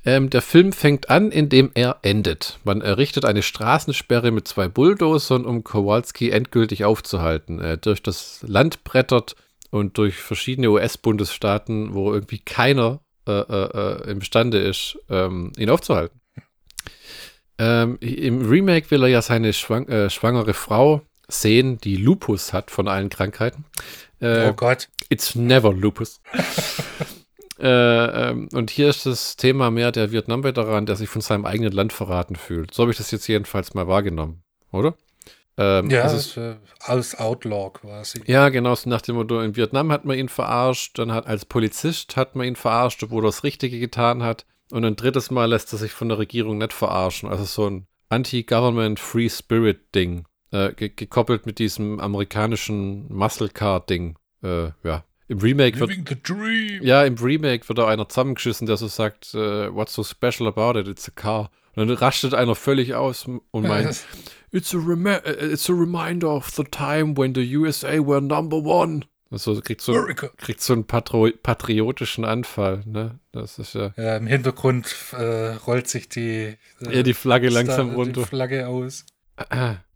[0.06, 2.58] Ähm, der Film fängt an, indem er endet.
[2.64, 7.60] Man errichtet eine Straßensperre mit zwei Bulldozern, um Kowalski endgültig aufzuhalten.
[7.60, 9.36] Er durch das Land brettert
[9.72, 16.20] und durch verschiedene US-Bundesstaaten, wo irgendwie keiner äh, äh, äh, imstande ist, ähm, ihn aufzuhalten.
[17.58, 22.72] Ähm, Im Remake will er ja seine schwang äh, schwangere Frau sehen, die Lupus hat
[22.72, 23.66] von allen Krankheiten.
[24.20, 24.90] Äh, oh Gott.
[25.10, 26.20] It's never Lupus.
[27.60, 31.72] äh, ähm, und hier ist das Thema mehr der Vietnam-Veteran, der sich von seinem eigenen
[31.72, 32.74] Land verraten fühlt.
[32.74, 34.96] So habe ich das jetzt jedenfalls mal wahrgenommen, oder?
[35.58, 38.22] Ähm, ja, ist, äh, als Outlaw quasi.
[38.28, 41.44] Ja, genau, so nach dem Motto, in Vietnam hat man ihn verarscht, dann hat als
[41.44, 44.46] Polizist hat man ihn verarscht, obwohl er das Richtige getan hat.
[44.72, 47.28] Und ein drittes Mal lässt er sich von der Regierung nicht verarschen.
[47.28, 50.26] Also so ein Anti-Government Free Spirit Ding.
[50.52, 54.18] Äh, ge gekoppelt mit diesem amerikanischen Muscle Car Ding.
[54.44, 55.04] Äh, ja.
[55.28, 56.84] Im Remake Living wird.
[56.84, 60.78] Ja, im Remake wird da einer zusammengeschissen, der so sagt, uh, what's so special about
[60.80, 60.88] it?
[60.88, 61.52] It's a car.
[61.76, 64.06] Und dann rastet einer völlig aus und meint,
[64.52, 64.80] it's a,
[65.46, 69.06] it's a reminder of the time when the USA were number one.
[69.30, 69.94] Also kriegt so,
[70.38, 73.20] kriegt so einen Patro patriotischen Anfall, ne?
[73.32, 73.94] Das ist ja.
[73.96, 78.22] ja Im Hintergrund äh, rollt sich die, äh, ja, die Flagge langsam runter.
[78.22, 79.06] Die Flagge aus.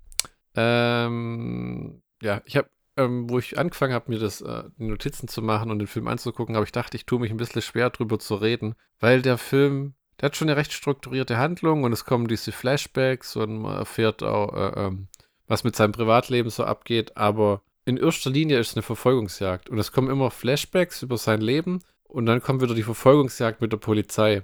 [0.56, 5.72] Ähm, ja, ich habe, ähm, wo ich angefangen habe, mir das äh, Notizen zu machen
[5.72, 8.36] und den Film anzugucken, habe ich gedacht, ich tue mich ein bisschen schwer drüber zu
[8.36, 12.51] reden, weil der Film, der hat schon eine recht strukturierte Handlung und es kommen diese
[12.51, 15.08] Flashbacks und man erfährt auch, äh, ähm,
[15.47, 19.78] was mit seinem Privatleben so abgeht, aber in erster Linie ist es eine Verfolgungsjagd und
[19.78, 23.78] es kommen immer Flashbacks über sein Leben und dann kommt wieder die Verfolgungsjagd mit der
[23.78, 24.43] Polizei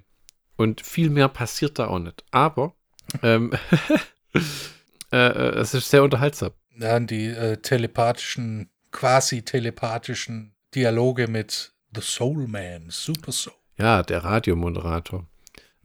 [0.57, 2.25] und viel mehr passiert da auch nicht.
[2.31, 2.73] Aber
[3.23, 3.53] ähm,
[4.33, 4.41] Äh, äh,
[5.17, 6.51] es ist sehr unterhaltsam.
[6.77, 13.53] Ja, die äh, telepathischen, quasi telepathischen Dialoge mit The Soul Man, Super Soul.
[13.77, 15.25] Ja, der Radiomoderator.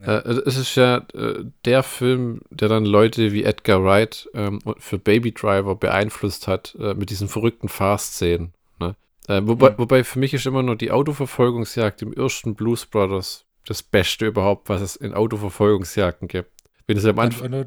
[0.01, 0.19] Ja.
[0.19, 4.99] Äh, es ist ja äh, der Film, der dann Leute wie Edgar Wright ähm, für
[4.99, 8.53] Baby Driver beeinflusst hat, äh, mit diesen verrückten Fahrszenen.
[8.81, 8.97] Ne?
[9.29, 9.79] wobei, mhm.
[9.79, 14.69] wobei für mich ist immer nur die Autoverfolgungsjagd im ersten Blues Brothers das Beste überhaupt,
[14.69, 16.51] was es in Autoverfolgungsjagden gibt.
[16.87, 17.65] Wenn es am Anfang.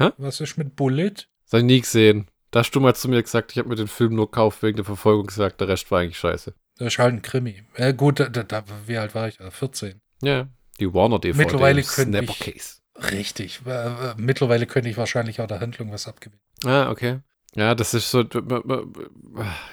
[0.00, 0.10] Hä?
[0.16, 1.28] Was ist mit Bullet?
[1.50, 2.30] Das ich nie gesehen.
[2.50, 4.76] Da hast du mal zu mir gesagt, ich habe mir den Film nur gekauft wegen
[4.76, 6.54] der Verfolgungsjagd, der Rest war eigentlich scheiße.
[6.78, 7.62] Das ist halt ein Krimi.
[7.74, 9.38] Äh, gut, da, da, wie alt war ich?
[9.38, 10.00] 14.
[10.22, 10.48] Ja,
[10.80, 11.44] die Warner DVD.
[11.44, 12.80] Mittlerweile könnte ich,
[13.12, 13.60] Richtig.
[13.66, 16.40] Äh, mittlerweile könnte ich wahrscheinlich auch der Handlung was abgewinnen.
[16.64, 17.20] Ah, okay.
[17.54, 18.24] Ja, das ist so.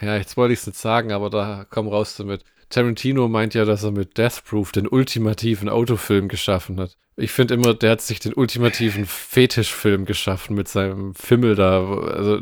[0.02, 2.44] Ja, jetzt wollte ich es nicht sagen, aber da komm raus damit.
[2.70, 6.98] Tarantino meint ja, dass er mit Death Proof den ultimativen Autofilm geschaffen hat.
[7.16, 11.84] Ich finde immer, der hat sich den ultimativen Fetischfilm geschaffen mit seinem Fimmel da.
[11.84, 12.40] Also,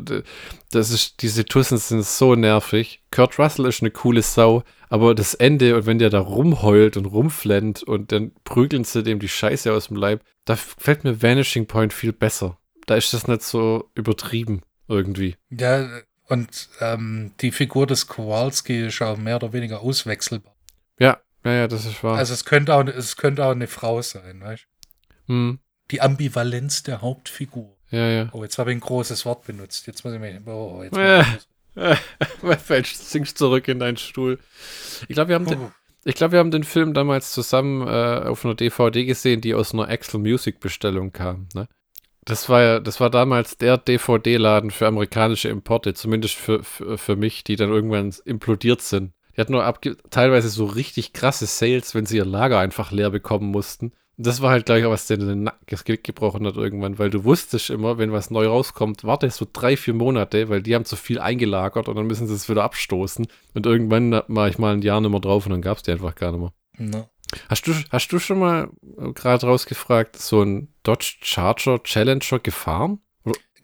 [0.70, 3.02] das ist, diese Tussen sind so nervig.
[3.10, 7.06] Kurt Russell ist eine coole Sau, aber das Ende und wenn der da rumheult und
[7.06, 11.66] rumflennt und dann prügeln sie dem die Scheiße aus dem Leib, da fällt mir Vanishing
[11.66, 12.58] Point viel besser.
[12.86, 15.36] Da ist das nicht so übertrieben irgendwie.
[15.50, 15.88] Ja,
[16.28, 20.54] und ähm, die Figur des Kowalski ist auch mehr oder weniger auswechselbar.
[20.98, 22.16] Ja, ja, ja, das ist wahr.
[22.18, 24.66] Also es könnte auch, es könnte auch eine Frau sein, weißt
[25.26, 25.58] Hm.
[25.90, 27.76] Die Ambivalenz der Hauptfigur.
[27.90, 28.28] Ja, ja.
[28.32, 29.86] Oh, jetzt habe ich ein großes Wort benutzt.
[29.86, 30.34] Jetzt muss ich mich.
[30.46, 31.24] Oh, jetzt Ja.
[32.42, 34.38] muss Falsch, sinkst zurück in deinen Stuhl.
[35.08, 35.70] Ich glaube, wir haben Oh,
[36.04, 39.74] ich glaube, wir haben den Film damals zusammen äh, auf einer DVD gesehen, die aus
[39.74, 41.48] einer Axel Music Bestellung kam.
[41.54, 41.68] Ne?
[42.26, 47.16] Das war ja, das war damals der DVD-Laden für amerikanische Importe, zumindest für, für, für
[47.16, 49.12] mich, die dann irgendwann implodiert sind.
[49.36, 49.72] Die hatten nur
[50.10, 53.92] teilweise so richtig krasse Sales, wenn sie ihr Lager einfach leer bekommen mussten.
[54.18, 57.24] Und das war halt gleich auch, was denen den Nacken- gebrochen hat irgendwann, weil du
[57.24, 60.96] wusstest immer, wenn was neu rauskommt, warte so drei, vier Monate, weil die haben zu
[60.96, 63.26] viel eingelagert und dann müssen sie es wieder abstoßen.
[63.54, 65.92] Und irgendwann war ich mal ein Jahr nicht mehr drauf und dann gab es die
[65.92, 66.52] einfach gar nicht mehr.
[66.78, 67.08] ne.
[67.48, 73.00] Hast du, hast du schon mal äh, gerade rausgefragt, so ein Dodge Charger Challenger gefahren?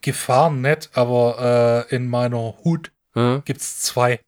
[0.01, 4.21] Gefahren nicht, aber äh, in meiner Hut Äh, gibt's zwei.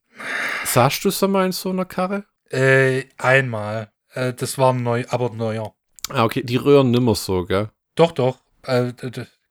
[0.64, 2.24] saßt du so mal in so einer Karre?
[2.50, 3.90] Äh, einmal.
[4.12, 5.74] Äh, das war neu, aber neuer.
[6.10, 7.70] Ah, okay, die rühren nimmer so, gell?
[7.96, 8.38] Doch, doch.
[8.62, 8.92] Äh,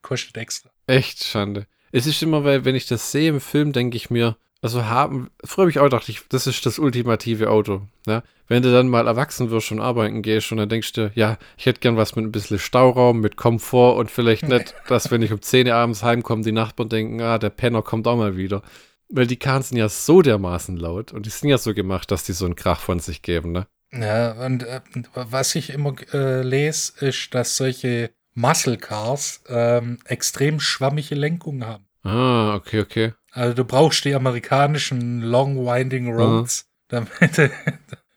[0.01, 0.69] kostet extra.
[0.88, 1.67] Echt Schande.
[1.91, 5.30] Es ist immer, weil, wenn ich das sehe im Film, denke ich mir, also haben,
[5.43, 7.82] früher habe ich auch gedacht, ich, das ist das ultimative Auto.
[8.07, 8.24] Ja?
[8.47, 11.66] Wenn du dann mal erwachsen wirst und arbeiten gehst und dann denkst du, ja, ich
[11.66, 15.34] hätte gern was mit ein bisschen Stauraum, mit Komfort und vielleicht nicht, dass wenn ich
[15.34, 18.61] um 10 Uhr abends heimkomme, die Nachbarn denken, ah, der Penner kommt auch mal wieder.
[19.09, 22.24] Weil die Karren sind ja so dermaßen laut und die sind ja so gemacht, dass
[22.24, 23.68] die so einen Krach von sich geben, ne?
[23.91, 24.80] Ja, und äh,
[25.14, 31.86] was ich immer äh, lese, ist, dass solche Muscle Cars ähm, extrem schwammige Lenkung haben.
[32.03, 33.14] Ah, okay, okay.
[33.34, 36.69] Also du brauchst die amerikanischen Long Winding Roads.
[36.88, 37.09] Damit,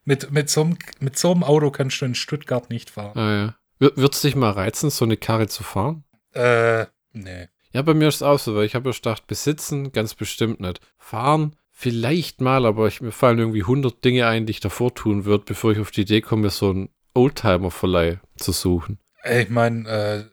[0.04, 3.18] mit, mit, so einem, mit so einem Auto kannst du in Stuttgart nicht fahren.
[3.18, 3.54] Ah, ja.
[3.78, 6.04] Wird es dich mal reizen, so eine Karre zu fahren?
[6.32, 7.48] Äh, nee.
[7.72, 10.60] Ja, bei mir ist es auch so, weil ich habe ja gedacht, besitzen ganz bestimmt
[10.60, 10.80] nicht.
[10.98, 15.24] Fahren vielleicht mal, aber ich, mir fallen irgendwie 100 Dinge ein, die ich davor tun
[15.24, 18.98] würde, bevor ich auf die Idee komme, mir so einen Oldtimer-Verleih zu suchen.
[19.24, 20.24] Ich meine, äh,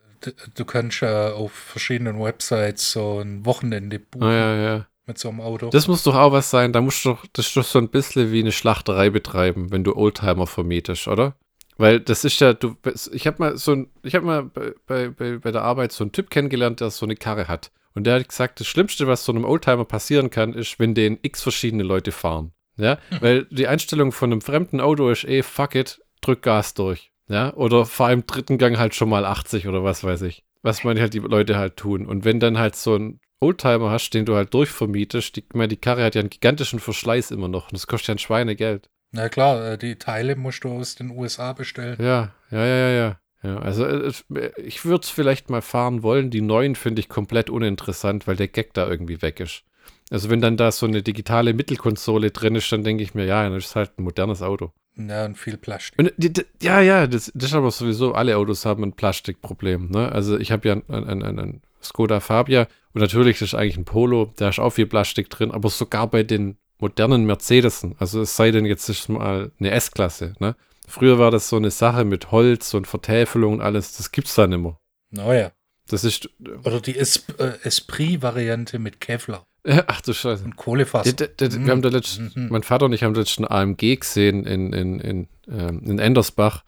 [0.55, 4.87] du kannst ja auf verschiedenen Websites so ein Wochenende buchen Ah, ja, ja.
[5.05, 5.69] mit so einem Auto.
[5.69, 7.89] Das muss doch auch was sein, da musst du doch, das ist doch so ein
[7.89, 11.35] bisschen wie eine Schlachterei betreiben, wenn du Oldtimer vermietest, oder?
[11.77, 12.75] Weil das ist ja, du,
[13.11, 14.73] ich habe mal so ein, ich habe mal bei,
[15.09, 17.71] bei, bei, der Arbeit so einen Typ kennengelernt, der so eine Karre hat.
[17.95, 21.19] Und der hat gesagt, das Schlimmste, was so einem Oldtimer passieren kann, ist, wenn den
[21.21, 22.51] x verschiedene Leute fahren.
[22.75, 27.11] Ja, weil die Einstellung von einem fremden Auto ist eh, fuck it, drück Gas durch.
[27.33, 30.43] Ja, oder fahr im dritten Gang halt schon mal 80 oder was weiß ich.
[30.61, 32.05] Was man halt die Leute halt tun.
[32.05, 35.77] Und wenn dann halt so ein Oldtimer hast, den du halt durchvermietest, die, meine, die
[35.77, 37.65] Karre hat ja einen gigantischen Verschleiß immer noch.
[37.65, 38.87] Und das kostet ja ein Schweinegeld.
[39.11, 41.97] Na klar, äh, die Teile musst du aus den USA bestellen.
[41.99, 43.57] Ja, ja, ja, ja, ja.
[43.57, 44.25] Also äh, es-
[44.57, 46.29] ich würde es vielleicht mal fahren wollen.
[46.29, 49.63] Die neuen finde ich komplett uninteressant, weil der Gag da irgendwie weg ist.
[50.09, 53.49] Also wenn dann da so eine digitale Mittelkonsole drin ist, dann denke ich mir, ja,
[53.49, 54.71] das ist halt ein modernes Auto.
[54.95, 55.97] Ja, und viel Plastik.
[55.97, 56.13] Und
[56.61, 59.89] ja, ja, das, das ist aber sowieso, alle Autos haben ein Plastikproblem.
[59.89, 60.11] Ne?
[60.11, 63.77] Also ich habe ja einen ein, ein, ein Skoda Fabia und natürlich das ist eigentlich
[63.77, 68.21] ein Polo, da ist auch viel Plastik drin, aber sogar bei den modernen Mercedesen, also
[68.21, 70.55] es sei denn jetzt ist mal eine S-Klasse, ne?
[70.85, 74.47] Früher war das so eine Sache mit Holz und Vertäfelung und alles, das gibt's da
[74.47, 74.77] nicht mehr.
[75.11, 75.51] Naja.
[75.87, 76.29] Das ist,
[76.63, 79.45] Oder die es äh, Esprit-Variante mit Kevlar
[79.87, 80.43] ach du Scheiße.
[80.43, 81.09] und Kohlefaser.
[81.09, 82.47] Ja, da, da, wir haben da letzt, Mhm.
[82.49, 86.63] mein Vater und ich haben letzten AMG gesehen in, in, in, ähm, in Endersbach,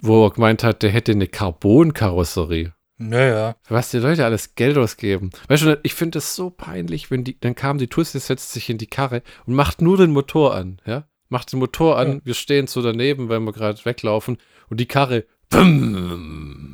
[0.00, 2.72] wo er gemeint hat, der hätte eine Carbon-Karosserie.
[3.00, 3.54] Naja.
[3.62, 5.30] Für was die Leute alles Geld ausgeben.
[5.46, 8.70] Weißt du, ich finde das so peinlich, wenn die, dann kam die Tussi, setzt sich
[8.70, 11.04] in die Karre und macht nur den Motor an, ja?
[11.28, 12.20] Macht den Motor an, Ja.
[12.24, 14.38] wir stehen so daneben, weil wir gerade weglaufen
[14.70, 16.67] und die Karre, bum,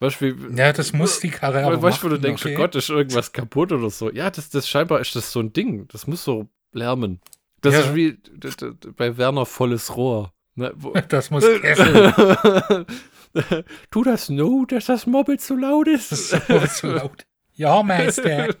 [0.00, 2.54] wie, Ja, das muss die Karre aber weißt du, wo du denkst, okay?
[2.54, 4.10] oh Gott, ist irgendwas kaputt oder so.
[4.10, 7.20] Ja, das, das scheinbar ist das so ein Ding, das muss so lärmen.
[7.62, 7.80] Das Ja.
[7.80, 10.32] ist wie d- d- d- bei Werner volles Rohr.
[10.54, 10.72] Ne,
[11.08, 12.86] Das muss kesseln.
[13.90, 16.10] tu das no, dass das Moped zu laut ist.
[16.32, 17.26] Das ist zu laut.
[17.54, 18.54] Ja, Meister.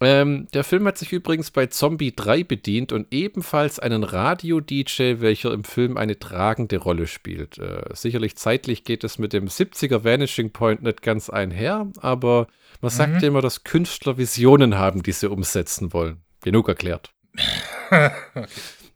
[0.00, 5.52] ähm, der Film hat sich übrigens bei Zombie 3 bedient und ebenfalls einen Radio-DJ, welcher
[5.52, 7.58] im Film eine tragende Rolle spielt.
[7.58, 12.46] Äh, sicherlich zeitlich geht es mit dem 70er Vanishing Point nicht ganz einher, aber
[12.80, 13.20] man sagt Mhm.
[13.20, 16.22] ja immer, dass Künstler Visionen haben, die sie umsetzen wollen.
[16.42, 17.10] Genug erklärt.
[17.90, 18.46] okay.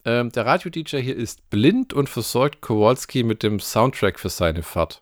[0.06, 5.01] Ähm, der Radio-DJ hier ist blind und versorgt Kowalski mit dem Soundtrack für seine Fahrt.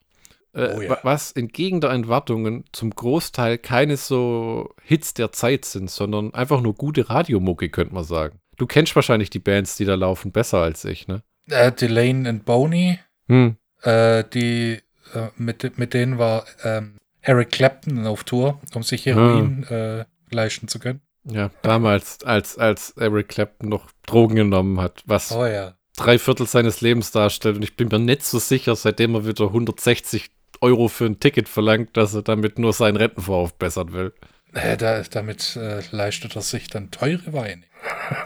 [0.54, 0.90] Äh, Oh ja.
[0.90, 6.60] wa- Was entgegen der Erwartungen zum Großteil keine so Hits der Zeit sind, sondern einfach
[6.60, 8.38] nur gute Radiomucke, könnte man sagen.
[8.58, 11.22] Du kennst wahrscheinlich die Bands, die da laufen, besser als ich, ne?
[11.48, 12.98] Äh, Delane and Boney,
[13.28, 13.56] Hm.
[13.82, 14.78] äh, die,
[15.14, 20.68] äh, mit, mit denen war ähm, Eric Clapton auf Tour, um sich Heroin äh, leisten
[20.68, 21.00] zu können.
[21.24, 25.74] Ja, damals, als, als Eric Clapton noch Drogen genommen hat, was Oh ja.
[25.96, 27.56] drei Viertel seines Lebens darstellt.
[27.56, 30.30] Und ich bin mir nicht so sicher, seitdem er wieder 160
[30.62, 34.12] Euro für ein Ticket verlangt, dass er damit nur seinen Rentenvorhof bessern will.
[34.55, 37.64] Äh, da, damit äh, leistet er sich dann teure Weine.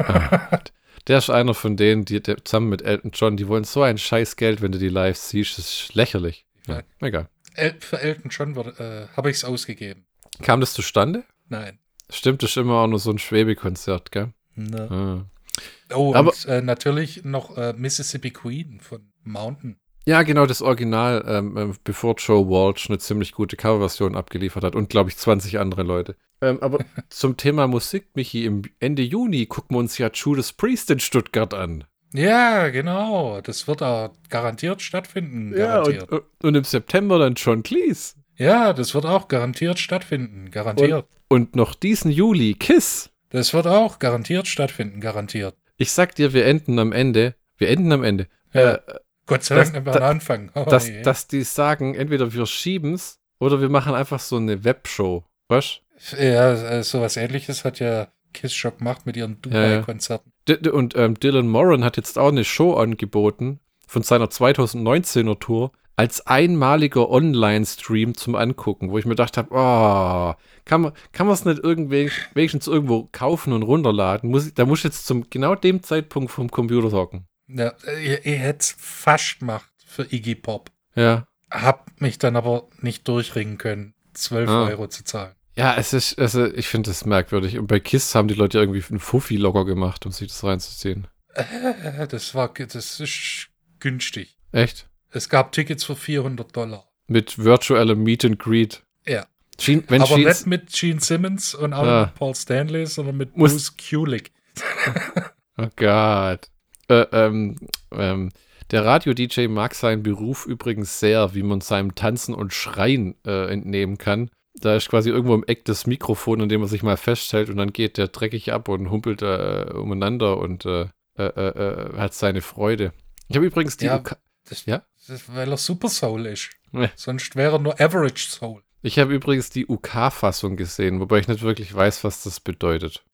[1.07, 3.97] Der ist einer von denen, die der, zusammen mit Elton John, die wollen so ein
[3.97, 5.57] scheiß Geld, wenn du die live siehst.
[5.57, 6.47] Das ist lächerlich.
[6.67, 7.29] Ja, egal.
[7.55, 10.05] El für Elton John äh, habe ich es ausgegeben.
[10.43, 11.25] Kam das zustande?
[11.49, 11.79] Nein.
[12.11, 14.33] Stimmt, das ist immer auch nur so ein Schwebekonzert, gell?
[14.57, 14.91] Ne.
[14.91, 15.95] Ah.
[15.95, 19.79] Oh, Aber- und äh, natürlich noch äh, Mississippi Queen von Mountain.
[20.09, 24.77] Ja, genau, das Original, ähm, ähm, bevor Joe Walsh eine ziemlich gute Coverversion abgeliefert hat
[24.77, 26.15] und, glaube ich, 20 andere Leute.
[26.41, 26.79] Ähm, aber
[27.09, 31.55] zum Thema Musik, Michi, im Ende Juni gucken wir uns ja Judas Priest in Stuttgart
[31.55, 31.85] an.
[32.15, 33.41] Ja, genau.
[33.41, 35.53] Das wird da garantiert stattfinden.
[35.53, 36.11] Garantiert.
[36.11, 38.15] und, und im September dann John Cleese.
[38.37, 40.51] Ja, das wird auch garantiert stattfinden.
[40.53, 41.07] Garantiert.
[41.29, 43.11] Und noch diesen Juli Kiss.
[43.31, 45.01] Das wird auch garantiert stattfinden.
[45.01, 45.57] Garantiert.
[45.79, 47.35] Ich sag dir, wir enden am Ende.
[47.59, 48.29] Wir enden am Ende.
[48.53, 48.75] Ja.
[48.75, 48.81] Äh,
[49.27, 50.51] Gott sei Dank am da- Anfang.
[50.55, 51.03] Oh, dass, je.
[51.03, 55.25] dass die sagen, entweder wir schieben's oder wir machen einfach so eine Webshow.
[55.49, 55.81] Was?
[56.19, 59.69] ja, äh, sowas ähnliches hat ja Kiss Shock gemacht mit ihren Ja, ja.
[59.77, 60.31] Dubai-Konzerten.
[60.49, 65.73] D- und ähm, Dylan Moran hat jetzt auch eine Show angeboten von seiner 2019er Tour
[65.99, 70.35] als einmaliger Online-Stream zum Angucken, wo ich mir gedacht habe, oh,
[70.67, 74.31] kann man kann es nicht irgendwie wenigstens irgendwo kaufen und runterladen?
[74.31, 77.27] Muss da muss ich jetzt zum genau dem Zeitpunkt vom Computer hocken.
[77.49, 80.71] Ja, ihr, ihr hättet es fast gemacht für Iggy Pop.
[80.95, 81.27] Ja.
[81.51, 84.67] Hab mich dann aber nicht durchringen können, 12 Ah.
[84.67, 85.35] Euro zu zahlen.
[85.57, 87.59] Ja, es ist, also ich finde das merkwürdig.
[87.59, 91.07] Und bei Kiss haben die Leute irgendwie einen Fuffi locker gemacht, um sich das reinzuziehen.
[91.35, 93.49] Äh, Das war, das ist
[93.79, 94.37] günstig.
[94.53, 94.89] Echt?
[95.11, 96.89] Es gab Tickets für 400 Dollar.
[97.07, 98.83] Mit virtuellem Meet and Greet.
[99.07, 99.27] Ja.
[99.57, 103.17] Gene, wenn aber Gene, nicht mit Gene Simmons und auch nicht mit Paul Stanley, sondern
[103.17, 104.33] mit Muss- Bruce Kulick.
[105.59, 106.51] Oh Gott.
[106.89, 107.57] Äh, ähm,
[107.93, 108.31] ähm,
[108.71, 113.97] der Radio-DJ mag seinen Beruf übrigens sehr, wie man seinem Tanzen und Schreien äh, entnehmen
[113.99, 114.31] kann.
[114.55, 117.57] Da ist quasi irgendwo im Eck das Mikrofon, an dem er sich mal festhält und
[117.59, 122.93] dann geht der dreckig ab und humpelt äh, umeinander und äh, äh, hat seine Freude.
[123.29, 123.97] Ich habe übrigens die Ja.
[123.99, 124.17] UK
[124.49, 124.83] Das, Ja?
[125.09, 126.51] das, weil er Super Soul ist.
[126.73, 126.89] Nee.
[126.97, 128.63] Sonst wäre er nur Average Soul.
[128.83, 133.05] ich habe übrigens die UK-Fassung gesehen, wobei ich nicht wirklich weiß, was das bedeutet.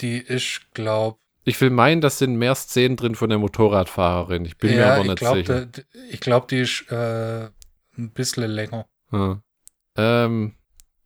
[0.00, 4.44] Die ist, glaub, Ich will meinen, das sind mehr Szenen drin von der Motorradfahrerin.
[4.44, 5.66] Ich bin mir aber ich nicht glaube, sicher.
[6.10, 7.44] ich glaub, die ist äh,
[7.96, 8.86] ein bisschen länger.
[9.12, 9.40] Ja.
[9.96, 10.54] Ähm,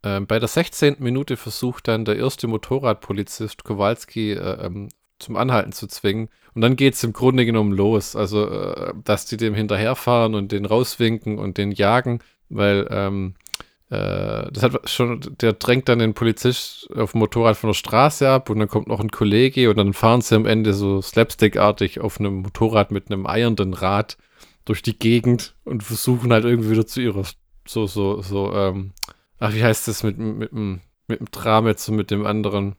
[0.02, 0.96] ähm, bei der 16.
[1.00, 4.88] Minute versucht dann der erste Motorradpolizist Kowalski äh, ähm,
[5.18, 6.30] zum Anhalten zu zwingen.
[6.54, 8.16] Und dann geht es im Grunde genommen los.
[8.16, 13.49] Also, äh, dass die dem hinterherfahren und den rauswinken und den jagen, weil ähm, äh,
[13.90, 18.48] das hat schon, der drängt dann den Polizist auf dem Motorrad von der Straße ab
[18.48, 22.20] und dann kommt noch ein Kollege und dann fahren sie am Ende so slapstickartig auf
[22.20, 24.16] einem Motorrad mit einem eiernden Rad
[24.64, 27.24] durch die Gegend und versuchen halt irgendwie wieder zu ihrer
[27.66, 28.92] so, so, so, ähm,
[29.38, 32.76] ach, wie heißt das mit, mit, mit, mit dem Trametz und mit dem anderen,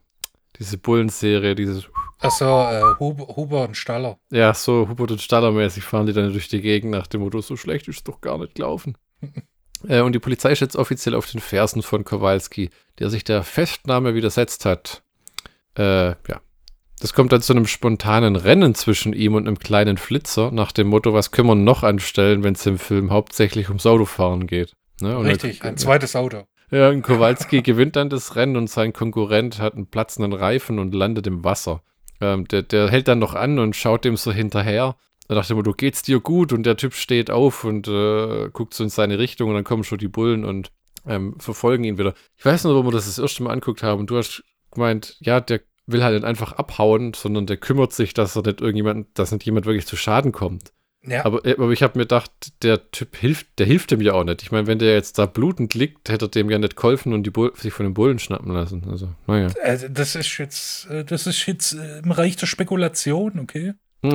[0.59, 1.89] diese Bullenserie, dieses,
[2.19, 4.17] Achso, äh, Huber, Huber und Staller.
[4.31, 7.57] ja, so Hubert und Staller-mäßig fahren die dann durch die Gegend nach dem Motto, so
[7.57, 8.97] schlecht ist es doch gar nicht gelaufen.
[9.87, 13.43] äh, und die Polizei ist jetzt offiziell auf den Fersen von Kowalski, der sich der
[13.43, 15.03] Festnahme widersetzt hat.
[15.77, 16.41] Äh, ja.
[16.99, 20.87] Das kommt dann zu einem spontanen Rennen zwischen ihm und einem kleinen Flitzer, nach dem
[20.87, 24.73] Motto, was können wir noch anstellen, wenn es im Film hauptsächlich ums Autofahren geht.
[25.01, 25.17] Ne?
[25.23, 26.43] Richtig, ein zweites Auto.
[26.69, 30.93] ja, und Kowalski gewinnt dann das Rennen und sein Konkurrent hat einen platzenden Reifen und
[30.93, 31.81] landet im Wasser.
[32.21, 34.95] Ähm, der, der hält dann noch an und schaut dem so hinterher.
[35.31, 36.51] Da dachte ich mir, du geht's dir gut?
[36.51, 39.85] Und der Typ steht auf und äh, guckt so in seine Richtung und dann kommen
[39.85, 40.73] schon die Bullen und
[41.07, 42.15] ähm, verfolgen ihn wieder.
[42.37, 44.07] Ich weiß noch, wo wir das das erste Mal anguckt haben.
[44.07, 48.35] Du hast gemeint, ja, der will halt nicht einfach abhauen, sondern der kümmert sich, dass
[48.35, 50.73] er nicht irgendjemand, dass nicht jemand wirklich zu Schaden kommt.
[51.07, 52.31] Ja, Aber, äh, aber ich habe mir gedacht,
[52.61, 54.41] der Typ hilft, der hilft dem ja auch nicht.
[54.41, 57.23] Ich meine, wenn der jetzt da blutend liegt, hätte er dem ja nicht geholfen und
[57.23, 58.83] die Bull sich von den Bullen schnappen lassen.
[58.91, 59.47] Also, naja.
[59.63, 63.75] äh, das ist jetzt, äh, das ist jetzt im Reich der Spekulation, okay?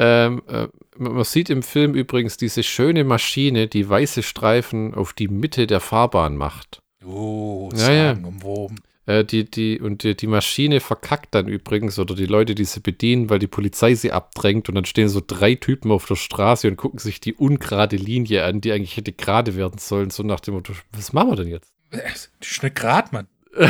[0.00, 0.66] ähm, äh,
[0.96, 5.80] man sieht im Film übrigens diese schöne Maschine, die weiße Streifen auf die Mitte der
[5.80, 6.82] Fahrbahn macht.
[7.04, 8.14] Oh, Ja, ja.
[8.14, 8.80] sagenumwoben.
[9.04, 12.80] Äh, die, die, und die, die Maschine verkackt dann übrigens, oder die Leute, die sie
[12.80, 16.66] bedienen, weil die Polizei sie abdrängt und dann stehen so drei Typen auf der Straße
[16.66, 20.40] und gucken sich die ungerade Linie an, die eigentlich hätte gerade werden sollen, so nach
[20.40, 21.74] dem Motto, was machen wir denn jetzt?
[21.90, 23.28] Das ist nicht grad, Mann.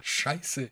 [0.00, 0.70] Scheiße.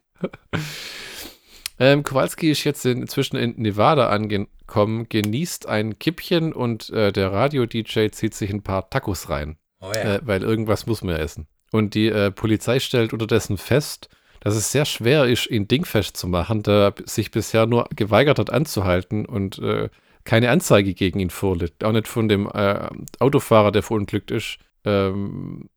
[1.83, 7.33] Ähm, Kowalski ist jetzt in, inzwischen in Nevada angekommen, genießt ein Kippchen und äh, der
[7.33, 9.57] Radio-DJ zieht sich ein paar Tacos rein.
[9.81, 10.15] Oh ja.
[10.15, 11.49] äh, weil irgendwas muss man ja essen.
[11.73, 16.29] Und die äh, Polizei stellt unterdessen fest, dass es sehr schwer ist, ihn dingfest zu
[16.29, 19.89] machen, da er sich bisher nur geweigert hat anzuhalten und äh,
[20.23, 21.83] keine Anzeige gegen ihn vorliegt.
[21.83, 25.69] Auch nicht von dem äh, Autofahrer, der verunglückt ist, ähm,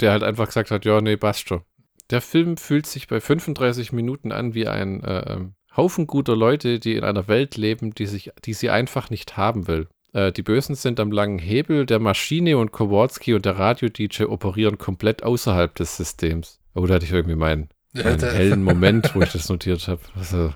[0.00, 1.62] der halt einfach gesagt hat, ja, nee, passt schon.
[2.10, 5.40] Der Film fühlt sich bei 35 Minuten an wie ein äh,
[5.76, 9.68] Haufen guter Leute, die in einer Welt leben, die, sich, die sie einfach nicht haben
[9.68, 9.88] will.
[10.12, 14.78] Äh, die Bösen sind am langen Hebel der Maschine und Kowalski und der Radio-DJ operieren
[14.78, 16.60] komplett außerhalb des Systems.
[16.74, 20.00] Oh, da hatte ich irgendwie meinen, meinen hellen Moment, wo ich das notiert habe.
[20.16, 20.54] Also,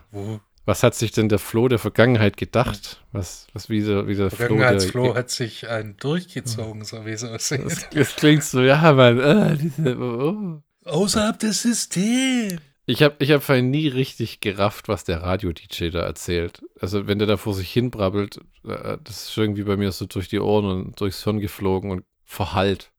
[0.64, 3.04] was hat sich denn der Flo der Vergangenheit gedacht?
[3.12, 7.10] Was, was wie der, wie der Flo Vergangenheitsflo der, hat sich einen durchgezogen, so wie
[7.10, 7.64] es aussieht.
[7.64, 9.20] das, das klingt so, ja, Mann.
[9.20, 10.62] Äh, diese, oh.
[10.84, 12.60] Außerhalb des Systems.
[12.84, 16.62] Ich habe ich hab vorhin nie richtig gerafft, was der Radio-DJ da erzählt.
[16.80, 20.06] Also, wenn der da vor sich hin brabbelt, äh, das ist irgendwie bei mir so
[20.06, 22.90] durch die Ohren und durchs Hirn geflogen und verhallt.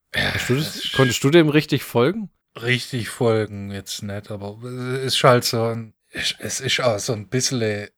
[0.48, 2.30] Du das, konntest du dem richtig folgen?
[2.62, 7.28] richtig folgen jetzt nicht, aber es ist halt so ein, es ist auch so ein
[7.28, 7.90] bisschen äh,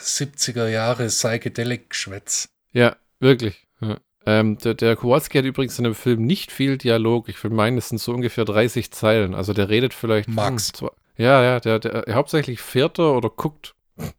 [0.00, 2.48] 70er Jahre Psychedelic-Geschwätz.
[2.72, 3.66] Ja, wirklich.
[3.80, 3.98] Ja.
[4.26, 7.28] Ähm, der, der Kowalski hat übrigens in dem Film nicht viel Dialog.
[7.28, 9.34] Ich meine, es sind so ungefähr 30 Zeilen.
[9.34, 10.28] Also der redet vielleicht.
[10.28, 10.68] Max.
[10.68, 13.74] hm, zwei, ja, ja, der, der hauptsächlich fährt er oder guckt.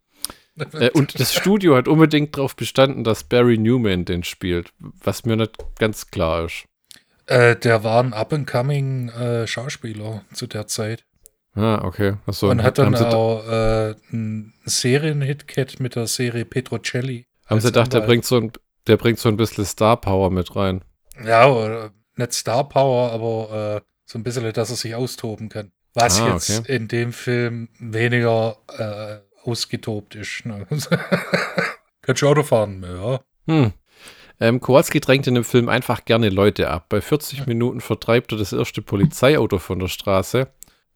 [0.71, 5.35] Äh, und das Studio hat unbedingt darauf bestanden, dass Barry Newman den spielt, was mir
[5.35, 6.63] nicht ganz klar ist.
[7.25, 11.03] Äh, der war ein up-and-coming äh, Schauspieler zu der Zeit.
[11.55, 12.13] Ah, okay.
[12.25, 17.25] Achso, und hat dann auch äh, einen Serienhit gehabt mit der Serie Petrocelli.
[17.47, 18.09] haben sie gedacht, der Anwalt.
[18.09, 18.51] bringt, so ein,
[18.87, 20.83] der bringt so ein bisschen Star Power mit rein.
[21.23, 25.71] Ja, oder nicht Star Power, aber äh, so ein bisschen, dass er sich austoben kann.
[25.93, 26.75] Was Ah, jetzt okay.
[26.75, 30.45] in dem Film weniger äh, ausgetobt ist.
[30.45, 30.67] Ne?
[32.01, 32.83] Kannst du Auto fahren?
[32.83, 33.19] Ja.
[33.47, 33.73] Hm.
[34.39, 36.87] Ähm, Kowalski drängt in dem Film einfach gerne Leute ab.
[36.89, 40.47] Bei 40 Minuten vertreibt er das erste Polizeiauto von der Straße.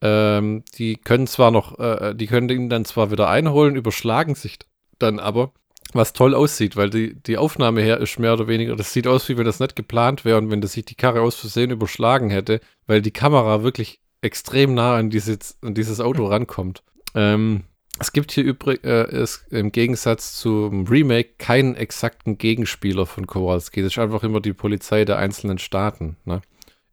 [0.01, 4.59] Ähm, die können zwar noch, äh, die können ihn dann zwar wieder einholen, überschlagen sich
[4.97, 5.53] dann aber,
[5.93, 9.27] was toll aussieht, weil die, die Aufnahme her ist mehr oder weniger, das sieht aus,
[9.29, 12.29] wie wenn das nicht geplant wäre und wenn das sich die Karre aus Versehen überschlagen
[12.29, 16.83] hätte, weil die Kamera wirklich extrem nah an, dieses an dieses Auto rankommt.
[17.15, 17.63] Ähm,
[17.99, 23.81] es gibt hier übrigens äh, es, im Gegensatz zum Remake keinen exakten Gegenspieler von Kowalski.
[23.81, 26.15] Das ist einfach immer die Polizei der einzelnen Staaten.
[26.23, 26.41] Ne?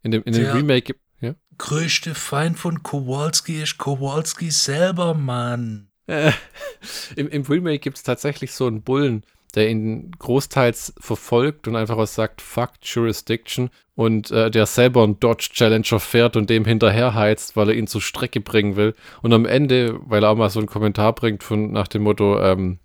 [0.02, 0.46] In dem, in dem.
[0.46, 1.34] Remake gibt ja?
[1.58, 5.88] Größte Feind von Kowalski ist Kowalski selber, Mann.
[6.06, 6.32] Äh,
[7.16, 9.24] Im, Im Remake gibt es tatsächlich so einen Bullen,
[9.54, 15.18] der ihn großteils verfolgt und einfach was sagt, fuck Jurisdiction und äh, der selber einen
[15.18, 18.94] Dodge Challenger fährt und dem hinterherheizt, weil er ihn zur Strecke bringen will.
[19.22, 22.40] Und am Ende, weil er auch mal so einen Kommentar bringt von nach dem Motto,
[22.40, 22.78] ähm,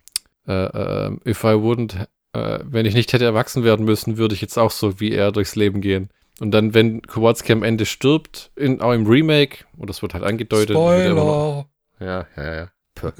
[0.47, 4.41] äh, äh, if I wouldn't, äh, wenn ich nicht hätte erwachsen werden müssen, würde ich
[4.41, 6.09] jetzt auch so wie er durchs Leben gehen.
[6.39, 10.23] Und dann, wenn Kowalski am Ende stirbt, in, auch im Remake, oder das wird halt
[10.23, 11.65] angedeutet, er Spoiler.
[11.99, 12.71] ja, ja, ja.
[13.01, 13.11] Puh.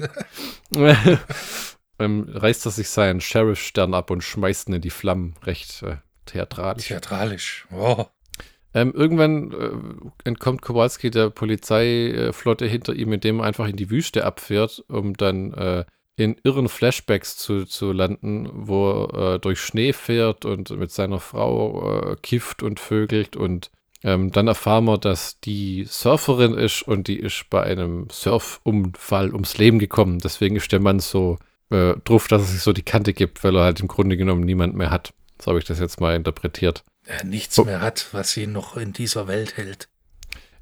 [1.98, 5.34] ähm, reißt er sich seinen Sheriff-Stern ab und schmeißt ihn in die Flammen.
[5.44, 5.96] Recht äh,
[6.26, 6.86] theatralisch.
[6.86, 7.66] Theatralisch.
[7.72, 8.06] Oh.
[8.74, 14.24] Ähm, irgendwann äh, entkommt Kowalski der Polizeiflotte hinter ihm, indem er einfach in die Wüste
[14.24, 15.84] abfährt, um dann äh,
[16.16, 21.20] in irren Flashbacks zu, zu landen, wo er äh, durch Schnee fährt und mit seiner
[21.20, 23.70] Frau äh, kifft und vögelt und
[24.04, 29.58] ähm, dann erfahren wir, dass die Surferin ist und die ist bei einem Surfunfall ums
[29.58, 30.18] Leben gekommen.
[30.18, 31.38] Deswegen ist der Mann so
[31.70, 34.42] äh, drauf, dass er sich so die Kante gibt, weil er halt im Grunde genommen
[34.42, 35.12] niemand mehr hat.
[35.40, 36.84] So habe ich das jetzt mal interpretiert.
[37.04, 37.64] Er nichts Oh.
[37.64, 39.88] mehr hat, was ihn noch in dieser Welt hält.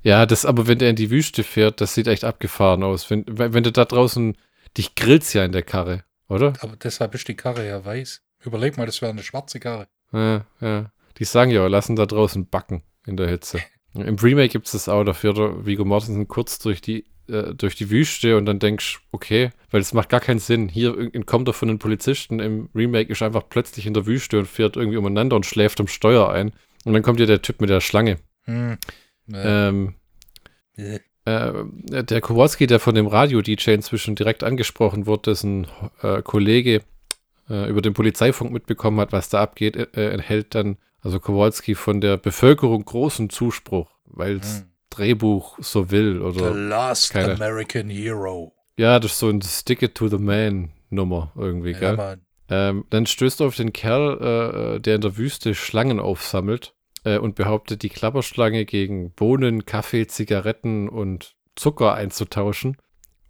[0.02, 3.10] Ja, das aber, wenn der in die Wüste fährt, das sieht echt abgefahren aus.
[3.10, 4.36] Wenn, wenn du da draußen,
[4.76, 6.54] dich grillt's ja in der Karre, oder?
[6.60, 8.22] Aber deshalb ist die Karre ja weiß.
[8.42, 9.88] Überleg mal, das wäre eine schwarze Karre.
[10.12, 10.90] Ja, ja.
[11.18, 13.60] Die sagen ja, lassen da draußen backen in der Hitze.
[13.94, 17.74] Im Remake gibt's das auch, da fährt der Viggo Mortensen kurz durch die, äh, durch
[17.74, 20.68] die Wüste und dann denkst, okay, weil das macht gar keinen Sinn.
[20.68, 24.38] Hier entkommt er von den Polizisten, im Remake ist er einfach plötzlich in der Wüste
[24.38, 26.52] und fährt irgendwie umeinander und schläft am Steuer ein.
[26.84, 28.18] Und dann kommt ja der Typ mit der Schlange.
[28.44, 28.78] Hm.
[29.32, 29.94] Äh, Ähm,
[30.76, 30.98] äh.
[31.24, 31.64] äh,
[32.04, 35.66] der Kowalski, der von dem Radio-DJ inzwischen direkt angesprochen wurde, dessen
[36.02, 36.82] äh, Kollege
[37.48, 42.00] äh, über den Polizeifunk mitbekommen hat, was da abgeht, äh, enthält dann, also Kowalski, von
[42.00, 44.66] der Bevölkerung großen Zuspruch, weil es Hm.
[44.90, 46.20] Drehbuch so will.
[46.20, 48.54] Oder The Last keine- American Hero.
[48.76, 52.18] ja, das ist so ein Stick it to the man Nummer irgendwie, Ja, gell?
[52.52, 56.74] Ähm, dann stößt er auf den Kerl, äh, der in der Wüste Schlangen aufsammelt
[57.04, 62.76] äh, und behauptet, die Klapperschlange gegen Bohnen, Kaffee, Zigaretten und Zucker einzutauschen.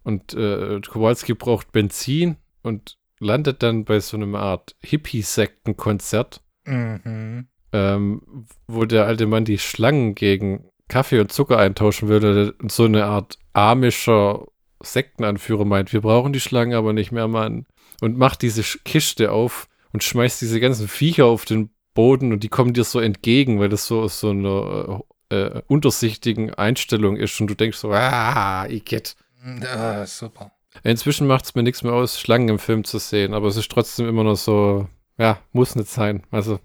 [0.03, 7.47] Und äh, Kowalski braucht Benzin und landet dann bei so einer Art Hippie-Sektenkonzert, Mhm.
[7.73, 12.53] Ähm, wo der alte Mann die Schlangen gegen Kaffee und Zucker eintauschen würde.
[12.61, 14.47] Und so eine Art amischer
[14.81, 17.65] Sektenanführer meint, wir brauchen die Schlangen aber nicht mehr, Mann.
[18.01, 22.49] Und macht diese Kiste auf und schmeißt diese ganzen Viecher auf den Boden und die
[22.49, 27.39] kommen dir so entgegen, weil das so aus so einer äh, äh, untersichtigen Einstellung ist
[27.39, 29.15] und du denkst so, ah, ich get.
[29.61, 30.51] Ja, super.
[30.83, 33.71] Inzwischen macht es mir nichts mehr aus, Schlangen im Film zu sehen, aber es ist
[33.71, 34.87] trotzdem immer noch so,
[35.17, 36.23] ja, muss nicht sein.
[36.31, 36.59] Also,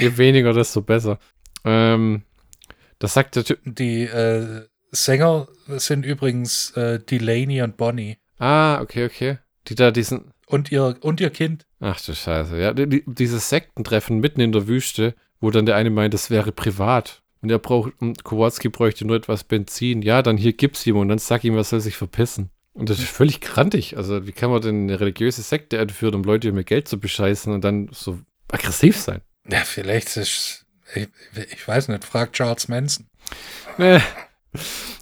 [0.00, 1.18] je weniger, desto besser.
[1.64, 2.22] Ähm,
[2.98, 3.58] das sagt der Typ.
[3.64, 8.16] Die äh, Sänger sind übrigens äh, Delaney und Bonnie.
[8.38, 9.38] Ah, okay, okay.
[9.68, 10.32] Die da diesen.
[10.46, 11.64] Und ihr, und ihr Kind.
[11.80, 12.72] Ach du Scheiße, ja.
[12.74, 16.52] Die, die- dieses Sektentreffen mitten in der Wüste, wo dann der eine meint, das wäre
[16.52, 17.22] privat.
[17.40, 20.00] Und er braucht, und Kowalski bräuchte nur etwas Benzin.
[20.02, 22.50] Ja, dann hier gibt's ihm und dann sag ihm, er soll sich verpissen.
[22.72, 23.96] Und das ist völlig krantig.
[23.96, 27.52] Also, wie kann man denn eine religiöse Sekte entführen, um Leute mit Geld zu bescheißen
[27.52, 28.18] und dann so
[28.50, 29.20] aggressiv sein?
[29.48, 30.64] Ja, vielleicht ist.
[30.94, 31.08] Ich,
[31.52, 33.06] ich weiß nicht, fragt Charles Manson.
[33.78, 34.00] Nee.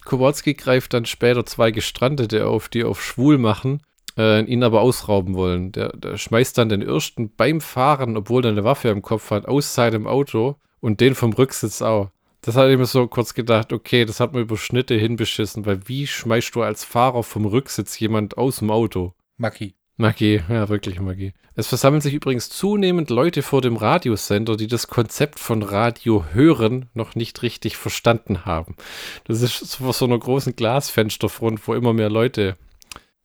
[0.05, 3.82] Kowalski greift dann später zwei Gestrandete auf, die auf schwul machen,
[4.16, 5.73] äh, ihn aber ausrauben wollen.
[5.73, 9.47] Der, der schmeißt dann den Ersten beim Fahren, obwohl er eine Waffe im Kopf hat,
[9.47, 12.10] aus seinem Auto und den vom Rücksitz auch.
[12.40, 15.86] Das hat ich mir so kurz gedacht, okay, das hat man über Schnitte hinbeschissen, weil
[15.86, 19.14] wie schmeißt du als Fahrer vom Rücksitz jemand aus dem Auto?
[19.36, 19.74] Magie.
[19.97, 21.32] Magie, ja, wirklich Magie.
[21.55, 26.89] Es versammeln sich übrigens zunehmend Leute vor dem Radiosender, die das Konzept von Radio hören
[26.94, 28.77] noch nicht richtig verstanden haben.
[29.24, 32.56] Das ist so vor so einer großen Glasfensterfront, wo immer mehr Leute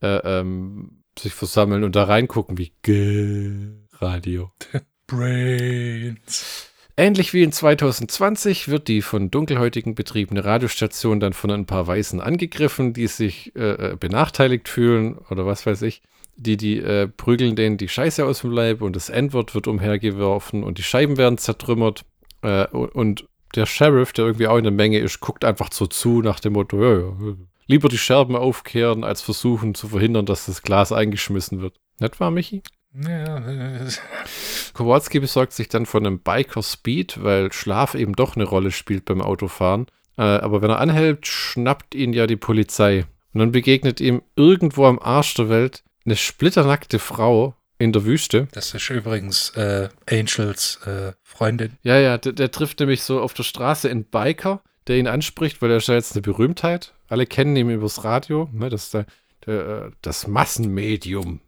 [0.02, 4.52] äh, ähm, sich versammeln und da reingucken wie G Radio.
[5.07, 6.73] Brains.
[6.99, 12.19] Ähnlich wie in 2020 wird die von Dunkelhäutigen betriebene Radiostation dann von ein paar Weißen
[12.19, 16.02] angegriffen, die sich äh, äh, benachteiligt fühlen oder was weiß ich.
[16.39, 20.64] Die, die äh, prügeln denen die Scheiße aus dem Leib und das N-Wort wird umhergeworfen
[20.64, 22.05] und die Scheiben werden zertrümmert.
[22.43, 26.22] Äh, und, der Sheriff, der irgendwie auch in der Menge ist, guckt einfach so zu
[26.22, 27.35] nach dem Motto, ja, ja,
[27.68, 31.76] lieber die Scherben aufkehren, als versuchen zu verhindern, dass das Glas eingeschmissen wird.
[31.99, 32.61] Nicht wahr, Michi?
[32.93, 33.41] Ja,
[34.73, 39.05] Kowalski besorgt sich dann von einem Biker Speed, weil Schlaf eben doch eine Rolle spielt
[39.05, 39.88] beim Autofahren.
[40.18, 43.05] Äh, aber wenn er anhält, schnappt ihn ja die Polizei.
[43.34, 48.47] Und dann begegnet ihm irgendwo am Arsch der Welt eine splitternackte Frau in der Wüste.
[48.53, 51.77] das ist übrigens äh, Angels äh, Freundin.
[51.84, 55.61] Ja, ja, der, der trifft nämlich so auf der Straße einen Biker, der ihn anspricht,
[55.61, 56.93] weil er ist ja jetzt eine Berühmtheit.
[57.07, 58.49] Alle kennen ihn übers Radio.
[58.51, 59.05] Ne, das ist der,
[59.45, 61.41] der, äh, das Massenmedium.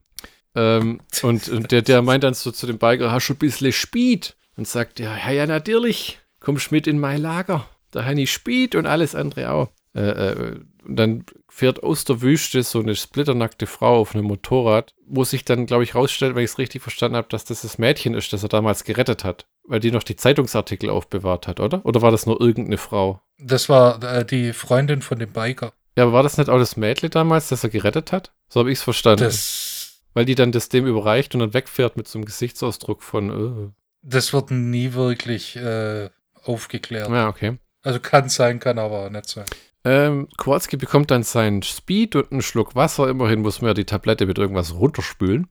[0.56, 3.72] Ähm, und, und der, der meint dann so zu dem Biker, hast du ein bisschen
[3.72, 4.36] Speed?
[4.56, 6.20] Und sagt, ja, ja, ja, natürlich.
[6.42, 7.66] Kommst mit in mein Lager.
[7.92, 9.70] Da habe ich Speed und alles andere auch.
[9.96, 10.60] Äh, äh,
[10.96, 15.66] dann fährt aus der Wüste so eine splitternackte Frau auf einem Motorrad, wo sich dann,
[15.66, 18.44] glaube ich, rausstellt, wenn ich es richtig verstanden habe, dass das das Mädchen ist, das
[18.44, 19.46] er damals gerettet hat.
[19.64, 21.86] Weil die noch die Zeitungsartikel aufbewahrt hat, oder?
[21.86, 23.22] Oder war das nur irgendeine Frau?
[23.38, 25.74] Das war äh, die Freundin von dem Biker.
[25.98, 28.32] Ja, aber war das nicht auch das Mädchen damals, das er gerettet hat?
[28.48, 29.26] So habe ich es verstanden.
[29.26, 33.30] Das, Weil die dann das dem überreicht und dann wegfährt mit so einem Gesichtsausdruck von,
[33.30, 33.72] äh.
[34.02, 36.10] das wird nie wirklich äh,
[36.44, 37.10] aufgeklärt.
[37.10, 37.58] ja, okay.
[37.82, 39.46] Also kann sein, kann aber nicht sein.
[39.86, 43.10] Ähm, Kowalski bekommt dann seinen Speed und einen Schluck Wasser.
[43.10, 45.48] Immerhin muss man ja die Tablette mit irgendwas runterspülen.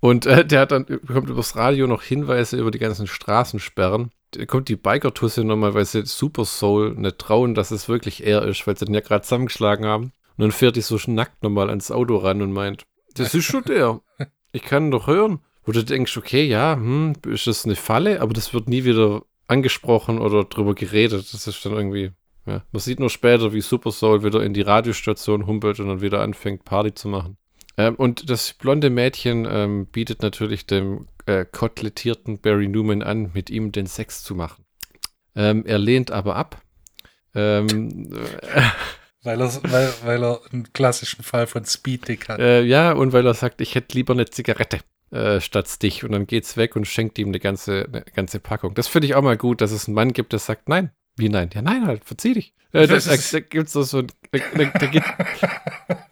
[0.00, 4.10] Und äh, der hat dann, bekommt übers Radio noch Hinweise über die ganzen Straßensperren.
[4.32, 8.42] Da kommt die Biker-Tusse nochmal, weil sie Super Soul nicht trauen, dass es wirklich er
[8.42, 10.12] ist, weil sie den ja gerade zusammengeschlagen haben.
[10.36, 13.64] Und dann fährt die so nackt nochmal ans Auto ran und meint, das ist schon
[13.64, 14.00] der.
[14.52, 15.40] Ich kann ihn doch hören.
[15.64, 18.22] Wo du denkst, okay, ja, hm, ist das eine Falle?
[18.22, 21.32] Aber das wird nie wieder angesprochen oder drüber geredet.
[21.32, 22.12] Das ist dann irgendwie,
[22.48, 22.62] ja.
[22.72, 26.20] Man sieht nur später, wie Super Soul wieder in die Radiostation humpelt und dann wieder
[26.20, 27.36] anfängt, Party zu machen.
[27.76, 33.50] Ähm, und das blonde Mädchen ähm, bietet natürlich dem äh, kotelettierten Barry Newman an, mit
[33.50, 34.64] ihm den Sex zu machen.
[35.36, 36.60] Ähm, er lehnt aber ab.
[37.34, 38.10] Ähm,
[39.24, 42.38] Weil er, weil, weil er einen klassischen Fall von Speed-Dick hat.
[42.38, 44.78] äh, ja, und weil er sagt, ich hätte lieber eine Zigarette
[45.10, 46.04] äh, statt Stich.
[46.04, 48.74] Und dann geht's weg und schenkt ihm eine ganze, eine ganze Packung.
[48.74, 50.92] Das finde ich auch mal gut, dass es einen Mann gibt, der sagt, nein.
[51.18, 51.50] Wie nein?
[51.54, 52.54] Ja, nein, halt, verzieh dich.
[52.72, 55.06] Äh, da, da, da gibt's so ein, da, da, da, gibt,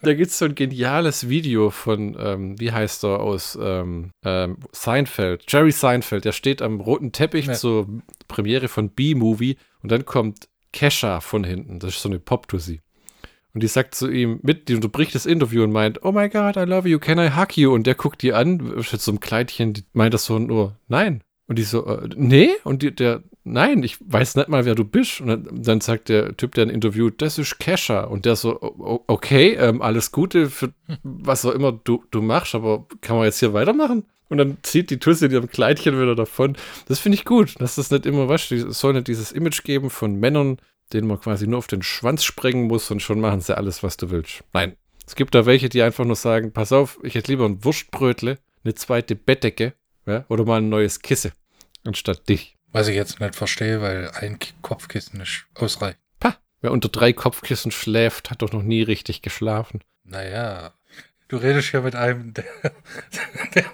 [0.03, 5.45] da gibt's so ein geniales Video von, ähm, wie heißt er aus ähm, ähm, Seinfeld,
[5.49, 7.53] Jerry Seinfeld, der steht am roten Teppich Ja.
[7.55, 7.87] zur
[8.27, 11.78] Premiere von B-Movie und dann kommt Kesha von hinten.
[11.78, 12.81] Das ist so eine Pop-Tussi.
[13.55, 16.57] Und die sagt zu ihm mit, die unterbricht das Interview und meint, oh my God,
[16.57, 17.73] I love you, can I hug you?
[17.73, 21.23] Und der guckt die an, mit so einem Kleidchen, die meint das so nur, nein.
[21.48, 22.51] Und die so, äh, nee?
[22.64, 25.20] Und die, der, nein, ich weiß nicht mal, wer du bist.
[25.20, 28.05] Und dann, dann sagt der Typ, der ein Interview, das ist Kesha.
[28.05, 28.59] Und der so,
[29.06, 33.39] okay, ähm, alles Gute für was auch immer du, du machst, aber kann man jetzt
[33.39, 34.05] hier weitermachen?
[34.28, 36.56] Und dann zieht die Tussi in ihrem Kleidchen wieder davon.
[36.89, 39.89] Das finde ich gut, dass das nicht immer, was, es soll nicht dieses Image geben
[39.89, 40.59] von Männern,
[40.93, 43.97] denen man quasi nur auf den Schwanz sprengen muss und schon machen sie alles, was
[43.97, 44.43] du willst.
[44.52, 44.74] Nein.
[45.06, 48.39] Es gibt da welche, die einfach nur sagen, pass auf, ich hätte lieber ein Wurstbrötle,
[48.64, 49.74] eine zweite Bettdecke
[50.07, 51.33] ja, oder mal ein neues Kissen
[51.85, 52.57] anstatt dich.
[52.73, 55.99] Was ich jetzt nicht verstehe, weil ein Kopfkissen nicht ausreicht.
[56.20, 59.83] Pah, wer unter drei Kopfkissen schläft, hat doch noch nie richtig geschlafen.
[60.05, 60.73] Naja,
[61.28, 62.45] du redest ja mit einem, der,
[63.55, 63.65] der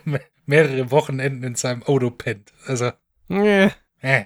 [0.46, 2.52] mehrere Wochenenden in seinem Auto pennt.
[2.66, 2.92] Also,
[3.28, 3.70] Nee.
[4.00, 4.24] äh.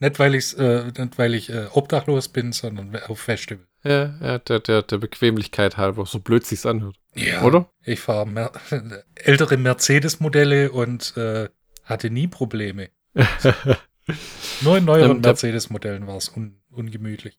[0.00, 3.66] Nicht, weil, ich's, äh, nicht, weil ich äh, obdachlos bin, sondern auf Festival.
[3.84, 6.96] Ja, ja der, der, der Bequemlichkeit halber, so blöd sich's anhört.
[7.14, 7.42] Ja.
[7.42, 7.68] Oder?
[7.84, 8.52] Ich fahre Mer
[9.16, 11.48] ältere Mercedes-Modelle und äh,
[11.84, 12.90] hatte nie Probleme.
[14.62, 17.38] Nur in neueren Ähm, Mercedes-Modellen war es un ungemütlich.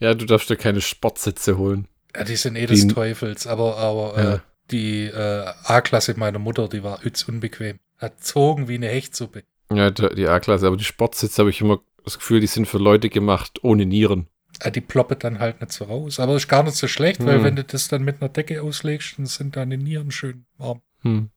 [0.00, 1.86] ja, du darfst dir keine Sportsitze holen.
[2.16, 4.34] Ja, die sind eh des Die- Teufels, aber, aber Ja.
[4.34, 4.38] äh,
[4.70, 7.78] die äh, A-Klasse meiner Mutter, die war üz unbequem.
[7.98, 9.44] Hat zogen wie eine Hechtsuppe.
[9.72, 13.08] Ja, die A-Klasse, aber die Sportsitze habe ich immer das Gefühl, die sind für Leute
[13.10, 14.28] gemacht ohne Nieren.
[14.62, 16.20] Äh, die ploppet dann halt nicht so raus.
[16.20, 17.44] Aber ist gar nicht so schlecht, weil Hm.
[17.44, 20.80] wenn du das dann mit einer Decke auslegst, dann sind deine Nieren schön warm.
[21.02, 21.30] Hm.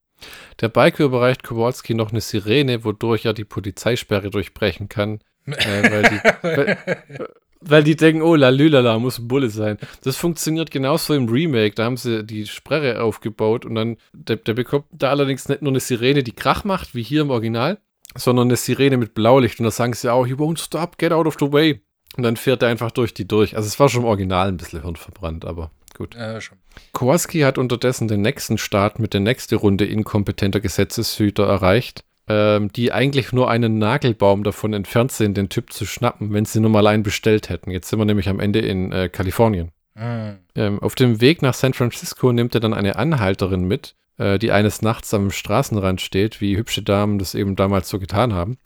[0.61, 5.19] Der Biker überreicht Kowalski noch eine Sirene, wodurch er die Polizeisperre durchbrechen kann.
[5.47, 7.03] Äh, weil, die, weil,
[7.61, 9.77] weil die denken, oh, lalülala, muss ein Bulle sein.
[10.03, 11.75] Das funktioniert genauso im Remake.
[11.75, 15.71] Da haben sie die Sperre aufgebaut und dann, der, der bekommt da allerdings nicht nur
[15.71, 17.77] eine Sirene, die Krach macht, wie hier im Original,
[18.15, 19.59] sondern eine Sirene mit Blaulicht.
[19.59, 21.79] Und da sagen sie auch, you won't stop, get out of the way.
[22.17, 23.55] Und dann fährt er einfach durch die durch.
[23.55, 26.15] Also es war schon im Original ein bisschen hirnverbrannt, aber gut.
[26.39, 26.57] Schon.
[26.93, 32.91] Kowalski hat unterdessen den nächsten Start mit der nächsten Runde inkompetenter Gesetzeshüter erreicht, ähm, die
[32.91, 36.87] eigentlich nur einen Nagelbaum davon entfernt sind, den Typ zu schnappen, wenn sie nur mal
[36.87, 37.71] einen bestellt hätten.
[37.71, 39.71] Jetzt sind wir nämlich am Ende in äh, Kalifornien.
[39.95, 40.37] Hm.
[40.55, 44.51] Ähm, auf dem Weg nach San Francisco nimmt er dann eine Anhalterin mit, äh, die
[44.51, 48.57] eines Nachts am Straßenrand steht, wie hübsche Damen das eben damals so getan haben.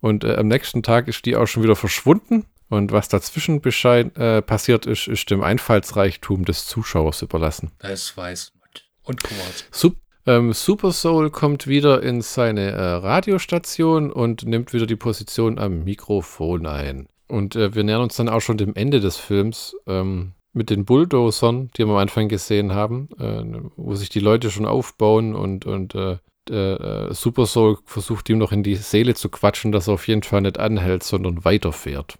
[0.00, 2.46] Und äh, am nächsten Tag ist die auch schon wieder verschwunden.
[2.72, 7.70] Und was dazwischen bescheid, äh, passiert ist, ist dem Einfallsreichtum des Zuschauers überlassen.
[7.80, 8.70] Das weiß man.
[9.02, 9.68] Und Kowalski.
[9.70, 15.58] Sup ähm, Super Soul kommt wieder in seine äh, Radiostation und nimmt wieder die Position
[15.58, 17.08] am Mikrofon ein.
[17.28, 20.86] Und äh, wir nähern uns dann auch schon dem Ende des Films ähm, mit den
[20.86, 25.66] Bulldozern, die wir am Anfang gesehen haben, äh, wo sich die Leute schon aufbauen und,
[25.66, 26.16] und äh,
[26.48, 30.22] äh, Super Soul versucht ihm noch in die Seele zu quatschen, dass er auf jeden
[30.22, 32.16] Fall nicht anhält, sondern weiterfährt.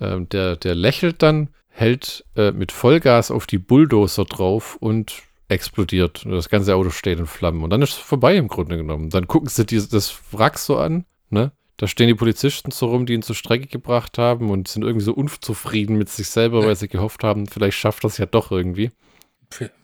[0.00, 6.24] Ähm, der, der lächelt dann, hält äh, mit Vollgas auf die Bulldozer drauf und explodiert.
[6.26, 7.62] Und Das ganze Auto steht in Flammen.
[7.62, 9.10] Und dann ist es vorbei im Grunde genommen.
[9.10, 11.52] Dann gucken sie die, das Wrack so an, ne?
[11.78, 15.04] Da stehen die Polizisten so rum, die ihn zur Strecke gebracht haben und sind irgendwie
[15.04, 18.92] so unzufrieden mit sich selber, weil sie gehofft haben, vielleicht schafft das ja doch irgendwie.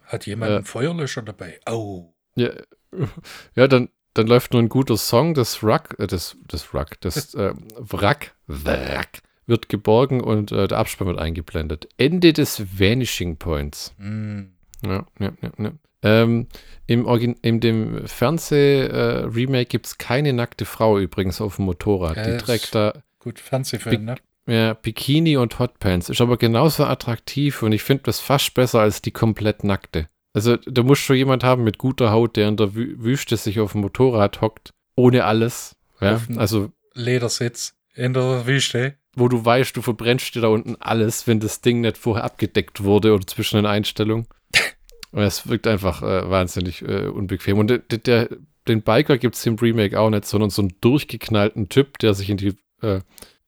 [0.06, 0.56] Hat jemand Äh.
[0.56, 1.60] einen Feuerlöscher dabei?
[1.66, 2.14] Au.
[2.34, 2.48] Ja,
[3.54, 7.34] ja dann, dann läuft nur ein guter Song, das Wrack, äh, das, das Wrack, das
[7.34, 11.88] äh, Wrack, Wrack wird geborgen und äh, der Abspann wird eingeblendet.
[11.96, 13.94] Ende des Vanishing Points.
[13.98, 14.52] Hm.
[14.84, 15.72] Ja, ja, ja, ja.
[16.04, 16.48] Ähm,
[16.88, 22.16] im Origin in dem Fernseh-Remake gibt es keine nackte Frau übrigens auf dem Motorrad.
[22.16, 24.16] Ja, Die trägt da Gut, Fernsehfilm, ne?
[24.46, 26.08] ja, Bikini und Hotpants.
[26.08, 30.08] Ist aber genauso attraktiv und ich finde das fast besser als die komplett nackte.
[30.34, 33.60] Also da muss schon jemand haben mit guter Haut, der in der Wü Wüste sich
[33.60, 35.76] auf dem Motorrad hockt, ohne alles.
[36.00, 38.96] Ja, also Ledersitz in der Wüste.
[39.14, 42.82] Wo du weißt, du verbrennst dir da unten alles, wenn das Ding nicht vorher abgedeckt
[42.82, 44.26] wurde oder zwischen den Einstellungen.
[45.12, 47.58] Und es wirkt einfach äh, wahnsinnig äh, unbequem.
[47.58, 48.28] Und der, der,
[48.66, 52.30] den Biker gibt es im Remake auch nicht, sondern so einen durchgeknallten Typ, der sich
[52.30, 53.00] in die äh,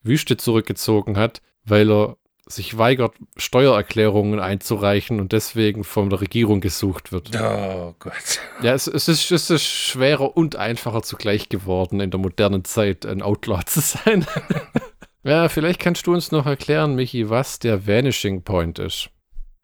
[0.02, 2.16] Wüste zurückgezogen hat, weil er
[2.46, 7.30] sich weigert, Steuererklärungen einzureichen und deswegen von der Regierung gesucht wird.
[7.40, 8.40] Oh Gott.
[8.62, 13.06] Ja, es, es, ist, es ist schwerer und einfacher zugleich geworden, in der modernen Zeit
[13.06, 14.26] ein Outlaw zu sein.
[15.24, 19.10] ja, vielleicht kannst du uns noch erklären, Michi, was der Vanishing Point ist.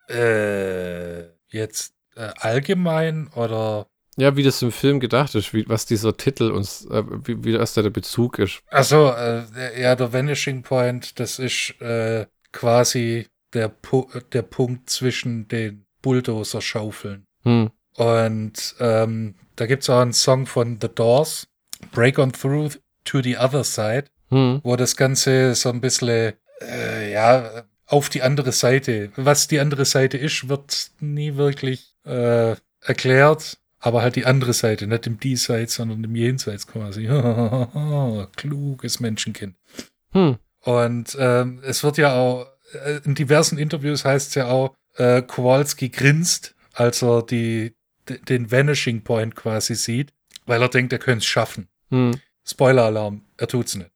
[0.08, 3.86] Äh, jetzt äh, allgemein oder.
[4.16, 7.52] Ja, wie das im Film gedacht ist, wie, was dieser Titel uns, äh, wie, wie
[7.52, 8.60] das da der Bezug ist.
[8.70, 15.46] Achso, äh, ja, der Vanishing Point, das ist äh, quasi der, Pu der Punkt zwischen
[15.48, 17.24] den Bulldozer-Schaufeln.
[17.44, 17.70] Hm.
[17.96, 21.46] Und ähm, da gibt es auch einen Song von The Doors,
[21.92, 24.60] Break on Through to the Other Side, Hm.
[24.62, 29.10] wo das Ganze so ein bisschen äh, ja, auf die andere Seite.
[29.16, 33.58] Was die andere Seite ist, wird nie wirklich äh, erklärt.
[33.82, 37.06] Aber halt die andere Seite, nicht im Diesseits, sondern im Jenseits quasi.
[38.36, 39.56] Kluges Menschenkind.
[40.12, 40.36] Hm.
[40.60, 42.46] Und ähm, es wird ja auch,
[42.84, 47.74] äh, in diversen Interviews heißt es ja auch, äh, Kowalski grinst, als er die,
[48.28, 50.12] den Vanishing Point quasi sieht,
[50.44, 51.68] weil er denkt, er könnte es schaffen.
[51.88, 52.12] Hm.
[52.44, 53.90] Spoiler-Alarm, er tut's nicht.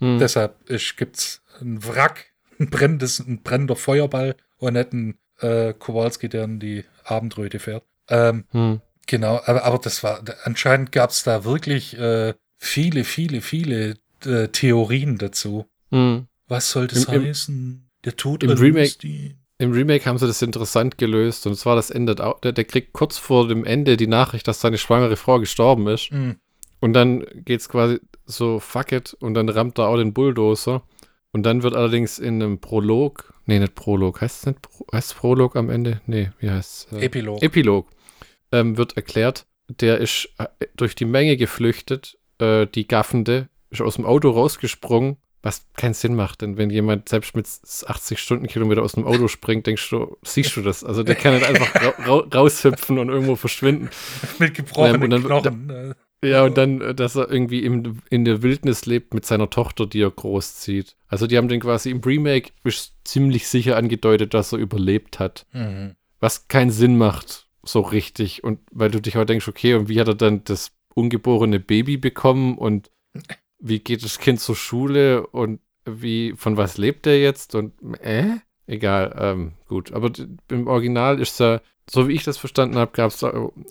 [0.00, 0.18] Hm.
[0.18, 2.26] Deshalb ist, gibt's ein Wrack,
[2.58, 7.84] ein brennendes, ein brennender Feuerball und nicht ein äh, Kowalski, der in die Abendröte fährt.
[8.08, 8.80] Ähm, Hm.
[9.08, 13.94] Genau, aber, aber das war, anscheinend gab's da wirklich äh, viele, viele, viele
[14.24, 15.66] äh, Theorien dazu.
[15.92, 16.26] Hm.
[16.48, 17.88] Was soll das Im- heißen?
[18.04, 19.36] Der Tod im Remake- Lucy.
[19.58, 22.92] Im Remake haben sie das interessant gelöst und zwar das endet auch, der, der kriegt
[22.92, 26.36] kurz vor dem Ende die Nachricht, dass seine schwangere Frau gestorben ist Hm.
[26.80, 30.82] und dann geht's quasi so fuck it und dann rammt er auch den Bulldozer
[31.32, 35.16] und dann wird allerdings in einem Prolog, nee, nicht Prolog, heißt es nicht, Pro, heißt
[35.16, 36.00] Prolog am Ende?
[36.06, 36.98] Nee, wie heißt es?
[37.02, 37.42] Epilog.
[37.42, 37.88] Epilog
[38.52, 40.46] ähm, wird erklärt, der ist äh,
[40.76, 46.16] durch die Menge geflüchtet, äh, die Gaffende ist aus dem Auto rausgesprungen, was keinen Sinn
[46.16, 47.46] macht, denn wenn jemand selbst mit
[47.86, 50.82] 80 Stundenkilometer aus dem Auto springt, denkst du, siehst du das?
[50.82, 51.72] Also der kann nicht einfach
[52.04, 53.90] ra ra raushüpfen und irgendwo verschwinden.
[54.40, 55.70] Mit gebrochenen und dann- Knochen.
[55.70, 55.94] äh.
[56.24, 59.86] Ja, und dann, äh, dass er irgendwie im, in der Wildnis lebt mit seiner Tochter,
[59.86, 60.96] die er großzieht.
[61.08, 65.46] Also die haben den quasi im Remake ist ziemlich sicher angedeutet, dass er überlebt hat
[65.52, 65.94] Mhm.
[66.18, 68.42] was keinen Sinn macht, so richtig.
[68.42, 71.96] Und weil du dich auch denkst, okay, und wie hat er dann das ungeborene Baby
[71.98, 72.90] bekommen und
[73.58, 78.36] wie geht das Kind zur Schule und wie, von was lebt er jetzt und äh?
[78.66, 79.92] Egal, ähm, gut.
[79.92, 80.10] Aber
[80.50, 83.24] im Original ist ja, so wie ich das verstanden habe, gab es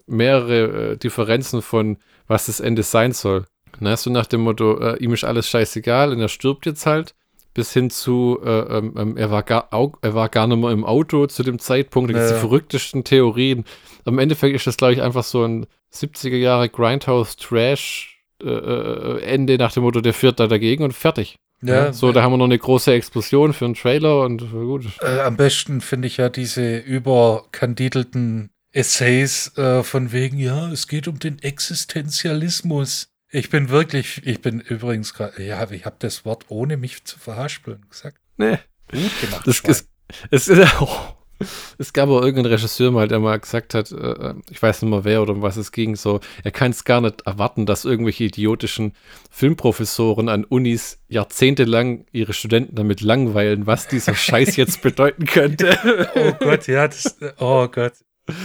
[0.07, 1.97] mehrere äh, Differenzen von,
[2.27, 3.45] was das Ende sein soll.
[3.79, 7.13] Na, so nach dem Motto, äh, ihm ist alles scheißegal und er stirbt jetzt halt
[7.55, 10.83] bis hin zu, äh, ähm, ähm, er, war gar, er war gar nicht mehr im
[10.83, 12.11] Auto zu dem Zeitpunkt.
[12.11, 12.27] Ja.
[12.27, 13.63] die verrücktesten Theorien.
[14.03, 19.83] Am Endeffekt ist das, glaube ich, einfach so ein 70er Jahre Grindhouse-Trash-Ende äh, nach dem
[19.83, 21.37] Motto, der führt da dagegen und fertig.
[21.73, 24.85] Ja, so, da haben wir noch eine große Explosion für einen Trailer und gut.
[25.01, 31.07] Äh, am besten finde ich ja diese überkandidelten Essays äh, von wegen, ja, es geht
[31.07, 33.09] um den Existenzialismus.
[33.31, 37.17] Ich bin wirklich, ich bin übrigens gerade, ja, ich habe das Wort ohne mich zu
[37.17, 38.17] verhaspeln gesagt.
[38.37, 38.59] Nee.
[38.91, 39.47] Gut gemacht.
[39.47, 39.89] Das ist,
[40.29, 41.14] es, ist, oh,
[41.77, 45.03] es gab auch irgendeinen Regisseur mal, der mal gesagt hat, äh, ich weiß nicht mehr
[45.03, 48.25] wer oder um was es ging, so, er kann es gar nicht erwarten, dass irgendwelche
[48.25, 48.93] idiotischen
[49.29, 55.77] Filmprofessoren an Unis jahrzehntelang ihre Studenten damit langweilen, was dieser Scheiß jetzt bedeuten könnte.
[56.15, 57.93] oh Gott, ja, das, oh Gott.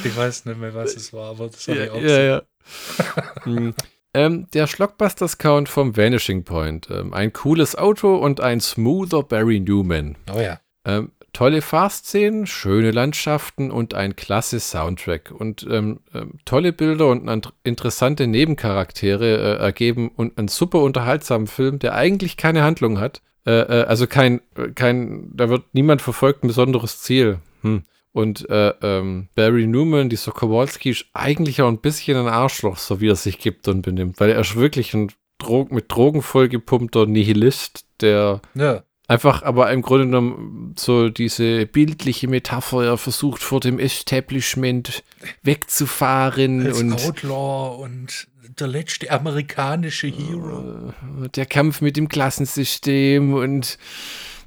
[0.04, 2.42] Ich weiß nicht mehr, was es war, aber das habe ich ja, auch ja, ja.
[3.44, 3.74] Hm.
[4.12, 6.88] ähm, der Schlockbusters-Count vom Vanishing Point.
[6.90, 10.16] Ähm, ein cooles Auto und ein smoother Barry Newman.
[10.32, 10.60] Oh ja.
[10.84, 15.30] Ähm, tolle Fahrszenen, schöne Landschaften und ein klasse Soundtrack.
[15.30, 21.46] Und ähm, ähm, tolle Bilder und an- interessante Nebencharaktere äh, ergeben und einen super unterhaltsamen
[21.46, 23.22] Film, der eigentlich keine Handlung hat.
[23.46, 27.38] Äh, äh, also kein, äh, kein, da wird niemand verfolgt ein besonderes Ziel.
[27.62, 27.84] Hm.
[28.12, 33.00] Und äh, ähm, Barry Newman, dieser Kowalski, ist eigentlich auch ein bisschen ein Arschloch, so
[33.00, 37.06] wie er sich gibt und benimmt, weil er ist wirklich ein Dro mit Drogen vollgepumpter
[37.06, 38.82] Nihilist, der Ja.
[39.10, 45.02] Einfach, aber im Grunde genommen so diese bildliche Metapher, er versucht vor dem Establishment
[45.42, 48.28] wegzufahren Als und Outlaw und
[48.60, 50.92] der letzte amerikanische Hero.
[51.24, 53.78] äh, der Kampf mit dem Klassensystem und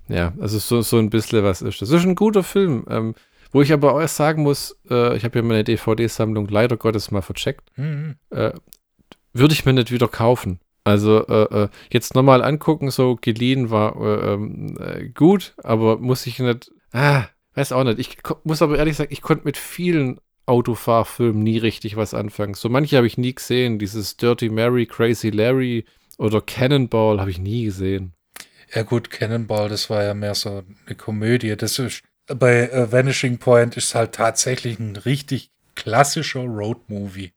[0.08, 1.90] ja, also so, so ein bisschen was ist das.
[1.90, 3.16] Das ist ein guter Film, ähm,
[3.52, 7.22] wo ich aber auch sagen muss, äh, ich habe ja meine DVD-Sammlung leider Gottes mal
[7.22, 8.16] vercheckt, Mhm.
[8.30, 8.52] äh,
[9.34, 10.60] würde ich mir nicht wieder kaufen.
[10.84, 16.28] Also äh, äh, jetzt nochmal angucken, so geliehen war äh, ähm, äh, gut, aber muss
[16.28, 18.00] ich nicht, ah, weiß auch nicht.
[18.00, 22.54] Ich muss aber ehrlich sagen, ich konnte mit vielen Autofahrfilmen nie richtig was anfangen.
[22.54, 23.80] So manche habe ich nie gesehen.
[23.80, 25.86] Dieses Dirty Mary, Crazy Larry
[26.18, 28.14] oder Cannonball habe ich nie gesehen.
[28.74, 31.56] Ja gut, Cannonball, das war ja mehr so eine Komödie.
[31.56, 37.32] Das ist bei äh, Vanishing Point ist halt tatsächlich ein richtig klassischer Roadmovie.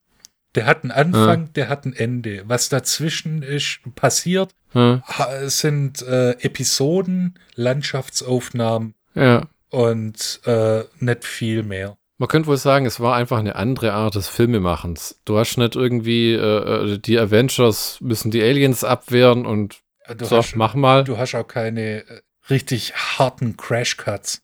[0.57, 2.43] Der hat einen Anfang, der hat ein Ende.
[2.47, 5.03] Was dazwischen ist passiert, Hm?
[5.07, 9.43] ha- sind äh, Episoden, Landschaftsaufnahmen Ja.
[9.71, 11.97] und äh, nicht viel mehr.
[12.19, 15.21] Man könnte wohl sagen, es war einfach eine andere Art des Filmemachens.
[15.27, 19.81] Du hast nicht irgendwie, äh, äh, die Avengers müssen die Aliens abwehren und
[20.17, 21.03] Du, so, hast, mach mal.
[21.05, 24.41] du hast auch keine äh, richtig harten Crash-Cuts,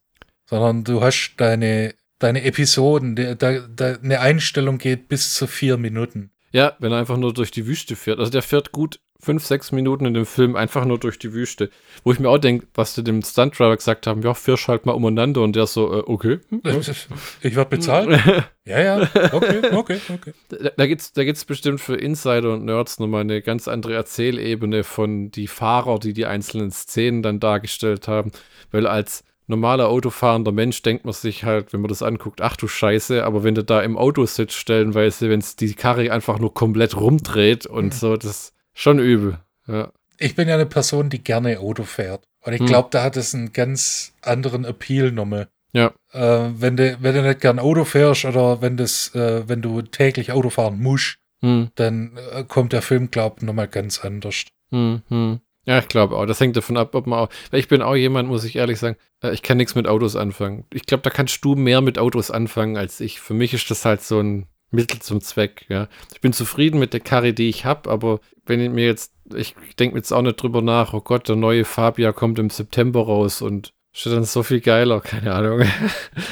[0.47, 3.17] sondern du hast deine, deine Episoden.
[3.17, 6.31] Der, da, da, eine Einstellung geht bis zu vier Minuten.
[6.53, 8.19] Ja, wenn er einfach nur durch die Wüste fährt.
[8.19, 11.71] Also der fährt gut fünf, sechs Minuten in dem Film einfach nur durch die Wüste.
[12.03, 14.93] Wo ich mir auch denke, was die dem Stuntdriver gesagt haben, ja, Fisch halt mal
[14.93, 16.41] umeinander und der so, äh, okay.
[16.49, 16.61] Hm,
[17.43, 18.11] ich werde bezahlt.
[18.65, 19.01] ja, ja,
[19.33, 20.33] okay, okay, okay.
[20.49, 23.95] Da, da gibt es da gibt's bestimmt für Insider und Nerds nochmal eine ganz andere
[23.95, 28.33] Erzählebene von die Fahrer, die die einzelnen Szenen dann dargestellt haben.
[28.73, 32.67] Weil als normaler autofahrender Mensch denkt man sich halt, wenn man das anguckt, ach du
[32.67, 36.53] Scheiße, aber wenn du da im Auto sitzt, stellenweise, wenn es die Karre einfach nur
[36.55, 37.93] komplett rumdreht und mhm.
[37.93, 39.39] so, das ist schon übel.
[39.69, 39.93] Ja.
[40.19, 42.25] Ich bin ja eine Person, die gerne Auto fährt.
[42.45, 42.91] Und ich glaube, hm.
[42.91, 45.49] da hat es einen ganz anderen Appeal nochmal.
[45.73, 45.93] Ja.
[46.13, 49.83] Äh, wenn, du, wenn du nicht gern Auto fährst oder wenn, das, äh, wenn du
[49.83, 51.71] täglich Auto fahren musst, hm.
[51.77, 54.45] dann äh, kommt der Film, glaube ich, nochmal ganz anders.
[54.71, 55.41] Hm, hm.
[55.65, 56.27] Ja, ich glaube auch.
[56.27, 57.29] Das hängt davon ab, ob man auch.
[57.51, 60.17] Weil ich bin auch jemand, muss ich ehrlich sagen, äh, ich kann nichts mit Autos
[60.17, 60.65] anfangen.
[60.73, 63.21] Ich glaube, da kannst du mehr mit Autos anfangen als ich.
[63.21, 65.89] Für mich ist das halt so ein Mittel zum Zweck, ja.
[66.13, 69.55] Ich bin zufrieden mit der Karre, die ich habe, aber wenn ich mir jetzt, ich
[69.79, 73.05] denke mir jetzt auch nicht drüber nach, oh Gott, der neue Fabia kommt im September
[73.05, 75.63] raus und steht dann so viel geiler, keine Ahnung.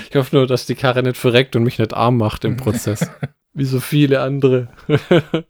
[0.09, 3.09] Ich hoffe nur, dass die Karre nicht verreckt und mich nicht arm macht im Prozess.
[3.53, 4.69] Wie so viele andere.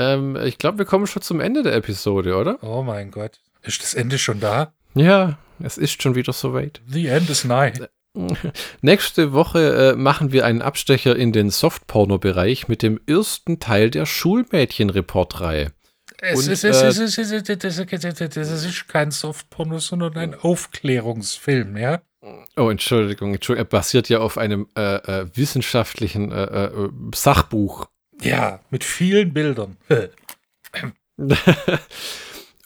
[0.00, 2.58] Ähm, ich glaube, wir kommen schon zum Ende der Episode, oder?
[2.62, 3.38] Oh mein Gott.
[3.62, 4.72] Ist das Ende schon da?
[4.94, 6.80] Ja, es ist schon wieder soweit.
[6.88, 7.78] The end is nigh.
[8.80, 14.06] Nächste Woche äh, machen wir einen Abstecher in den Softporno-Bereich mit dem ersten Teil der
[14.06, 15.72] Schulmädchen-Report-Reihe.
[16.22, 22.02] Es, es, es, es, es, es, ist kein Softporno, sondern ein Aufklärungsfilm, ja?
[22.56, 27.86] Oh, Entschuldigung, Entschuldigung, er basiert ja auf einem äh, äh, wissenschaftlichen äh, äh, Sachbuch.
[28.22, 29.76] Ja, mit vielen Bildern.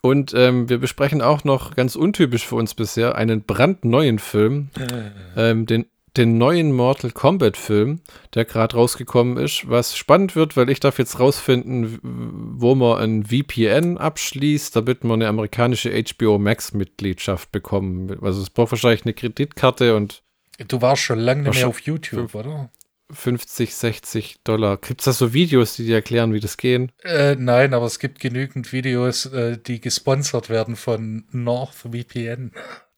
[0.02, 5.51] Und ähm, wir besprechen auch noch ganz untypisch für uns bisher einen brandneuen Film, äh.
[5.51, 5.86] ähm, den,
[6.16, 8.01] den neuen Mortal Kombat Film,
[8.35, 13.24] der gerade rausgekommen ist, was spannend wird, weil ich darf jetzt rausfinden, wo man ein
[13.24, 18.18] VPN abschließt, damit man eine amerikanische HBO Max Mitgliedschaft bekommen.
[18.22, 20.22] Also es braucht wahrscheinlich eine Kreditkarte und
[20.68, 22.70] Du warst schon lange nicht mehr auf YouTube, oder?
[23.10, 24.76] 50, 60 Dollar.
[24.78, 26.93] Gibt es da so Videos, die dir erklären, wie das gehen?
[27.02, 32.52] Äh, nein, aber es gibt genügend Videos, äh, die gesponsert werden von NordVPN.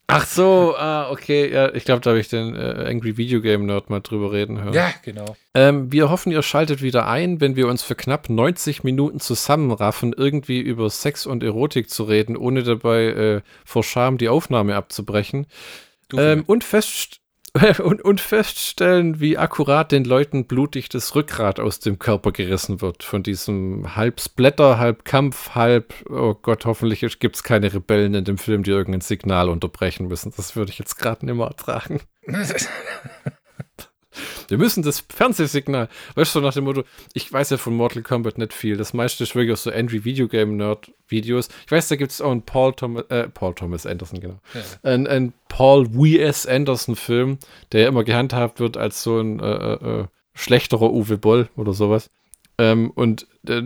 [0.08, 1.52] Ach so, ah, okay.
[1.52, 4.62] Ja, ich glaube, da habe ich den äh, Angry Video Game Nerd mal drüber reden
[4.62, 4.72] hören.
[4.72, 5.36] Ja, genau.
[5.54, 10.14] Ähm, wir hoffen, ihr schaltet wieder ein, wenn wir uns für knapp 90 Minuten zusammenraffen,
[10.16, 15.48] irgendwie über Sex und Erotik zu reden, ohne dabei äh, vor Scham die Aufnahme abzubrechen.
[16.16, 17.20] Ähm, und fest
[17.82, 23.02] und, und feststellen, wie akkurat den Leuten blutig das Rückgrat aus dem Körper gerissen wird.
[23.02, 28.24] Von diesem halb Splatter, halb Kampf, halb, oh Gott, hoffentlich gibt es keine Rebellen in
[28.24, 30.32] dem Film, die irgendein Signal unterbrechen müssen.
[30.36, 32.00] Das würde ich jetzt gerade nicht mehr ertragen.
[34.48, 38.38] Wir müssen das Fernsehsignal, weißt du, nach dem Motto, ich weiß ja von Mortal Kombat
[38.38, 38.76] nicht viel.
[38.76, 41.48] Das meiste ist wirklich auch so Andrew Videogame Nerd Videos.
[41.64, 44.40] Ich weiß, da gibt es auch einen Paul Thomas, äh, Paul Thomas Anderson, genau.
[44.55, 44.60] Ja.
[44.90, 46.47] Ein, ein Paul W.S.
[46.47, 47.38] Anderson Film,
[47.72, 50.05] der ja immer gehandhabt wird als so ein äh, äh, äh
[50.38, 52.10] schlechterer Uwe Boll oder sowas.
[52.59, 53.62] Ähm, und äh,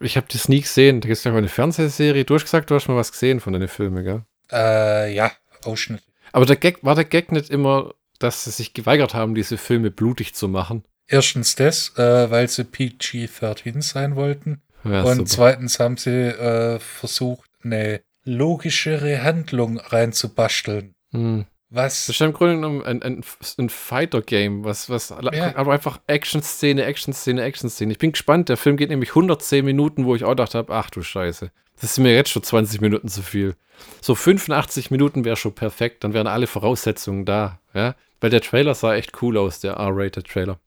[0.00, 1.00] ich habe das nie gesehen.
[1.00, 2.24] Da gibt es mal eine Fernsehserie.
[2.24, 4.22] Du hast gesagt, du hast mal was gesehen von deinen Filmen, gell?
[4.50, 5.32] Äh, ja,
[5.64, 6.02] Ausschnitt.
[6.32, 9.90] Aber der Gag, war der Gag nicht immer dass sie sich geweigert haben, diese Filme
[9.90, 10.84] blutig zu machen.
[11.06, 14.62] Erstens das, äh, weil sie PG-13 sein wollten.
[14.84, 15.26] Ja, und super.
[15.26, 20.94] zweitens haben sie äh, versucht, eine logischere Handlung reinzubasteln.
[21.12, 21.46] Hm.
[21.70, 22.06] Was?
[22.06, 23.24] Das ist im Grunde genommen ein, ein,
[23.58, 25.54] ein Fighter-Game, was, was ja.
[25.54, 27.92] aber einfach Action-Szene, Action-Szene, Action-Szene.
[27.92, 28.48] Ich bin gespannt.
[28.48, 31.52] Der Film geht nämlich 110 Minuten, wo ich auch dachte habe, ach du Scheiße.
[31.80, 33.54] Das ist mir jetzt schon 20 Minuten zu viel.
[34.00, 37.59] So 85 Minuten wäre schon perfekt, dann wären alle Voraussetzungen da.
[37.74, 37.94] Ja?
[38.20, 40.58] Weil der Trailer sah echt cool aus, der R-Rated-Trailer.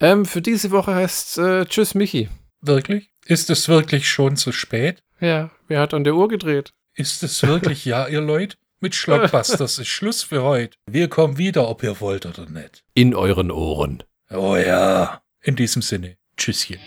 [0.00, 2.28] Ähm, für diese Woche heißt äh, Tschüss, Michi.
[2.60, 3.10] Wirklich?
[3.24, 5.02] Ist es wirklich schon zu spät?
[5.20, 6.72] Ja, wer hat an der Uhr gedreht?
[6.94, 8.56] Ist es wirklich ja, ihr Leute?
[8.80, 10.76] Mit Schlockbusters ist Schluss für heute.
[10.86, 12.82] Wir kommen wieder, ob ihr wollt oder nicht.
[12.94, 14.02] In euren Ohren.
[14.28, 15.22] Oh ja.
[15.40, 16.16] In diesem Sinne.
[16.36, 16.78] Tschüsschen.